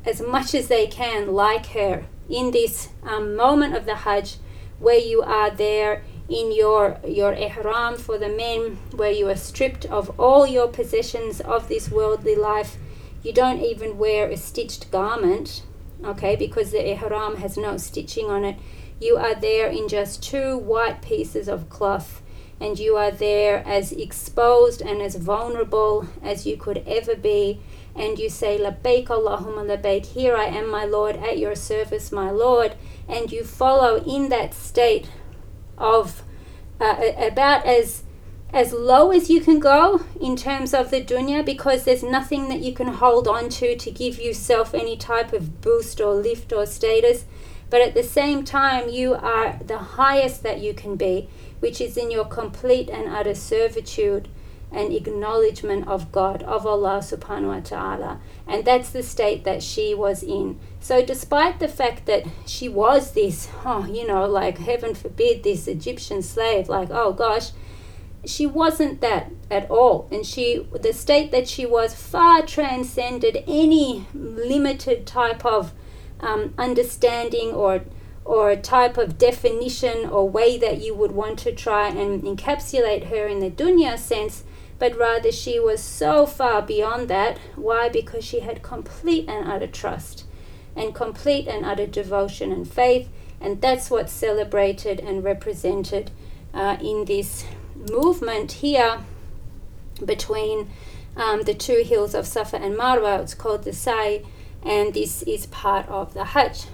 as 0.06 0.22
much 0.22 0.54
as 0.54 0.68
they 0.68 0.86
can 0.86 1.32
like 1.32 1.66
her 1.66 2.06
in 2.32 2.50
this 2.50 2.88
um, 3.04 3.36
moment 3.36 3.76
of 3.76 3.84
the 3.84 3.96
Hajj 3.96 4.36
where 4.80 4.98
you 4.98 5.22
are 5.22 5.50
there 5.50 6.02
in 6.28 6.50
your 6.50 6.98
your 7.06 7.34
ihram 7.34 7.96
for 7.96 8.16
the 8.16 8.28
men 8.28 8.78
where 8.96 9.10
you 9.10 9.28
are 9.28 9.36
stripped 9.36 9.84
of 9.86 10.18
all 10.18 10.46
your 10.46 10.66
possessions 10.66 11.40
of 11.42 11.68
this 11.68 11.90
worldly 11.90 12.34
life. 12.34 12.78
You 13.22 13.32
don't 13.32 13.60
even 13.60 13.98
wear 13.98 14.28
a 14.28 14.36
stitched 14.36 14.90
garment 14.90 15.62
okay 16.02 16.34
because 16.34 16.72
the 16.72 16.90
ihram 16.94 17.36
has 17.36 17.56
no 17.56 17.76
stitching 17.76 18.26
on 18.30 18.44
it. 18.44 18.56
You 18.98 19.16
are 19.18 19.34
there 19.34 19.68
in 19.68 19.88
just 19.88 20.22
two 20.22 20.56
white 20.56 21.02
pieces 21.02 21.48
of 21.48 21.68
cloth 21.68 22.22
and 22.58 22.78
you 22.78 22.96
are 22.96 23.10
there 23.10 23.62
as 23.66 23.92
exposed 23.92 24.80
and 24.80 25.02
as 25.02 25.16
vulnerable 25.16 26.06
as 26.22 26.46
you 26.46 26.56
could 26.56 26.82
ever 26.86 27.16
be 27.16 27.60
and 27.94 28.18
you 28.18 28.28
say 28.28 28.58
labbaik 28.58 29.06
allahumma 29.06 29.64
labbaik. 29.66 30.06
Here 30.06 30.36
i 30.36 30.46
am 30.46 30.70
my 30.70 30.84
lord 30.84 31.16
at 31.16 31.38
your 31.38 31.54
service 31.54 32.10
my 32.12 32.30
lord. 32.30 32.74
And 33.08 33.30
you 33.30 33.44
follow 33.44 34.02
in 34.04 34.28
that 34.30 34.54
state 34.54 35.08
of 35.76 36.22
uh, 36.80 37.12
about 37.18 37.66
as 37.66 38.04
as 38.52 38.72
low 38.72 39.10
as 39.10 39.30
you 39.30 39.40
can 39.40 39.58
go 39.58 40.04
in 40.20 40.36
terms 40.36 40.74
of 40.74 40.90
the 40.90 41.02
dunya 41.02 41.44
because 41.44 41.84
there's 41.84 42.02
nothing 42.02 42.48
that 42.48 42.60
you 42.60 42.72
can 42.74 42.88
hold 42.88 43.26
on 43.26 43.48
to 43.48 43.76
to 43.76 43.90
give 43.90 44.20
yourself 44.20 44.74
any 44.74 44.96
type 44.96 45.32
of 45.32 45.60
boost 45.62 46.00
or 46.00 46.14
lift 46.14 46.52
or 46.52 46.66
status. 46.66 47.24
But 47.70 47.80
at 47.80 47.94
the 47.94 48.02
same 48.02 48.44
time 48.44 48.90
you 48.90 49.14
are 49.14 49.58
the 49.64 49.78
highest 49.78 50.42
that 50.42 50.60
you 50.60 50.74
can 50.74 50.96
be 50.96 51.28
which 51.60 51.80
is 51.80 51.96
in 51.96 52.10
your 52.10 52.24
complete 52.24 52.90
and 52.90 53.08
utter 53.08 53.34
servitude 53.34 54.28
and 54.72 54.92
acknowledgement 54.92 55.86
of 55.86 56.10
God, 56.10 56.42
of 56.44 56.66
Allah 56.66 56.98
subhanahu 56.98 57.48
wa 57.48 57.60
ta'ala. 57.60 58.20
And 58.46 58.64
that's 58.64 58.90
the 58.90 59.02
state 59.02 59.44
that 59.44 59.62
she 59.62 59.94
was 59.94 60.22
in. 60.22 60.58
So, 60.80 61.04
despite 61.04 61.60
the 61.60 61.68
fact 61.68 62.06
that 62.06 62.26
she 62.46 62.68
was 62.68 63.12
this, 63.12 63.48
oh, 63.64 63.86
you 63.86 64.06
know, 64.06 64.26
like 64.26 64.58
heaven 64.58 64.94
forbid, 64.94 65.42
this 65.42 65.68
Egyptian 65.68 66.22
slave, 66.22 66.68
like, 66.68 66.88
oh 66.90 67.12
gosh, 67.12 67.50
she 68.24 68.46
wasn't 68.46 69.00
that 69.00 69.30
at 69.50 69.70
all. 69.70 70.08
And 70.10 70.24
she, 70.24 70.66
the 70.72 70.92
state 70.92 71.32
that 71.32 71.48
she 71.48 71.66
was 71.66 71.94
far 71.94 72.42
transcended 72.42 73.44
any 73.46 74.06
limited 74.14 75.06
type 75.06 75.44
of 75.44 75.72
um, 76.20 76.54
understanding 76.56 77.50
or 77.52 77.82
or 78.24 78.50
a 78.50 78.56
type 78.56 78.96
of 78.96 79.18
definition 79.18 80.08
or 80.08 80.28
way 80.28 80.56
that 80.56 80.80
you 80.80 80.94
would 80.94 81.10
want 81.10 81.36
to 81.40 81.52
try 81.52 81.88
and 81.88 82.22
encapsulate 82.22 83.08
her 83.08 83.26
in 83.26 83.40
the 83.40 83.50
dunya 83.50 83.98
sense 83.98 84.44
but 84.78 84.96
rather 84.96 85.30
she 85.30 85.60
was 85.60 85.82
so 85.82 86.26
far 86.26 86.62
beyond 86.62 87.08
that. 87.08 87.38
Why? 87.56 87.88
Because 87.88 88.24
she 88.24 88.40
had 88.40 88.62
complete 88.62 89.28
and 89.28 89.48
utter 89.48 89.66
trust 89.66 90.24
and 90.74 90.94
complete 90.94 91.46
and 91.46 91.64
utter 91.64 91.86
devotion 91.86 92.50
and 92.50 92.68
faith, 92.68 93.08
and 93.40 93.60
that's 93.60 93.90
what's 93.90 94.12
celebrated 94.12 95.00
and 95.00 95.22
represented 95.24 96.10
uh, 96.54 96.76
in 96.80 97.04
this 97.04 97.44
movement 97.90 98.52
here 98.52 99.00
between 100.04 100.70
um, 101.16 101.42
the 101.42 101.54
two 101.54 101.82
hills 101.84 102.14
of 102.14 102.26
Safa 102.26 102.56
and 102.56 102.74
Marwa. 102.74 103.20
It's 103.20 103.34
called 103.34 103.64
the 103.64 103.72
Sai, 103.72 104.22
and 104.62 104.94
this 104.94 105.22
is 105.22 105.46
part 105.46 105.88
of 105.88 106.14
the 106.14 106.24
Hajj. 106.24 106.64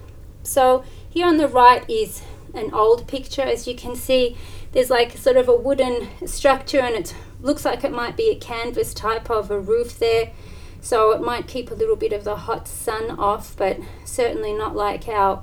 So 0.43 0.85
here 1.09 1.27
on 1.27 1.37
the 1.37 1.49
right 1.49 1.89
is 1.91 2.23
an 2.55 2.73
old 2.73 3.07
picture, 3.07 3.43
as 3.43 3.67
you 3.67 3.75
can 3.75 3.97
see. 3.97 4.37
There's 4.73 4.91
like 4.91 5.17
sort 5.17 5.37
of 5.37 5.49
a 5.49 5.57
wooden 5.57 6.09
structure, 6.27 6.81
and 6.81 6.95
it's 6.95 7.15
looks 7.41 7.65
like 7.65 7.85
it 7.85 7.93
might 7.93 8.17
be 8.17 8.31
a 8.31 8.37
canvas 8.37 8.93
type 8.95 9.31
of 9.31 9.51
a 9.51 9.59
roof 9.59 9.99
there. 9.99 10.33
So 10.81 11.11
it 11.13 11.21
might 11.21 11.47
keep 11.49 11.71
a 11.71 11.75
little 11.75 11.97
bit 11.97 12.13
of 12.13 12.25
the 12.25 12.37
hot 12.37 12.69
sun 12.69 13.11
off 13.11 13.57
but 13.57 13.79
certainly 14.05 14.53
not 14.53 14.77
like 14.77 15.09
our 15.09 15.43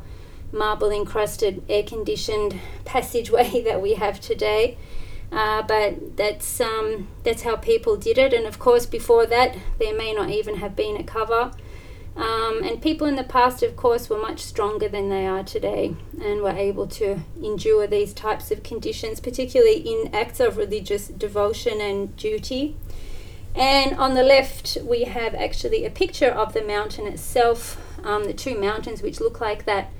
marble 0.51 0.91
encrusted 0.91 1.63
air 1.67 1.83
conditioned 1.83 2.59
passageway 2.85 3.61
that 3.65 3.81
we 3.81 3.93
have 3.95 4.19
today. 4.19 4.77
Uh, 5.31 5.61
but 5.63 6.15
that's 6.15 6.61
um, 6.61 7.07
that's 7.23 7.41
how 7.41 7.55
people 7.55 7.97
did 7.97 8.17
it. 8.17 8.33
And 8.33 8.45
of 8.45 8.59
course 8.59 8.85
before 8.85 9.25
that 9.25 9.57
there 9.79 9.95
may 9.95 10.13
not 10.13 10.29
even 10.29 10.55
have 10.57 10.75
been 10.75 10.95
a 10.95 11.03
cover 11.03 11.51
um, 12.15 12.63
and 12.63 12.81
people 12.81 13.07
in 13.07 13.15
the 13.15 13.23
past, 13.23 13.61
of 13.61 13.75
course, 13.75 14.09
were 14.09 14.17
much 14.17 14.39
stronger 14.39 14.87
than 14.87 15.09
they 15.09 15.27
are 15.27 15.43
today 15.43 15.95
and 16.21 16.41
were 16.41 16.49
able 16.49 16.87
to 16.87 17.19
endure 17.43 17.87
these 17.87 18.13
types 18.13 18.51
of 18.51 18.63
conditions, 18.63 19.19
particularly 19.19 19.79
in 19.79 20.13
acts 20.15 20.39
of 20.39 20.55
religious 20.55 21.09
devotion 21.09 21.81
and 21.81 22.15
duty. 22.15 22.77
And 23.53 23.97
on 23.97 24.13
the 24.13 24.23
left, 24.23 24.77
we 24.83 25.03
have 25.03 25.35
actually 25.35 25.85
a 25.85 25.89
picture 25.89 26.29
of 26.29 26.53
the 26.53 26.61
mountain 26.61 27.05
itself, 27.05 27.81
um, 28.05 28.25
the 28.25 28.33
two 28.33 28.57
mountains 28.57 29.01
which 29.01 29.19
look 29.19 29.41
like 29.41 29.65
that. 29.65 29.91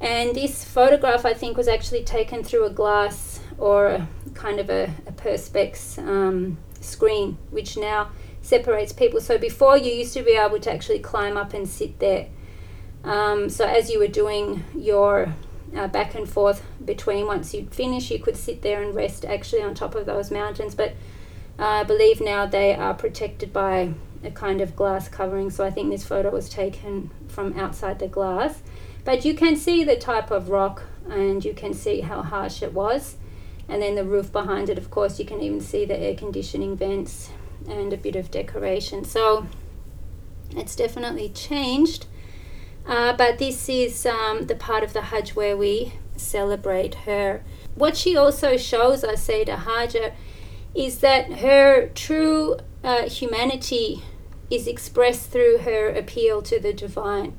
And 0.00 0.34
this 0.34 0.64
photograph, 0.64 1.24
I 1.24 1.34
think, 1.34 1.56
was 1.56 1.68
actually 1.68 2.02
taken 2.02 2.42
through 2.42 2.64
a 2.64 2.70
glass 2.70 3.40
or 3.58 3.86
a 3.86 4.08
kind 4.34 4.58
of 4.58 4.68
a, 4.70 4.92
a 5.06 5.12
perspex 5.12 5.98
um, 5.98 6.58
screen, 6.80 7.38
which 7.50 7.76
now 7.76 8.10
separates 8.42 8.92
people. 8.92 9.20
So 9.20 9.38
before 9.38 9.78
you 9.78 9.92
used 9.92 10.12
to 10.14 10.22
be 10.22 10.32
able 10.32 10.58
to 10.60 10.72
actually 10.72 10.98
climb 10.98 11.36
up 11.36 11.54
and 11.54 11.68
sit 11.68 11.98
there. 12.00 12.28
Um, 13.04 13.48
so 13.48 13.64
as 13.64 13.90
you 13.90 13.98
were 13.98 14.08
doing 14.08 14.64
your 14.76 15.34
uh, 15.74 15.88
back 15.88 16.14
and 16.14 16.28
forth 16.28 16.62
between, 16.84 17.26
once 17.26 17.54
you'd 17.54 17.74
finish, 17.74 18.10
you 18.10 18.18
could 18.18 18.36
sit 18.36 18.62
there 18.62 18.82
and 18.82 18.94
rest 18.94 19.24
actually 19.24 19.62
on 19.62 19.74
top 19.74 19.94
of 19.94 20.06
those 20.06 20.30
mountains. 20.30 20.74
But 20.74 20.90
uh, 21.58 21.66
I 21.66 21.84
believe 21.84 22.20
now 22.20 22.44
they 22.46 22.74
are 22.74 22.94
protected 22.94 23.52
by 23.52 23.94
a 24.24 24.30
kind 24.30 24.60
of 24.60 24.76
glass 24.76 25.08
covering. 25.08 25.50
So 25.50 25.64
I 25.64 25.70
think 25.70 25.90
this 25.90 26.04
photo 26.04 26.30
was 26.30 26.48
taken 26.48 27.10
from 27.28 27.58
outside 27.58 27.98
the 27.98 28.08
glass. 28.08 28.60
But 29.04 29.24
you 29.24 29.34
can 29.34 29.56
see 29.56 29.82
the 29.82 29.96
type 29.96 30.30
of 30.30 30.48
rock 30.48 30.84
and 31.08 31.44
you 31.44 31.54
can 31.54 31.74
see 31.74 32.02
how 32.02 32.22
harsh 32.22 32.62
it 32.62 32.72
was. 32.72 33.16
And 33.68 33.80
then 33.80 33.94
the 33.94 34.04
roof 34.04 34.30
behind 34.32 34.68
it, 34.68 34.78
of 34.78 34.90
course, 34.90 35.18
you 35.18 35.24
can 35.24 35.40
even 35.40 35.60
see 35.60 35.84
the 35.84 35.98
air 35.98 36.14
conditioning 36.14 36.76
vents 36.76 37.30
and 37.68 37.92
a 37.92 37.96
bit 37.96 38.16
of 38.16 38.30
decoration. 38.30 39.04
So 39.04 39.46
it's 40.50 40.76
definitely 40.76 41.28
changed. 41.28 42.06
Uh, 42.86 43.12
but 43.12 43.38
this 43.38 43.68
is 43.68 44.04
um, 44.06 44.46
the 44.46 44.56
part 44.56 44.82
of 44.82 44.92
the 44.92 45.02
Hajj 45.02 45.36
where 45.36 45.56
we 45.56 45.92
celebrate 46.16 46.94
her. 47.06 47.42
What 47.74 47.96
she 47.96 48.16
also 48.16 48.56
shows 48.56 49.02
Sayyidah 49.02 49.64
Hajar, 49.64 50.12
is 50.74 50.98
that 50.98 51.32
her 51.34 51.88
true 51.88 52.56
uh, 52.82 53.08
humanity 53.08 54.02
is 54.50 54.66
expressed 54.66 55.30
through 55.30 55.58
her 55.58 55.88
appeal 55.88 56.42
to 56.42 56.58
the 56.58 56.72
divine. 56.72 57.36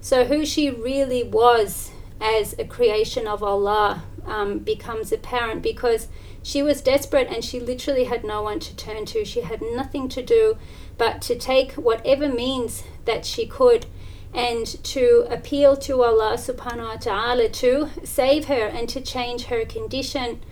So, 0.00 0.24
who 0.24 0.44
she 0.44 0.70
really 0.70 1.22
was 1.22 1.90
as 2.20 2.54
a 2.58 2.64
creation 2.64 3.26
of 3.26 3.42
Allah, 3.42 4.04
um, 4.26 4.58
becomes 4.58 5.12
apparent 5.12 5.62
because 5.62 6.08
she 6.42 6.62
was 6.62 6.80
desperate 6.80 7.28
and 7.28 7.44
she 7.44 7.60
literally 7.60 8.04
had 8.04 8.24
no 8.24 8.42
one 8.42 8.60
to 8.60 8.76
turn 8.76 9.06
to. 9.06 9.24
She 9.24 9.40
had 9.40 9.62
nothing 9.62 10.08
to 10.10 10.22
do 10.22 10.56
but 10.98 11.22
to 11.22 11.36
take 11.36 11.72
whatever 11.72 12.28
means 12.28 12.84
that 13.04 13.24
she 13.24 13.46
could 13.46 13.86
and 14.32 14.66
to 14.84 15.26
appeal 15.30 15.76
to 15.76 16.02
Allah 16.02 16.34
subhanahu 16.36 16.88
wa 16.88 16.96
ta'ala 16.96 17.48
to 17.48 17.88
save 18.02 18.46
her 18.46 18.66
and 18.66 18.88
to 18.88 19.00
change 19.00 19.44
her 19.44 19.64
condition. 19.64 20.42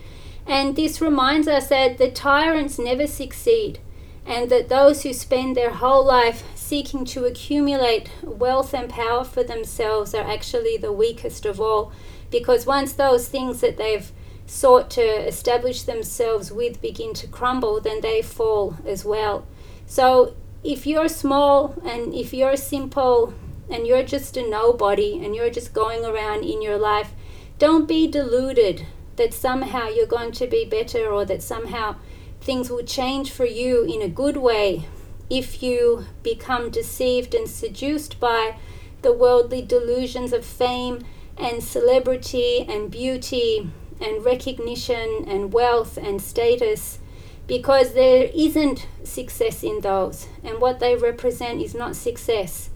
And 0.46 0.76
this 0.76 1.00
reminds 1.00 1.48
us 1.48 1.68
that 1.68 1.98
the 1.98 2.10
tyrants 2.10 2.78
never 2.78 3.06
succeed 3.06 3.80
and 4.24 4.50
that 4.50 4.68
those 4.68 5.02
who 5.02 5.12
spend 5.12 5.56
their 5.56 5.72
whole 5.72 6.04
life 6.04 6.44
seeking 6.54 7.04
to 7.04 7.24
accumulate 7.24 8.10
wealth 8.22 8.72
and 8.72 8.88
power 8.88 9.24
for 9.24 9.42
themselves 9.42 10.14
are 10.14 10.24
actually 10.24 10.76
the 10.76 10.92
weakest 10.92 11.44
of 11.44 11.60
all 11.60 11.92
because 12.32 12.66
once 12.66 12.94
those 12.94 13.28
things 13.28 13.60
that 13.60 13.76
they've 13.76 14.10
sought 14.46 14.90
to 14.90 15.02
establish 15.02 15.82
themselves 15.82 16.50
with 16.50 16.82
begin 16.82 17.14
to 17.14 17.28
crumble, 17.28 17.80
then 17.80 18.00
they 18.00 18.22
fall 18.22 18.76
as 18.84 19.04
well. 19.04 19.46
So 19.86 20.34
if 20.64 20.86
you're 20.86 21.08
small 21.08 21.74
and 21.84 22.12
if 22.12 22.34
you're 22.34 22.56
simple 22.56 23.34
and 23.70 23.86
you're 23.86 24.02
just 24.02 24.36
a 24.36 24.48
nobody 24.48 25.24
and 25.24 25.36
you're 25.36 25.50
just 25.50 25.72
going 25.72 26.04
around 26.04 26.44
in 26.44 26.60
your 26.60 26.78
life, 26.78 27.12
don't 27.58 27.86
be 27.86 28.08
deluded 28.08 28.86
that 29.16 29.32
somehow 29.32 29.88
you're 29.88 30.06
going 30.06 30.32
to 30.32 30.46
be 30.46 30.64
better 30.64 31.08
or 31.10 31.24
that 31.26 31.42
somehow 31.42 31.94
things 32.40 32.70
will 32.70 32.82
change 32.82 33.30
for 33.30 33.46
you 33.46 33.84
in 33.84 34.02
a 34.02 34.08
good 34.08 34.36
way 34.36 34.86
if 35.30 35.62
you 35.62 36.04
become 36.22 36.70
deceived 36.70 37.34
and 37.34 37.48
seduced 37.48 38.18
by 38.18 38.56
the 39.02 39.12
worldly 39.12 39.62
delusions 39.62 40.32
of 40.32 40.44
fame 40.44 41.04
and 41.36 41.62
celebrity 41.62 42.66
and 42.68 42.90
beauty 42.90 43.70
and 44.00 44.24
recognition 44.24 45.24
and 45.26 45.52
wealth 45.52 45.96
and 45.96 46.20
status 46.20 46.98
because 47.46 47.94
there 47.94 48.30
isn't 48.34 48.86
success 49.04 49.62
in 49.62 49.80
those. 49.80 50.26
And 50.42 50.60
what 50.60 50.80
they 50.80 50.96
represent 50.96 51.60
is 51.60 51.74
not 51.74 51.96
success. 51.96 52.70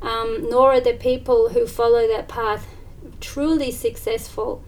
Um, 0.00 0.48
nor 0.48 0.74
are 0.74 0.80
the 0.80 0.92
people 0.92 1.50
who 1.50 1.66
follow 1.66 2.06
that 2.06 2.28
path 2.28 2.66
truly 3.20 3.70
successful. 3.70 4.62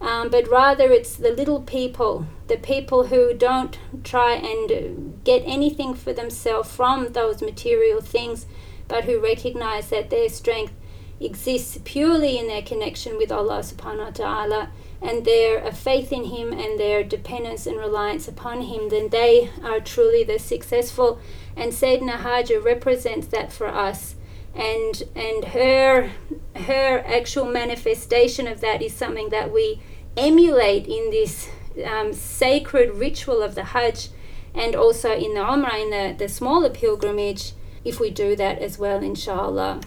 Um, 0.00 0.28
but 0.28 0.48
rather 0.48 0.92
it's 0.92 1.16
the 1.16 1.30
little 1.30 1.62
people 1.62 2.26
the 2.48 2.58
people 2.58 3.06
who 3.06 3.32
don't 3.32 3.78
try 4.04 4.34
and 4.34 5.24
get 5.24 5.42
anything 5.46 5.94
for 5.94 6.12
themselves 6.12 6.70
from 6.70 7.12
those 7.12 7.40
material 7.40 8.02
things 8.02 8.44
but 8.88 9.04
who 9.04 9.18
recognize 9.18 9.88
that 9.88 10.10
their 10.10 10.28
strength 10.28 10.74
exists 11.20 11.78
purely 11.84 12.38
in 12.38 12.46
their 12.46 12.62
connection 12.62 13.16
with 13.16 13.32
Allah 13.32 13.60
subhanahu 13.60 14.04
wa 14.04 14.10
ta'ala 14.10 14.70
and 15.02 15.24
their 15.24 15.70
faith 15.72 16.12
in 16.12 16.24
Him 16.24 16.52
and 16.52 16.78
their 16.78 17.02
dependence 17.04 17.66
and 17.66 17.78
reliance 17.78 18.28
upon 18.28 18.62
Him, 18.62 18.88
then 18.88 19.08
they 19.08 19.50
are 19.62 19.80
truly 19.80 20.24
the 20.24 20.38
successful. 20.38 21.18
And 21.56 21.72
Sayyidina 21.72 22.18
Hajar 22.18 22.62
represents 22.62 23.26
that 23.28 23.52
for 23.52 23.68
us. 23.68 24.16
And, 24.54 25.02
and 25.14 25.44
her, 25.46 26.12
her 26.54 27.04
actual 27.06 27.44
manifestation 27.44 28.46
of 28.46 28.60
that 28.62 28.80
is 28.80 28.94
something 28.94 29.28
that 29.28 29.52
we 29.52 29.80
emulate 30.16 30.86
in 30.86 31.10
this 31.10 31.50
um, 31.84 32.14
sacred 32.14 32.94
ritual 32.94 33.42
of 33.42 33.54
the 33.54 33.64
Hajj 33.64 34.08
and 34.54 34.74
also 34.74 35.12
in 35.12 35.34
the 35.34 35.40
Umrah, 35.40 35.82
in 35.82 35.90
the, 35.90 36.16
the 36.16 36.28
smaller 36.28 36.70
pilgrimage, 36.70 37.52
if 37.84 38.00
we 38.00 38.10
do 38.10 38.34
that 38.36 38.58
as 38.58 38.78
well, 38.78 39.02
inshallah. 39.02 39.80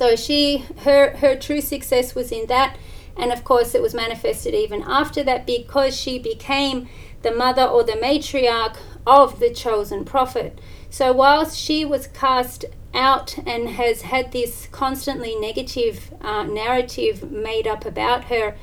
So 0.00 0.16
she, 0.16 0.64
her, 0.84 1.18
her 1.18 1.36
true 1.36 1.60
success 1.60 2.14
was 2.14 2.32
in 2.32 2.46
that, 2.46 2.78
and 3.18 3.30
of 3.30 3.44
course 3.44 3.74
it 3.74 3.82
was 3.82 3.92
manifested 3.92 4.54
even 4.54 4.82
after 4.84 5.22
that 5.24 5.44
because 5.44 5.94
she 5.94 6.18
became 6.18 6.88
the 7.20 7.30
mother 7.30 7.64
or 7.64 7.84
the 7.84 8.00
matriarch 8.02 8.78
of 9.06 9.40
the 9.40 9.50
chosen 9.50 10.06
prophet. 10.06 10.58
So 10.88 11.12
whilst 11.12 11.58
she 11.58 11.84
was 11.84 12.06
cast 12.06 12.64
out 12.94 13.36
and 13.46 13.68
has 13.68 14.00
had 14.00 14.32
this 14.32 14.68
constantly 14.72 15.34
negative 15.36 16.14
uh, 16.22 16.44
narrative 16.44 17.30
made 17.30 17.66
up 17.66 17.84
about 17.84 18.24
her 18.24 18.56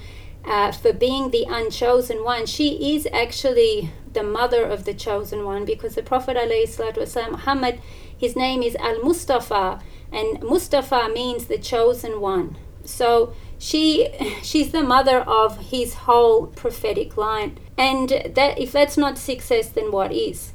uh, 0.44 0.72
for 0.72 0.92
being 0.92 1.30
the 1.30 1.46
unchosen 1.48 2.24
one, 2.24 2.48
she 2.48 2.96
is 2.96 3.08
actually 3.14 3.92
the 4.14 4.24
mother 4.24 4.66
of 4.66 4.86
the 4.86 4.94
chosen 4.96 5.46
one 5.46 5.66
because 5.66 5.94
the 5.94 6.02
Prophet 6.02 6.36
ﷺ, 6.36 7.30
Muhammad, 7.30 7.80
his 8.18 8.36
name 8.36 8.62
is 8.62 8.76
Al 8.76 9.02
Mustafa 9.04 9.82
and 10.12 10.42
Mustafa 10.42 11.10
means 11.14 11.46
the 11.46 11.58
chosen 11.58 12.22
one. 12.22 12.58
So 12.84 13.34
she 13.58 14.10
she's 14.44 14.72
the 14.72 14.84
mother 14.84 15.20
of 15.20 15.58
his 15.70 15.94
whole 15.94 16.48
prophetic 16.48 17.18
line. 17.18 17.58
And 17.78 18.10
that 18.10 18.60
if 18.60 18.72
that's 18.72 18.98
not 18.98 19.18
success 19.18 19.70
then 19.70 19.92
what 19.92 20.12
is? 20.12 20.54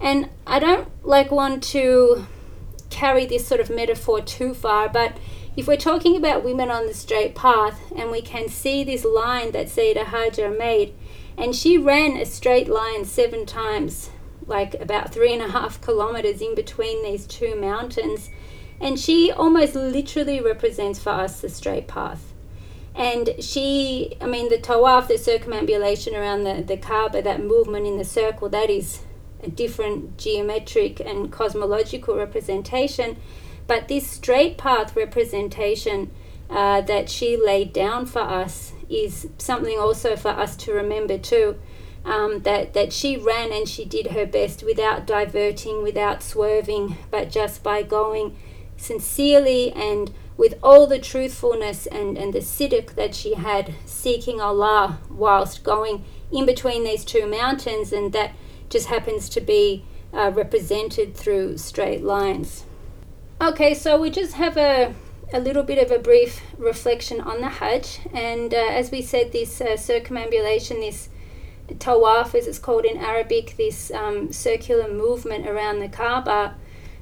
And 0.00 0.28
I 0.46 0.58
don't 0.58 0.88
like 1.04 1.30
want 1.30 1.62
to 1.64 2.26
carry 2.90 3.26
this 3.26 3.46
sort 3.46 3.60
of 3.60 3.70
metaphor 3.70 4.20
too 4.20 4.54
far, 4.54 4.88
but 4.88 5.16
if 5.56 5.66
we're 5.66 5.76
talking 5.76 6.16
about 6.16 6.44
women 6.44 6.70
on 6.70 6.86
the 6.86 6.94
straight 6.94 7.34
path 7.34 7.80
and 7.96 8.10
we 8.10 8.22
can 8.22 8.48
see 8.48 8.84
this 8.84 9.04
line 9.04 9.50
that 9.52 9.66
Sayyidah 9.66 10.06
Hajar 10.06 10.56
made, 10.56 10.94
and 11.36 11.54
she 11.54 11.76
ran 11.76 12.16
a 12.16 12.24
straight 12.24 12.68
line 12.68 13.04
seven 13.04 13.44
times, 13.44 14.10
like 14.48 14.74
about 14.74 15.12
three 15.12 15.32
and 15.32 15.42
a 15.42 15.48
half 15.48 15.80
kilometers 15.80 16.40
in 16.40 16.54
between 16.54 17.02
these 17.04 17.26
two 17.26 17.54
mountains 17.54 18.30
and 18.80 18.98
she 18.98 19.30
almost 19.32 19.74
literally 19.74 20.40
represents 20.40 20.98
for 20.98 21.10
us 21.10 21.40
the 21.40 21.48
straight 21.48 21.88
path. 21.88 22.32
And 22.94 23.30
she, 23.40 24.16
I 24.20 24.26
mean, 24.26 24.48
the 24.48 24.58
tawaf, 24.58 25.08
the 25.08 25.18
circumambulation 25.18 26.14
around 26.14 26.44
the, 26.44 26.62
the 26.62 26.76
Kaaba, 26.76 27.22
that 27.22 27.42
movement 27.42 27.86
in 27.86 27.96
the 27.96 28.04
circle, 28.04 28.48
that 28.48 28.70
is 28.70 29.02
a 29.42 29.48
different 29.48 30.18
geometric 30.18 31.00
and 31.00 31.30
cosmological 31.30 32.16
representation. 32.16 33.16
But 33.66 33.88
this 33.88 34.08
straight 34.08 34.58
path 34.58 34.96
representation 34.96 36.10
uh, 36.50 36.80
that 36.82 37.08
she 37.08 37.36
laid 37.36 37.72
down 37.72 38.06
for 38.06 38.22
us 38.22 38.72
is 38.88 39.28
something 39.38 39.78
also 39.78 40.16
for 40.16 40.30
us 40.30 40.56
to 40.56 40.72
remember 40.72 41.18
too. 41.18 41.56
Um, 42.04 42.40
that, 42.40 42.72
that 42.72 42.92
she 42.92 43.18
ran 43.18 43.52
and 43.52 43.68
she 43.68 43.84
did 43.84 44.08
her 44.12 44.24
best 44.24 44.62
without 44.62 45.06
diverting, 45.06 45.82
without 45.82 46.22
swerving, 46.22 46.96
but 47.10 47.30
just 47.30 47.62
by 47.62 47.82
going 47.82 48.34
sincerely 48.78 49.72
and 49.72 50.10
with 50.38 50.54
all 50.62 50.86
the 50.86 51.00
truthfulness 51.00 51.86
and, 51.86 52.16
and 52.16 52.32
the 52.32 52.38
sidq 52.38 52.94
that 52.94 53.14
she 53.14 53.34
had 53.34 53.74
seeking 53.84 54.40
Allah 54.40 55.00
whilst 55.10 55.64
going 55.64 56.04
in 56.30 56.46
between 56.46 56.84
these 56.84 57.04
two 57.04 57.26
mountains, 57.26 57.92
and 57.92 58.12
that 58.12 58.32
just 58.70 58.86
happens 58.86 59.28
to 59.30 59.40
be 59.40 59.84
uh, 60.14 60.30
represented 60.34 61.14
through 61.14 61.58
straight 61.58 62.04
lines. 62.04 62.64
Okay, 63.40 63.74
so 63.74 64.00
we 64.00 64.10
just 64.10 64.34
have 64.34 64.56
a, 64.56 64.94
a 65.32 65.40
little 65.40 65.62
bit 65.64 65.78
of 65.78 65.90
a 65.90 65.98
brief 65.98 66.40
reflection 66.56 67.20
on 67.20 67.40
the 67.40 67.48
Hajj, 67.48 68.00
and 68.14 68.54
uh, 68.54 68.56
as 68.70 68.90
we 68.90 69.02
said, 69.02 69.32
this 69.32 69.60
uh, 69.60 69.76
circumambulation, 69.76 70.80
this 70.80 71.08
tawaf, 71.69 72.35
as 72.35 72.47
it's 72.47 72.59
called 72.59 72.85
in 72.85 72.97
Arabic, 72.97 73.55
this 73.57 73.91
um, 73.91 74.31
circular 74.31 74.91
movement 74.91 75.47
around 75.47 75.79
the 75.79 75.89
Kaaba 75.89 76.55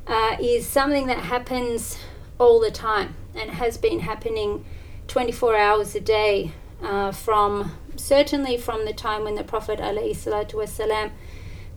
uh, 0.08 0.38
is 0.40 0.68
something 0.68 1.08
that 1.08 1.20
happens 1.20 1.98
all 2.40 2.60
the 2.60 2.72
time 2.72 3.16
and 3.36 3.52
has 3.52 3.78
been 3.78 4.00
happening 4.00 4.66
24 5.08 5.56
hours 5.56 5.96
a 5.96 6.00
day 6.00 6.52
uh, 6.82 7.12
from 7.12 7.72
certainly 7.96 8.58
from 8.58 8.86
the 8.86 8.94
time 8.94 9.24
when 9.24 9.36
the 9.36 9.44
Prophet 9.44 9.80
والسلام, 9.80 11.12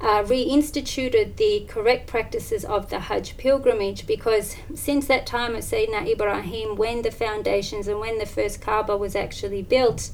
uh, 0.01 0.23
reinstituted 0.25 1.37
the 1.37 1.65
correct 1.69 2.07
practices 2.07 2.65
of 2.65 2.91
the 2.91 3.01
Hajj 3.01 3.37
pilgrimage 3.37 4.07
because 4.07 4.57
since 4.75 5.07
that 5.07 5.27
time 5.27 5.55
of 5.55 5.63
Sayyidina 5.63 6.09
Ibrahim, 6.11 6.77
when 6.77 7.03
the 7.03 7.11
foundations 7.11 7.89
and 7.89 8.01
when 8.01 8.19
the 8.19 8.27
first 8.27 8.61
Kaaba 8.61 8.97
was 8.97 9.15
actually 9.15 9.63
built, 9.63 10.11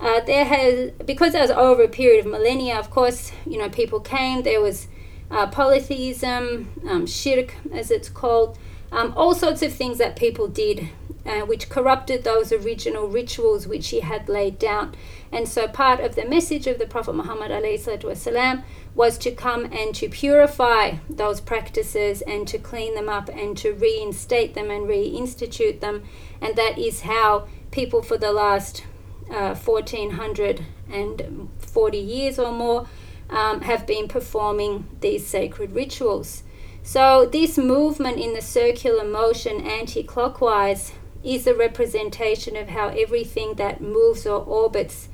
uh, 0.00 0.20
there 0.20 0.44
has 0.44 0.90
because 1.04 1.32
that 1.32 1.42
was 1.42 1.50
over 1.50 1.82
a 1.82 1.88
period 1.88 2.24
of 2.24 2.30
millennia. 2.30 2.78
Of 2.78 2.90
course, 2.90 3.32
you 3.46 3.58
know 3.58 3.68
people 3.68 4.00
came. 4.00 4.42
There 4.42 4.60
was 4.60 4.88
uh, 5.30 5.46
polytheism, 5.48 6.68
um, 6.88 7.06
shirk 7.06 7.54
as 7.72 7.90
it's 7.90 8.08
called, 8.08 8.58
um, 8.92 9.12
all 9.16 9.34
sorts 9.34 9.62
of 9.62 9.72
things 9.72 9.98
that 9.98 10.16
people 10.16 10.46
did 10.46 10.88
uh, 11.26 11.40
which 11.40 11.68
corrupted 11.68 12.24
those 12.24 12.52
original 12.52 13.08
rituals 13.08 13.66
which 13.66 13.88
he 13.88 14.00
had 14.00 14.28
laid 14.28 14.58
down. 14.58 14.94
And 15.32 15.48
so 15.48 15.66
part 15.66 16.00
of 16.00 16.14
the 16.14 16.24
message 16.24 16.66
of 16.66 16.78
the 16.78 16.86
Prophet 16.86 17.14
Muhammad 17.14 17.50
والسلام, 17.50 18.62
was 18.94 19.18
to 19.18 19.32
come 19.32 19.64
and 19.66 19.94
to 19.94 20.08
purify 20.08 20.94
those 21.10 21.40
practices 21.40 22.22
and 22.22 22.46
to 22.48 22.58
clean 22.58 22.94
them 22.94 23.08
up 23.08 23.28
and 23.28 23.56
to 23.58 23.72
reinstate 23.72 24.54
them 24.54 24.70
and 24.70 24.86
reinstitute 24.86 25.80
them. 25.80 26.04
And 26.40 26.56
that 26.56 26.78
is 26.78 27.02
how 27.02 27.48
people 27.70 28.02
for 28.02 28.16
the 28.16 28.32
last 28.32 28.84
uh, 29.31 29.55
1440 29.55 31.97
years 31.97 32.37
or 32.37 32.51
more 32.51 32.87
um, 33.29 33.61
have 33.61 33.87
been 33.87 34.07
performing 34.07 34.85
these 34.99 35.25
sacred 35.25 35.73
rituals. 35.73 36.43
So, 36.83 37.25
this 37.25 37.57
movement 37.57 38.19
in 38.19 38.33
the 38.33 38.41
circular 38.41 39.05
motion 39.05 39.61
anti 39.61 40.03
clockwise 40.03 40.93
is 41.23 41.47
a 41.47 41.53
representation 41.53 42.57
of 42.57 42.69
how 42.69 42.89
everything 42.89 43.55
that 43.55 43.81
moves 43.81 44.25
or 44.25 44.43
orbits 44.43 45.07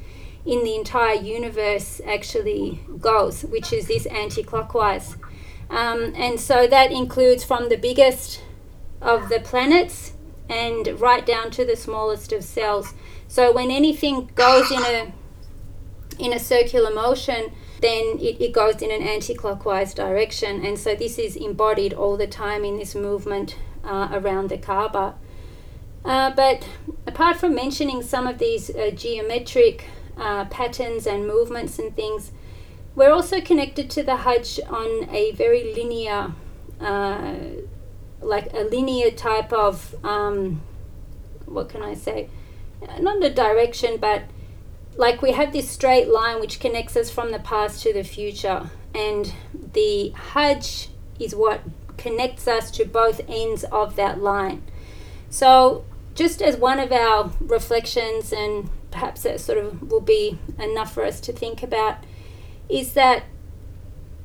in 0.46 0.64
the 0.64 0.76
entire 0.76 1.16
universe 1.16 2.00
actually 2.06 2.80
goes, 3.00 3.44
which 3.44 3.74
is 3.74 3.88
this 3.88 4.06
anti 4.08 4.44
clockwise. 4.44 5.18
Um, 5.70 6.14
and 6.16 6.40
so 6.40 6.66
that 6.68 6.92
includes 6.92 7.44
from 7.44 7.68
the 7.68 7.78
biggest 7.78 8.42
of 9.02 9.28
the 9.28 9.42
planets 9.42 10.14
and 10.50 11.00
right 11.00 11.26
down 11.26 11.52
to 11.52 11.66
the 11.66 11.76
smallest 11.76 12.32
of 12.32 12.44
cells. 12.44 12.94
So 13.28 13.52
when 13.54 13.72
anything 13.72 14.30
goes 14.36 14.72
in 14.72 14.82
a 14.82 15.14
in 16.20 16.34
a 16.34 16.40
circular 16.40 16.92
motion, 16.94 17.52
then 17.82 18.18
it, 18.20 18.42
it 18.42 18.52
goes 18.52 18.82
in 18.82 18.90
an 18.92 19.04
anti-clockwise 19.04 19.94
direction. 19.94 20.66
And 20.66 20.80
so 20.80 20.96
this 20.96 21.20
is 21.20 21.36
embodied 21.36 21.94
all 21.94 22.18
the 22.18 22.26
time 22.26 22.66
in 22.66 22.78
this 22.78 22.96
movement 22.96 23.56
uh, 23.84 24.10
around 24.12 24.50
the 24.50 24.58
Kaaba. 24.58 25.16
Uh, 26.04 26.32
but 26.32 26.68
apart 27.06 27.38
from 27.38 27.54
mentioning 27.54 28.02
some 28.02 28.26
of 28.26 28.40
these 28.40 28.72
uh, 28.72 28.90
geometric 28.92 29.86
uh, 30.18 30.46
patterns 30.46 31.06
and 31.06 31.28
movements 31.28 31.78
and 31.78 31.96
things, 31.96 32.32
we're 32.96 33.12
also 33.12 33.40
connected 33.40 33.92
to 33.92 34.02
the 34.02 34.18
Hajj 34.18 34.60
on 34.70 35.08
a 35.12 35.32
very 35.34 35.72
linear, 35.76 36.34
uh, 36.82 37.36
like 38.22 38.52
a 38.54 38.62
linear 38.62 39.12
type 39.12 39.54
of, 39.54 39.94
um, 40.04 40.62
what 41.46 41.70
can 41.70 41.84
I 41.84 41.94
say? 41.94 42.30
Not 43.00 43.24
a 43.24 43.30
direction, 43.30 43.98
but 43.98 44.24
like 44.96 45.22
we 45.22 45.32
have 45.32 45.54
this 45.54 45.70
straight 45.70 46.10
line 46.10 46.40
which 46.40 46.60
connects 46.60 46.96
us 46.96 47.10
from 47.10 47.32
the 47.32 47.40
past 47.40 47.84
to 47.84 47.94
the 47.94 48.04
future. 48.04 48.70
And 48.94 49.34
the 49.74 50.10
Hajj 50.10 50.90
is 51.20 51.36
what 51.36 51.62
connects 51.98 52.48
us 52.48 52.72
to 52.72 52.86
both 52.86 53.22
ends 53.28 53.64
of 53.66 53.96
that 53.96 54.22
line. 54.22 54.64
So, 55.30 55.86
just 56.16 56.42
as 56.42 56.58
one 56.58 56.80
of 56.80 56.92
our 56.92 57.32
reflections, 57.40 58.32
and 58.32 58.70
perhaps 58.92 59.24
that 59.24 59.40
sort 59.40 59.58
of 59.58 59.92
will 59.92 60.02
be 60.02 60.40
enough 60.60 60.94
for 60.94 61.04
us 61.04 61.20
to 61.22 61.34
think 61.34 61.62
about, 61.62 61.98
is 62.70 62.94
that 62.94 63.24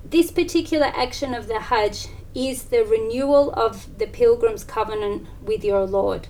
this 0.04 0.30
particular 0.30 0.86
action 0.86 1.34
of 1.34 1.48
the 1.48 1.60
Hajj 1.60 2.08
is 2.34 2.64
the 2.64 2.84
renewal 2.84 3.52
of 3.52 3.98
the 3.98 4.06
pilgrim's 4.06 4.64
covenant 4.64 5.26
with 5.42 5.64
your 5.64 5.84
Lord. 5.84 6.28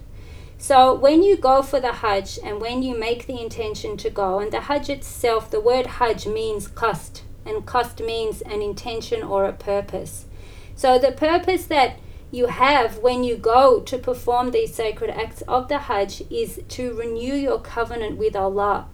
So 0.62 0.94
when 0.94 1.24
you 1.24 1.36
go 1.36 1.60
for 1.60 1.80
the 1.80 1.90
Hajj 1.90 2.38
and 2.44 2.60
when 2.60 2.84
you 2.84 2.96
make 2.96 3.26
the 3.26 3.40
intention 3.40 3.96
to 3.96 4.08
go, 4.08 4.38
and 4.38 4.52
the 4.52 4.60
Hajj 4.60 4.90
itself, 4.90 5.50
the 5.50 5.60
word 5.60 5.86
Hajj 5.98 6.28
means 6.28 6.68
qasd, 6.68 7.22
and 7.44 7.66
qasd 7.66 8.06
means 8.06 8.42
an 8.42 8.62
intention 8.62 9.24
or 9.24 9.44
a 9.44 9.52
purpose. 9.52 10.26
So 10.76 11.00
the 11.00 11.10
purpose 11.10 11.64
that 11.66 11.98
you 12.30 12.46
have 12.46 12.98
when 12.98 13.24
you 13.24 13.36
go 13.36 13.80
to 13.80 13.98
perform 13.98 14.52
these 14.52 14.72
sacred 14.72 15.10
acts 15.10 15.42
of 15.48 15.66
the 15.66 15.78
Hajj 15.78 16.22
is 16.30 16.60
to 16.68 16.94
renew 16.94 17.34
your 17.34 17.58
covenant 17.58 18.16
with 18.16 18.36
Allah. 18.36 18.86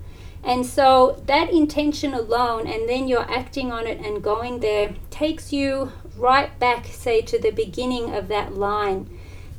And 0.43 0.65
so 0.65 1.23
that 1.27 1.51
intention 1.51 2.15
alone, 2.15 2.67
and 2.67 2.89
then 2.89 3.09
you're 3.09 3.31
acting 3.31 3.73
on 3.73 3.87
it 3.87 4.01
and 4.01 4.25
going 4.25 4.61
there, 4.61 4.95
takes 5.11 5.53
you 5.53 5.93
right 6.17 6.59
back, 6.59 6.87
say, 6.87 7.21
to 7.21 7.39
the 7.39 7.51
beginning 7.51 8.15
of 8.15 8.29
that 8.29 8.55
line 8.55 9.11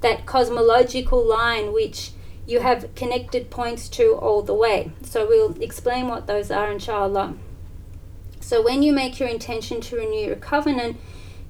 that 0.01 0.25
cosmological 0.25 1.23
line 1.25 1.73
which 1.73 2.11
you 2.45 2.61
have 2.61 2.93
connected 2.95 3.49
points 3.49 3.87
to 3.89 4.13
all 4.13 4.41
the 4.41 4.53
way. 4.53 4.91
So 5.03 5.27
we'll 5.27 5.61
explain 5.61 6.07
what 6.07 6.25
those 6.25 6.49
are, 6.49 6.71
inshallah. 6.71 7.35
So 8.39 8.63
when 8.63 8.81
you 8.81 8.91
make 8.91 9.19
your 9.19 9.29
intention 9.29 9.81
to 9.81 9.97
renew 9.97 10.25
your 10.25 10.35
covenant, 10.35 10.97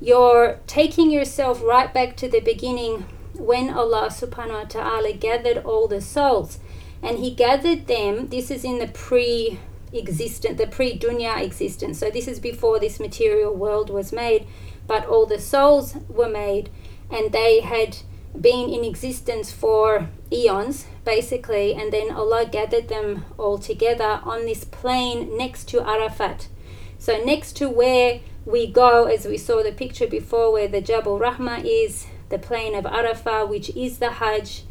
you're 0.01 0.59
taking 0.67 1.09
yourself 1.09 1.61
right 1.63 1.93
back 1.93 2.17
to 2.17 2.27
the 2.27 2.41
beginning 2.41 3.05
when 3.33 3.69
Allah 3.69 4.09
subhanahu 4.09 4.63
wa 4.63 4.63
ta'ala 4.63 5.13
gathered 5.13 5.59
all 5.59 5.87
the 5.87 6.01
souls. 6.01 6.59
And 7.01 7.19
He 7.19 7.31
gathered 7.31 7.87
them, 7.87 8.27
this 8.27 8.51
is 8.51 8.65
in 8.65 8.79
the 8.79 8.87
pre 8.87 9.59
existent, 9.93 10.57
the 10.57 10.67
pre 10.67 10.97
dunya 10.97 11.41
existence. 11.41 11.99
So 11.99 12.09
this 12.09 12.27
is 12.27 12.39
before 12.39 12.79
this 12.79 12.99
material 12.99 13.53
world 13.53 13.89
was 13.89 14.11
made, 14.11 14.45
but 14.87 15.05
all 15.05 15.25
the 15.25 15.39
souls 15.39 15.95
were 16.09 16.29
made 16.29 16.69
and 17.09 17.31
they 17.31 17.61
had 17.61 17.97
been 18.39 18.69
in 18.69 18.83
existence 18.83 19.51
for 19.51 20.09
eons, 20.31 20.85
basically, 21.05 21.73
and 21.73 21.91
then 21.91 22.11
Allah 22.11 22.45
gathered 22.45 22.87
them 22.87 23.25
all 23.37 23.57
together 23.57 24.21
on 24.23 24.45
this 24.45 24.63
plain 24.63 25.37
next 25.37 25.67
to 25.69 25.81
Arafat. 25.81 26.47
So, 26.97 27.23
next 27.23 27.53
to 27.57 27.69
where 27.69 28.19
we 28.45 28.67
go, 28.67 29.05
as 29.05 29.25
we 29.25 29.37
saw 29.37 29.63
the 29.63 29.71
picture 29.71 30.07
before, 30.07 30.51
where 30.51 30.67
the 30.67 30.81
Jabal 30.81 31.19
Rahma 31.19 31.63
is, 31.63 32.07
the 32.29 32.39
plain 32.39 32.75
of 32.75 32.85
Arafah, 32.85 33.47
which 33.47 33.69
is 33.71 33.99
the 33.99 34.11
Hajj. 34.11 34.63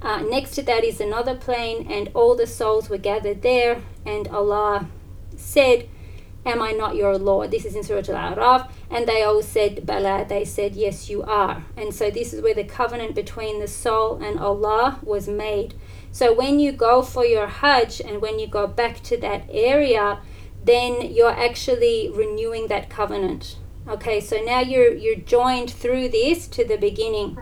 Uh, 0.00 0.22
next 0.22 0.54
to 0.56 0.62
that 0.62 0.84
is 0.84 1.00
another 1.00 1.34
plain, 1.34 1.86
and 1.90 2.10
all 2.14 2.34
the 2.34 2.46
souls 2.46 2.88
were 2.88 2.98
gathered 2.98 3.42
there, 3.42 3.82
and 4.04 4.26
Allah 4.28 4.88
said, 5.36 5.88
Am 6.44 6.60
I 6.60 6.72
not 6.72 6.96
your 6.96 7.16
Lord? 7.18 7.50
This 7.50 7.64
is 7.64 7.76
in 7.76 7.84
Surah 7.84 8.02
Al 8.08 8.34
Araf. 8.36 8.70
And 8.90 9.06
they 9.06 9.22
all 9.22 9.42
said, 9.42 9.86
Bala. 9.86 10.26
They 10.28 10.44
said, 10.44 10.74
Yes, 10.74 11.08
you 11.08 11.22
are. 11.22 11.64
And 11.76 11.94
so 11.94 12.10
this 12.10 12.32
is 12.32 12.42
where 12.42 12.54
the 12.54 12.64
covenant 12.64 13.14
between 13.14 13.60
the 13.60 13.68
soul 13.68 14.20
and 14.22 14.40
Allah 14.40 14.98
was 15.02 15.28
made. 15.28 15.74
So 16.10 16.32
when 16.32 16.58
you 16.58 16.72
go 16.72 17.02
for 17.02 17.24
your 17.24 17.46
Hajj 17.46 18.00
and 18.00 18.20
when 18.20 18.38
you 18.38 18.46
go 18.46 18.66
back 18.66 19.02
to 19.04 19.16
that 19.18 19.44
area, 19.50 20.18
then 20.64 21.12
you're 21.12 21.30
actually 21.30 22.10
renewing 22.12 22.68
that 22.68 22.90
covenant. 22.90 23.56
Okay, 23.88 24.20
so 24.20 24.36
now 24.42 24.60
you're 24.60 24.94
you're 24.94 25.16
joined 25.16 25.70
through 25.70 26.08
this 26.08 26.46
to 26.48 26.64
the 26.64 26.76
beginning. 26.76 27.38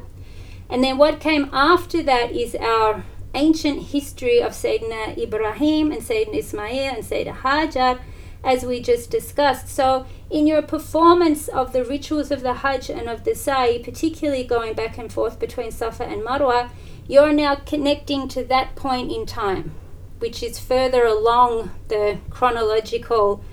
And 0.69 0.85
then 0.85 0.99
what 0.99 1.21
came 1.21 1.51
after 1.53 2.03
that 2.03 2.33
is 2.33 2.55
our 2.55 3.05
ancient 3.35 3.89
history 3.89 4.41
of 4.41 4.53
Sayyidina 4.53 5.19
Ibrahim 5.19 5.91
and 5.91 6.03
Sayyidina 6.03 6.37
Ismail 6.37 6.95
and 6.95 7.05
Sayyidina 7.05 7.37
Hajar 7.39 8.01
as 8.43 8.65
we 8.65 8.81
just 8.81 9.11
discussed. 9.11 9.69
So, 9.69 10.07
in 10.31 10.47
your 10.47 10.63
performance 10.63 11.49
of 11.49 11.73
the 11.73 11.85
rituals 11.85 12.31
of 12.31 12.43
the 12.43 12.55
Hajj 12.55 12.91
and 12.91 13.09
of 13.09 13.25
the 13.25 13.35
Sa'i, 13.35 13.79
particularly 13.83 14.45
going 14.45 14.75
back 14.75 14.97
and 14.99 15.13
forth 15.13 15.39
between 15.39 15.71
Safa 15.71 16.05
and 16.05 16.23
Marwa, 16.23 16.71
you're 17.07 17.33
now 17.33 17.57
connecting 17.57 18.29
to 18.29 18.45
that 18.45 18.77
point 18.77 19.11
in 19.11 19.27
time, 19.27 19.75
which 20.19 20.43
is 20.43 20.59
further 20.59 21.05
along 21.05 21.71
the 21.89 22.19
chronological. 22.31 23.45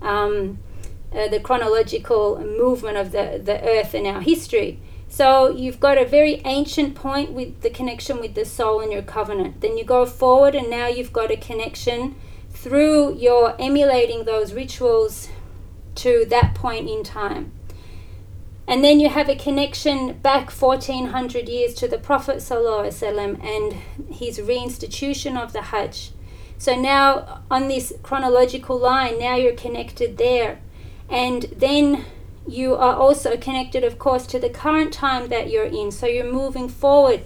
Um, 0.00 0.58
uh, 1.10 1.26
the 1.28 1.40
chronological 1.40 2.38
movement 2.38 2.98
of 2.98 3.12
the, 3.12 3.40
the 3.42 3.66
earth 3.66 3.94
in 3.94 4.04
our 4.04 4.20
history. 4.20 4.78
So 5.08 5.48
you've 5.48 5.80
got 5.80 5.96
a 5.96 6.04
very 6.04 6.42
ancient 6.44 6.94
point 6.94 7.32
with 7.32 7.62
the 7.62 7.70
connection 7.70 8.20
with 8.20 8.34
the 8.34 8.44
soul 8.44 8.80
and 8.80 8.92
your 8.92 9.02
covenant. 9.02 9.62
Then 9.62 9.78
you 9.78 9.84
go 9.84 10.04
forward, 10.04 10.54
and 10.54 10.68
now 10.68 10.86
you've 10.86 11.12
got 11.12 11.30
a 11.30 11.36
connection 11.36 12.14
through 12.68 13.16
your 13.16 13.56
emulating 13.58 14.24
those 14.24 14.52
rituals 14.52 15.28
to 15.94 16.26
that 16.28 16.54
point 16.54 16.88
in 16.88 17.02
time. 17.02 17.52
And 18.66 18.84
then 18.84 19.00
you 19.00 19.08
have 19.08 19.30
a 19.30 19.34
connection 19.34 20.18
back 20.18 20.50
1400 20.50 21.48
years 21.48 21.72
to 21.74 21.88
the 21.88 21.96
Prophet 21.96 22.36
ﷺ 22.36 23.42
and 23.42 23.72
his 24.12 24.38
reinstitution 24.38 25.42
of 25.42 25.54
the 25.54 25.62
Hajj. 25.62 26.12
So 26.58 26.78
now, 26.78 27.42
on 27.50 27.68
this 27.68 27.94
chronological 28.02 28.78
line, 28.78 29.18
now 29.18 29.36
you're 29.36 29.54
connected 29.54 30.18
there. 30.18 30.58
And 31.08 31.44
then 31.56 32.04
you 32.46 32.74
are 32.74 32.94
also 32.94 33.38
connected, 33.38 33.84
of 33.84 33.98
course, 33.98 34.26
to 34.26 34.38
the 34.38 34.50
current 34.50 34.92
time 34.92 35.28
that 35.28 35.48
you're 35.48 35.64
in. 35.64 35.90
So 35.90 36.06
you're 36.06 36.30
moving 36.30 36.68
forward 36.68 37.22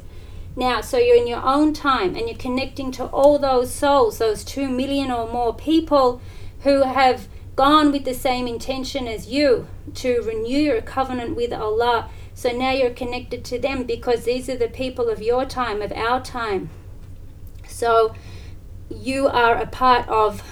now, 0.55 0.83
so 0.83 0.99
you're 0.99 1.17
in 1.17 1.27
your 1.27 1.45
own 1.45 1.73
time 1.73 2.15
and 2.15 2.29
you're 2.29 2.37
connecting 2.37 2.93
to 2.93 3.07
all 3.07 3.39
those 3.39 3.73
souls, 3.73 4.19
those 4.19 4.45
two 4.45 4.69
million 4.69 5.11
or 5.11 5.27
more 5.27 5.55
people 5.55 6.21
who 6.61 6.83
have 6.83 7.27
gone 7.57 7.91
with 7.91 8.05
the 8.05 8.15
same 8.15 8.47
intention 8.47 9.09
as 9.09 9.29
you 9.29 9.67
to 9.95 10.21
renew 10.23 10.59
your 10.59 10.83
covenant 10.83 11.37
with 11.37 11.53
Allah. 11.53 12.11
So 12.35 12.51
now 12.51 12.73
you're 12.73 12.91
connected 12.91 13.45
to 13.47 13.59
them 13.59 13.85
because 13.85 14.25
these 14.25 14.49
are 14.51 14.57
the 14.57 14.69
people 14.69 15.09
of 15.09 15.23
your 15.23 15.47
time, 15.47 15.81
of 15.81 15.93
our 15.93 16.23
time. 16.23 16.69
So 17.67 18.15
you 18.91 19.29
are 19.29 19.57
a 19.57 19.67
part 19.67 20.07
of 20.09 20.43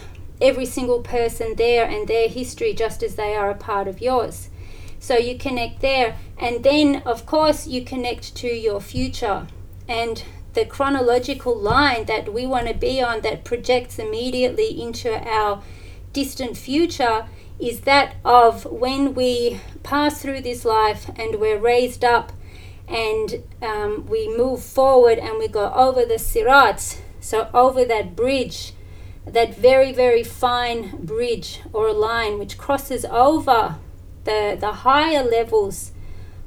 every 0.41 0.67
single 0.67 1.03
person 1.03 1.57
there 1.57 1.85
and 1.85 2.09
their 2.09 2.29
history 2.29 2.73
just 2.73 3.03
as 3.03 3.17
they 3.17 3.35
are 3.35 3.51
a 3.51 3.55
part 3.55 3.87
of 3.87 4.01
yours. 4.01 4.49
So 4.99 5.17
you 5.17 5.37
connect 5.39 5.81
there. 5.81 6.17
And 6.39 6.63
then, 6.63 7.03
of 7.05 7.27
course, 7.27 7.67
you 7.67 7.85
connect 7.85 8.35
to 8.37 8.49
your 8.49 8.81
future 8.81 9.47
and 9.91 10.23
the 10.55 10.65
chronological 10.65 11.55
line 11.55 12.05
that 12.07 12.33
we 12.33 12.47
want 12.47 12.69
to 12.69 12.75
be 12.75 13.03
on 13.03 13.21
that 13.23 13.45
projects 13.45 13.99
immediately 13.99 14.81
into 14.81 15.13
our 15.29 15.63
distant 16.13 16.57
future 16.57 17.27
is 17.59 17.81
that 17.81 18.15
of 18.25 18.65
when 18.67 19.15
we 19.15 19.61
pass 19.83 20.23
through 20.23 20.41
this 20.41 20.65
life 20.65 21.11
and 21.17 21.41
we're 21.41 21.59
raised 21.59 22.05
up 22.05 22.33
and 22.89 23.43
um, 23.63 24.07
we 24.07 24.35
move 24.37 24.63
forward 24.63 25.19
and 25.19 25.39
we 25.39 25.49
go 25.49 25.73
over 25.73 26.05
the 26.05 26.19
sirats, 26.19 27.01
so 27.21 27.51
over 27.53 27.85
that 27.85 28.17
bridge, 28.17 28.73
that 29.27 29.55
very, 29.57 29.93
very 29.93 30.23
fine 30.23 31.05
bridge 31.05 31.61
or 31.73 31.93
line 31.93 32.39
which 32.39 32.57
crosses 32.57 33.05
over 33.07 33.77
the, 34.25 34.57
the 34.59 34.73
higher 34.73 35.23
levels 35.23 35.93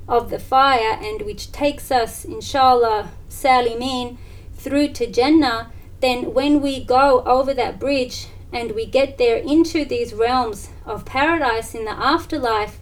of 0.08 0.30
the 0.30 0.40
fire 0.40 0.98
and 1.02 1.22
which 1.22 1.52
takes 1.52 1.92
us, 1.92 2.26
inshallah, 2.26 3.12
salimin, 3.30 4.18
through 4.54 4.90
to 4.90 5.08
Jannah, 5.08 5.72
then 6.02 6.34
when 6.34 6.62
we 6.62 6.84
go 6.84 7.22
over 7.26 7.54
that 7.54 7.80
bridge 7.80 8.28
and 8.52 8.74
we 8.74 8.86
get 8.86 9.18
there 9.18 9.38
into 9.38 9.86
these 9.86 10.14
realms 10.14 10.70
of 10.86 11.06
paradise 11.06 11.74
in 11.74 11.86
the 11.86 11.92
afterlife, 11.92 12.80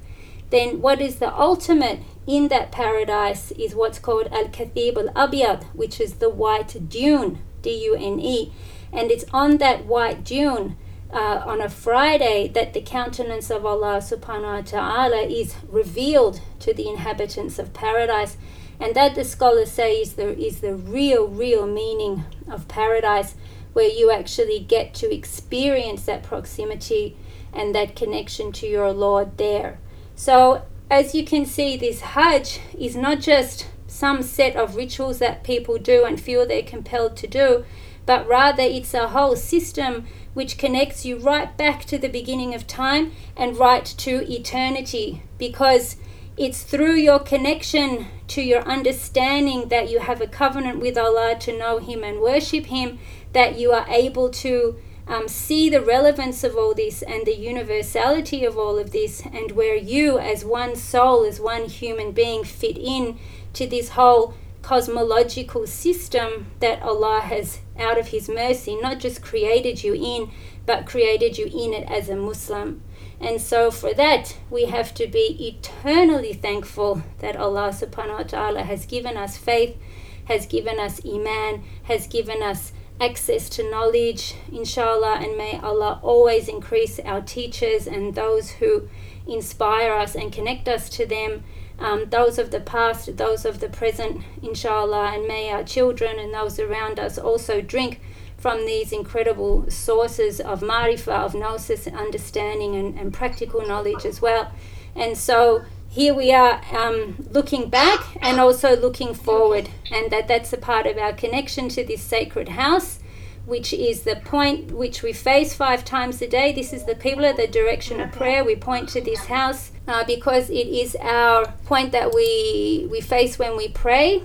then 0.49 0.81
what 0.81 0.99
is 1.01 1.17
the 1.17 1.33
ultimate 1.33 1.99
in 2.27 2.49
that 2.49 2.71
paradise 2.71 3.51
is 3.51 3.73
what's 3.73 3.99
called 3.99 4.27
Al 4.31 4.49
Kathib 4.49 4.97
Al 4.97 5.09
Abyad, 5.15 5.63
which 5.73 5.99
is 5.99 6.15
the 6.15 6.29
white 6.29 6.89
dune, 6.89 7.39
D 7.61 7.83
U 7.85 7.95
N 7.95 8.19
E. 8.19 8.51
And 8.91 9.09
it's 9.09 9.25
on 9.33 9.57
that 9.57 9.85
white 9.85 10.23
dune 10.23 10.75
uh, 11.11 11.43
on 11.45 11.61
a 11.61 11.69
Friday 11.69 12.47
that 12.49 12.73
the 12.73 12.81
countenance 12.81 13.49
of 13.49 13.65
Allah 13.65 13.97
subhanahu 13.97 14.55
wa 14.55 14.61
ta'ala 14.61 15.23
is 15.23 15.55
revealed 15.67 16.41
to 16.59 16.73
the 16.73 16.87
inhabitants 16.89 17.59
of 17.59 17.73
paradise. 17.73 18.37
And 18.79 18.95
that 18.95 19.13
the 19.15 19.23
scholars 19.23 19.71
say 19.71 20.01
is 20.01 20.13
the, 20.13 20.37
is 20.39 20.61
the 20.61 20.73
real, 20.73 21.27
real 21.27 21.67
meaning 21.67 22.23
of 22.49 22.67
paradise, 22.67 23.35
where 23.73 23.89
you 23.89 24.11
actually 24.11 24.59
get 24.59 24.93
to 24.95 25.13
experience 25.13 26.03
that 26.05 26.23
proximity 26.23 27.15
and 27.53 27.75
that 27.75 27.95
connection 27.95 28.51
to 28.53 28.67
your 28.67 28.91
Lord 28.91 29.37
there. 29.37 29.79
So, 30.15 30.63
as 30.89 31.15
you 31.15 31.23
can 31.23 31.45
see, 31.45 31.77
this 31.77 32.01
Hajj 32.01 32.59
is 32.77 32.95
not 32.95 33.19
just 33.19 33.67
some 33.87 34.21
set 34.21 34.55
of 34.55 34.75
rituals 34.75 35.19
that 35.19 35.43
people 35.43 35.77
do 35.77 36.03
and 36.05 36.19
feel 36.19 36.45
they're 36.45 36.63
compelled 36.63 37.15
to 37.17 37.27
do, 37.27 37.65
but 38.05 38.27
rather 38.27 38.63
it's 38.63 38.93
a 38.93 39.09
whole 39.09 39.35
system 39.35 40.05
which 40.33 40.57
connects 40.57 41.05
you 41.05 41.17
right 41.17 41.55
back 41.57 41.85
to 41.85 41.97
the 41.97 42.09
beginning 42.09 42.53
of 42.55 42.67
time 42.67 43.11
and 43.35 43.57
right 43.57 43.85
to 43.85 44.31
eternity. 44.31 45.21
Because 45.37 45.97
it's 46.37 46.63
through 46.63 46.95
your 46.95 47.19
connection 47.19 48.07
to 48.27 48.41
your 48.41 48.61
understanding 48.61 49.67
that 49.67 49.89
you 49.89 49.99
have 49.99 50.21
a 50.21 50.27
covenant 50.27 50.79
with 50.79 50.97
Allah 50.97 51.35
to 51.41 51.57
know 51.57 51.79
Him 51.79 52.03
and 52.03 52.21
worship 52.21 52.67
Him 52.67 52.99
that 53.33 53.59
you 53.59 53.71
are 53.71 53.85
able 53.89 54.29
to 54.29 54.77
um, 55.07 55.27
see 55.27 55.69
the 55.69 55.81
relevance 55.81 56.43
of 56.43 56.55
all 56.55 56.73
this 56.73 57.01
and 57.01 57.25
the 57.25 57.35
universality 57.35 58.45
of 58.45 58.57
all 58.57 58.77
of 58.79 58.91
this, 58.91 59.21
and 59.33 59.51
where 59.51 59.75
you, 59.75 60.17
as 60.19 60.45
one 60.45 60.75
soul, 60.75 61.25
as 61.25 61.39
one 61.39 61.65
human 61.65 62.11
being, 62.13 62.43
fit 62.43 62.77
in 62.77 63.17
to 63.53 63.67
this 63.67 63.89
whole 63.89 64.33
cosmological 64.61 65.67
system 65.67 66.47
that 66.59 66.81
Allah 66.81 67.21
has, 67.21 67.59
out 67.81 67.97
of 67.97 68.07
His 68.07 68.29
mercy, 68.29 68.75
not 68.79 68.99
just 68.99 69.21
created 69.21 69.83
you 69.83 69.93
in, 69.93 70.31
but 70.65 70.85
created 70.85 71.37
you 71.37 71.45
in 71.45 71.73
it 71.73 71.89
as 71.89 72.07
a 72.07 72.15
Muslim. 72.15 72.81
And 73.19 73.41
so, 73.41 73.69
for 73.69 73.93
that, 73.93 74.37
we 74.49 74.65
have 74.65 74.93
to 74.95 75.07
be 75.07 75.37
eternally 75.47 76.33
thankful 76.33 77.03
that 77.19 77.35
Allah 77.35 77.69
subhanahu 77.69 78.17
wa 78.17 78.23
ta'ala 78.23 78.63
has 78.63 78.85
given 78.85 79.17
us 79.17 79.37
faith, 79.37 79.77
has 80.25 80.45
given 80.45 80.79
us 80.79 81.05
Iman, 81.05 81.63
has 81.83 82.07
given 82.07 82.41
us 82.41 82.71
access 82.99 83.49
to 83.49 83.69
knowledge, 83.69 84.35
inshallah, 84.51 85.19
and 85.21 85.37
may 85.37 85.59
Allah 85.59 85.99
always 86.03 86.47
increase 86.47 86.99
our 86.99 87.21
teachers 87.21 87.87
and 87.87 88.13
those 88.13 88.51
who 88.51 88.87
inspire 89.27 89.93
us 89.93 90.15
and 90.15 90.31
connect 90.31 90.67
us 90.67 90.89
to 90.89 91.05
them, 91.05 91.43
um, 91.81 92.09
those 92.09 92.37
of 92.37 92.51
the 92.51 92.59
past, 92.59 93.17
those 93.17 93.43
of 93.43 93.59
the 93.59 93.67
present, 93.67 94.23
inshallah, 94.41 95.13
and 95.13 95.27
may 95.27 95.49
our 95.49 95.63
children 95.63 96.19
and 96.19 96.33
those 96.33 96.59
around 96.59 96.99
us 96.99 97.17
also 97.17 97.59
drink 97.59 97.99
from 98.37 98.65
these 98.65 98.91
incredible 98.91 99.69
sources 99.69 100.39
of 100.39 100.61
marifa, 100.61 101.11
of 101.11 101.33
gnosis, 101.33 101.87
understanding, 101.87 102.75
and, 102.75 102.97
and 102.97 103.13
practical 103.13 103.65
knowledge 103.65 104.05
as 104.05 104.21
well. 104.21 104.51
And 104.95 105.17
so, 105.17 105.63
here 105.89 106.13
we 106.13 106.31
are 106.31 106.61
um, 106.73 107.27
looking 107.31 107.69
back 107.69 108.17
and 108.21 108.39
also 108.39 108.75
looking 108.75 109.13
forward, 109.13 109.69
and 109.91 110.09
that 110.11 110.27
that's 110.27 110.53
a 110.53 110.57
part 110.57 110.85
of 110.85 110.97
our 110.97 111.13
connection 111.13 111.67
to 111.69 111.83
this 111.83 112.01
sacred 112.01 112.49
house, 112.49 112.99
which 113.45 113.73
is 113.73 114.03
the 114.03 114.15
point 114.15 114.71
which 114.71 115.01
we 115.01 115.13
face 115.13 115.53
five 115.53 115.83
times 115.83 116.21
a 116.21 116.27
day. 116.27 116.53
This 116.53 116.73
is 116.73 116.85
the 116.85 116.95
Qibla, 116.95 117.35
the 117.35 117.47
direction 117.47 117.99
of 117.99 118.11
prayer. 118.11 118.43
We 118.43 118.55
point 118.55 118.89
to 118.89 119.01
this 119.01 119.25
house 119.25 119.71
uh, 119.87 120.03
because 120.05 120.49
it 120.49 120.67
is 120.67 120.95
our 121.01 121.47
point 121.65 121.91
that 121.91 122.13
we 122.13 122.87
we 122.91 123.01
face 123.01 123.39
when 123.39 123.57
we 123.57 123.67
pray, 123.67 124.23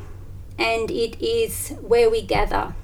and 0.59 0.91
it 0.91 1.21
is 1.21 1.71
where 1.81 2.11
we 2.11 2.23
gather, 2.23 2.75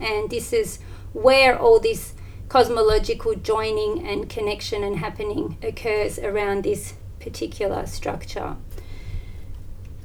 and 0.00 0.30
this 0.30 0.52
is 0.52 0.78
where 1.12 1.58
all 1.58 1.80
this 1.80 2.14
cosmological 2.48 3.34
joining 3.34 4.06
and 4.06 4.28
connection 4.28 4.84
and 4.84 4.96
happening 4.98 5.58
occurs 5.62 6.18
around 6.18 6.62
this 6.62 6.94
particular 7.20 7.86
structure. 7.86 8.56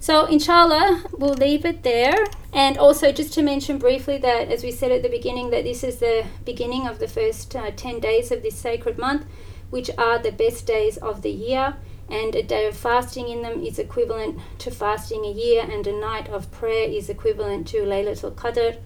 So, 0.02 0.26
inshallah, 0.26 1.04
we'll 1.12 1.36
leave 1.36 1.64
it 1.64 1.84
there. 1.84 2.26
And 2.52 2.76
also, 2.76 3.12
just 3.12 3.34
to 3.34 3.44
mention 3.44 3.78
briefly 3.78 4.18
that, 4.18 4.48
as 4.48 4.64
we 4.64 4.72
said 4.72 4.92
at 4.92 5.04
the 5.04 5.10
beginning, 5.10 5.52
that 5.52 5.64
this 5.64 5.84
is 5.84 5.98
the 5.98 6.26
beginning 6.44 6.88
of 6.88 6.98
the 6.98 7.08
first 7.08 7.56
uh, 7.56 7.70
10 7.70 8.00
days 8.00 8.32
of 8.32 8.42
this 8.42 8.58
sacred 8.58 8.98
month, 8.98 9.28
which 9.70 9.92
are 10.00 10.18
the 10.18 10.32
best 10.32 10.66
days 10.66 10.98
of 10.98 11.22
the 11.22 11.30
year. 11.30 11.76
And 12.10 12.34
a 12.34 12.42
day 12.42 12.66
of 12.66 12.76
fasting 12.76 13.30
in 13.30 13.44
them 13.44 13.64
is 13.64 13.78
equivalent 13.78 14.40
to 14.58 14.72
fasting 14.72 15.24
a 15.24 15.32
year, 15.32 15.68
and 15.70 15.86
a 15.86 15.94
night 15.94 16.30
of 16.30 16.50
prayer 16.50 16.90
is 16.90 17.08
equivalent 17.08 17.68
to 17.68 17.84
Laylatul 17.84 18.34
Qadr. 18.34 18.80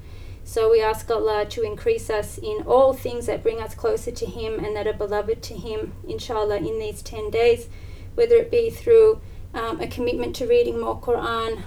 So 0.43 0.69
we 0.69 0.81
ask 0.81 1.09
Allah 1.09 1.45
to 1.45 1.61
increase 1.63 2.09
us 2.09 2.37
in 2.37 2.63
all 2.67 2.91
things 2.91 3.27
that 3.27 3.41
bring 3.41 3.61
us 3.61 3.73
closer 3.73 4.11
to 4.11 4.25
Him 4.25 4.59
and 4.59 4.75
that 4.75 4.85
are 4.85 4.91
beloved 4.91 5.41
to 5.43 5.53
Him, 5.53 5.93
inshallah, 6.05 6.57
in 6.57 6.77
these 6.77 7.01
10 7.01 7.29
days 7.29 7.69
whether 8.15 8.35
it 8.35 8.49
be 8.49 8.69
through 8.69 9.21
um, 9.55 9.79
a 9.79 9.87
commitment 9.87 10.35
to 10.35 10.45
reading 10.45 10.79
more 10.79 10.99
Quran, 10.99 11.63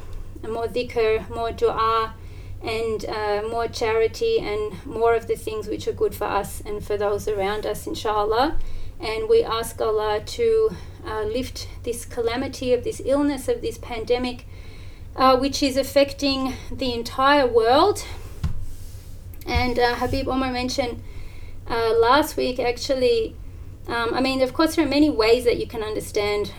more 0.48 0.68
dhikr, 0.68 1.28
more 1.28 1.50
dua, 1.50 2.14
and 2.62 3.04
uh, 3.06 3.42
more 3.50 3.66
charity 3.66 4.38
and 4.38 4.84
more 4.86 5.14
of 5.14 5.26
the 5.26 5.36
things 5.36 5.66
which 5.66 5.88
are 5.88 5.92
good 5.92 6.14
for 6.14 6.24
us 6.26 6.60
and 6.64 6.84
for 6.84 6.96
those 6.96 7.26
around 7.26 7.66
us, 7.66 7.86
inshallah. 7.86 8.58
And 9.00 9.28
we 9.28 9.42
ask 9.42 9.80
Allah 9.80 10.20
to 10.24 10.70
uh, 11.06 11.22
lift 11.22 11.68
this 11.84 12.04
calamity 12.04 12.72
of 12.72 12.84
this 12.84 13.00
illness, 13.04 13.48
of 13.48 13.62
this 13.62 13.78
pandemic, 13.78 14.46
uh, 15.16 15.36
which 15.36 15.62
is 15.62 15.76
affecting 15.76 16.54
the 16.70 16.92
entire 16.92 17.46
world. 17.46 18.04
And 19.46 19.78
uh, 19.78 19.94
Habib 19.96 20.28
Omar 20.28 20.52
mentioned 20.52 21.02
uh, 21.68 21.94
last 21.98 22.36
week 22.36 22.58
actually 22.58 23.34
um, 23.88 24.12
I 24.12 24.20
mean, 24.20 24.42
of 24.42 24.52
course, 24.52 24.76
there 24.76 24.84
are 24.84 24.88
many 24.88 25.08
ways 25.08 25.44
that 25.44 25.58
you 25.58 25.66
can 25.66 25.82
understand 25.82 26.52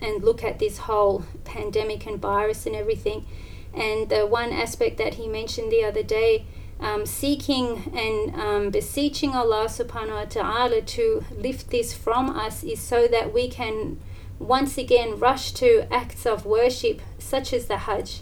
and 0.00 0.22
look 0.22 0.44
at 0.44 0.58
this 0.58 0.78
whole 0.78 1.24
pandemic 1.44 2.06
and 2.06 2.20
virus 2.20 2.66
and 2.66 2.76
everything. 2.76 3.26
And 3.74 4.08
the 4.08 4.26
one 4.26 4.52
aspect 4.52 4.96
that 4.98 5.14
he 5.14 5.28
mentioned 5.28 5.70
the 5.70 5.84
other 5.84 6.02
day, 6.02 6.46
um, 6.80 7.06
seeking 7.06 7.90
and 7.94 8.34
um, 8.40 8.70
beseeching 8.70 9.34
Allah 9.34 9.66
subhanahu 9.66 10.14
wa 10.14 10.24
ta'ala 10.24 10.82
to 10.82 11.24
lift 11.36 11.70
this 11.70 11.92
from 11.92 12.30
us, 12.30 12.62
is 12.62 12.80
so 12.80 13.06
that 13.08 13.32
we 13.32 13.48
can 13.48 13.98
once 14.38 14.76
again 14.76 15.18
rush 15.18 15.52
to 15.52 15.86
acts 15.92 16.26
of 16.26 16.44
worship 16.44 17.00
such 17.18 17.52
as 17.52 17.66
the 17.66 17.78
Hajj. 17.78 18.20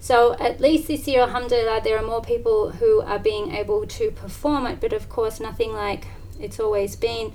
So, 0.00 0.36
at 0.38 0.60
least 0.60 0.86
this 0.86 1.08
year, 1.08 1.22
Alhamdulillah, 1.22 1.80
there 1.82 1.98
are 1.98 2.06
more 2.06 2.22
people 2.22 2.70
who 2.70 3.00
are 3.00 3.18
being 3.18 3.54
able 3.54 3.84
to 3.86 4.12
perform 4.12 4.66
it, 4.66 4.80
but 4.80 4.92
of 4.92 5.08
course, 5.08 5.40
nothing 5.40 5.72
like 5.72 6.06
it's 6.38 6.60
always 6.60 6.94
been 6.94 7.32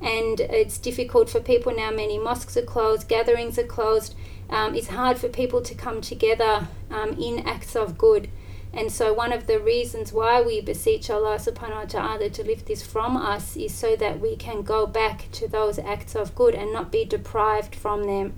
and 0.00 0.40
it's 0.40 0.78
difficult 0.78 1.30
for 1.30 1.40
people 1.40 1.74
now. 1.74 1.90
Many 1.90 2.18
mosques 2.18 2.56
are 2.56 2.62
closed, 2.62 3.08
gatherings 3.08 3.58
are 3.58 3.66
closed. 3.66 4.14
Um, 4.50 4.74
it's 4.74 4.88
hard 4.88 5.18
for 5.18 5.28
people 5.28 5.62
to 5.62 5.74
come 5.74 6.00
together 6.00 6.68
um, 6.90 7.16
in 7.18 7.46
acts 7.46 7.74
of 7.74 7.96
good. 7.96 8.28
And 8.76 8.90
so, 8.90 9.12
one 9.12 9.32
of 9.32 9.46
the 9.46 9.60
reasons 9.60 10.12
why 10.12 10.42
we 10.42 10.60
beseech 10.60 11.08
Allah 11.08 11.36
subhanahu 11.36 11.76
wa 11.76 11.84
ta'ala 11.84 12.30
to 12.30 12.42
lift 12.42 12.66
this 12.66 12.84
from 12.84 13.16
us 13.16 13.56
is 13.56 13.72
so 13.72 13.94
that 13.96 14.20
we 14.20 14.34
can 14.34 14.62
go 14.62 14.84
back 14.86 15.30
to 15.32 15.46
those 15.46 15.78
acts 15.78 16.16
of 16.16 16.34
good 16.34 16.54
and 16.54 16.72
not 16.72 16.90
be 16.90 17.04
deprived 17.04 17.74
from 17.74 18.04
them. 18.04 18.34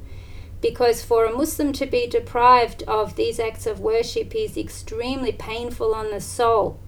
Because 0.60 1.02
for 1.02 1.24
a 1.24 1.32
Muslim 1.32 1.72
to 1.74 1.86
be 1.86 2.06
deprived 2.06 2.82
of 2.82 3.16
these 3.16 3.40
acts 3.40 3.66
of 3.66 3.80
worship 3.80 4.34
is 4.34 4.58
extremely 4.58 5.32
painful 5.32 5.94
on 5.94 6.10
the 6.10 6.20
soul. 6.20 6.80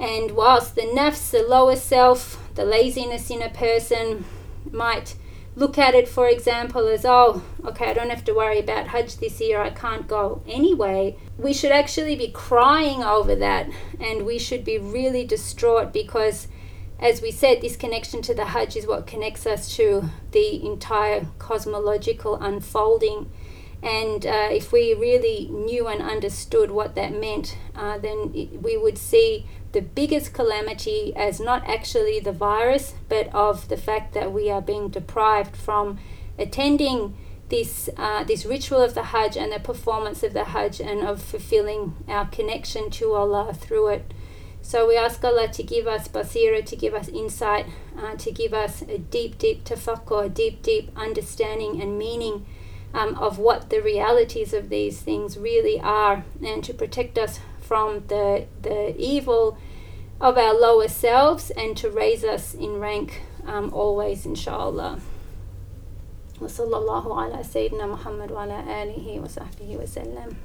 And 0.00 0.32
whilst 0.32 0.74
the 0.74 0.82
nafs, 0.82 1.30
the 1.30 1.42
lower 1.42 1.76
self, 1.76 2.42
the 2.54 2.64
laziness 2.64 3.30
in 3.30 3.42
a 3.42 3.50
person 3.50 4.24
might 4.70 5.16
look 5.58 5.76
at 5.76 5.94
it, 5.94 6.08
for 6.08 6.28
example, 6.28 6.86
as, 6.86 7.04
oh, 7.04 7.42
okay, 7.64 7.90
I 7.90 7.92
don't 7.92 8.10
have 8.10 8.24
to 8.26 8.32
worry 8.32 8.60
about 8.60 8.88
Hajj 8.88 9.16
this 9.16 9.40
year, 9.40 9.60
I 9.60 9.70
can't 9.70 10.06
go 10.06 10.40
anyway. 10.46 11.16
We 11.36 11.52
should 11.52 11.72
actually 11.72 12.14
be 12.14 12.28
crying 12.28 13.02
over 13.02 13.34
that 13.34 13.68
and 13.98 14.24
we 14.24 14.38
should 14.38 14.64
be 14.64 14.78
really 14.78 15.24
distraught 15.24 15.92
because, 15.92 16.46
as 17.00 17.20
we 17.20 17.32
said, 17.32 17.60
this 17.60 17.76
connection 17.76 18.22
to 18.22 18.34
the 18.34 18.46
Hajj 18.46 18.76
is 18.76 18.86
what 18.86 19.08
connects 19.08 19.46
us 19.46 19.74
to 19.76 20.10
the 20.30 20.64
entire 20.64 21.26
cosmological 21.40 22.36
unfolding. 22.36 23.28
And 23.82 24.26
uh, 24.26 24.48
if 24.50 24.72
we 24.72 24.92
really 24.92 25.48
knew 25.50 25.86
and 25.86 26.02
understood 26.02 26.70
what 26.70 26.94
that 26.96 27.12
meant, 27.12 27.56
uh, 27.76 27.98
then 27.98 28.32
it, 28.34 28.60
we 28.60 28.76
would 28.76 28.98
see 28.98 29.46
the 29.72 29.80
biggest 29.80 30.32
calamity 30.32 31.14
as 31.14 31.38
not 31.38 31.68
actually 31.68 32.18
the 32.18 32.32
virus, 32.32 32.94
but 33.08 33.32
of 33.34 33.68
the 33.68 33.76
fact 33.76 34.14
that 34.14 34.32
we 34.32 34.50
are 34.50 34.62
being 34.62 34.88
deprived 34.88 35.56
from 35.56 35.98
attending 36.38 37.16
this 37.48 37.88
uh, 37.96 38.24
this 38.24 38.44
ritual 38.44 38.82
of 38.82 38.94
the 38.94 39.04
Hajj 39.04 39.36
and 39.36 39.52
the 39.52 39.58
performance 39.58 40.22
of 40.22 40.34
the 40.34 40.44
Hajj 40.44 40.80
and 40.80 41.00
of 41.00 41.22
fulfilling 41.22 41.94
our 42.06 42.26
connection 42.26 42.90
to 42.90 43.14
Allah 43.14 43.54
through 43.54 43.88
it. 43.88 44.14
So 44.60 44.86
we 44.86 44.96
ask 44.96 45.24
Allah 45.24 45.48
to 45.48 45.62
give 45.62 45.86
us 45.86 46.08
basira, 46.08 46.64
to 46.66 46.76
give 46.76 46.92
us 46.92 47.08
insight, 47.08 47.66
uh, 47.96 48.16
to 48.16 48.30
give 48.32 48.52
us 48.52 48.82
a 48.82 48.98
deep, 48.98 49.38
deep 49.38 49.64
tafakkur, 49.64 50.26
a 50.26 50.28
deep, 50.28 50.62
deep 50.62 50.90
understanding 50.96 51.80
and 51.80 51.96
meaning 51.96 52.44
um, 52.93 53.15
of 53.15 53.39
what 53.39 53.69
the 53.69 53.81
realities 53.81 54.53
of 54.53 54.69
these 54.69 55.01
things 55.01 55.37
really 55.37 55.79
are, 55.79 56.23
and 56.43 56.63
to 56.63 56.73
protect 56.73 57.17
us 57.17 57.39
from 57.61 58.03
the 58.07 58.45
the 58.61 58.95
evil 58.97 59.57
of 60.21 60.37
our 60.37 60.53
lower 60.53 60.87
selves, 60.87 61.49
and 61.51 61.75
to 61.77 61.89
raise 61.89 62.23
us 62.23 62.53
in 62.53 62.79
rank 62.79 63.21
um, 63.45 63.73
always, 63.73 64.25
inshallah. 64.25 64.99
وصلى 66.41 66.75
الله 66.75 67.05
على 67.15 67.43
سيدنا 67.43 67.85
محمد 67.87 68.31
وعلى 68.31 68.63
آله 68.67 69.21
وصحبه 69.21 69.77
وسلم 69.77 70.35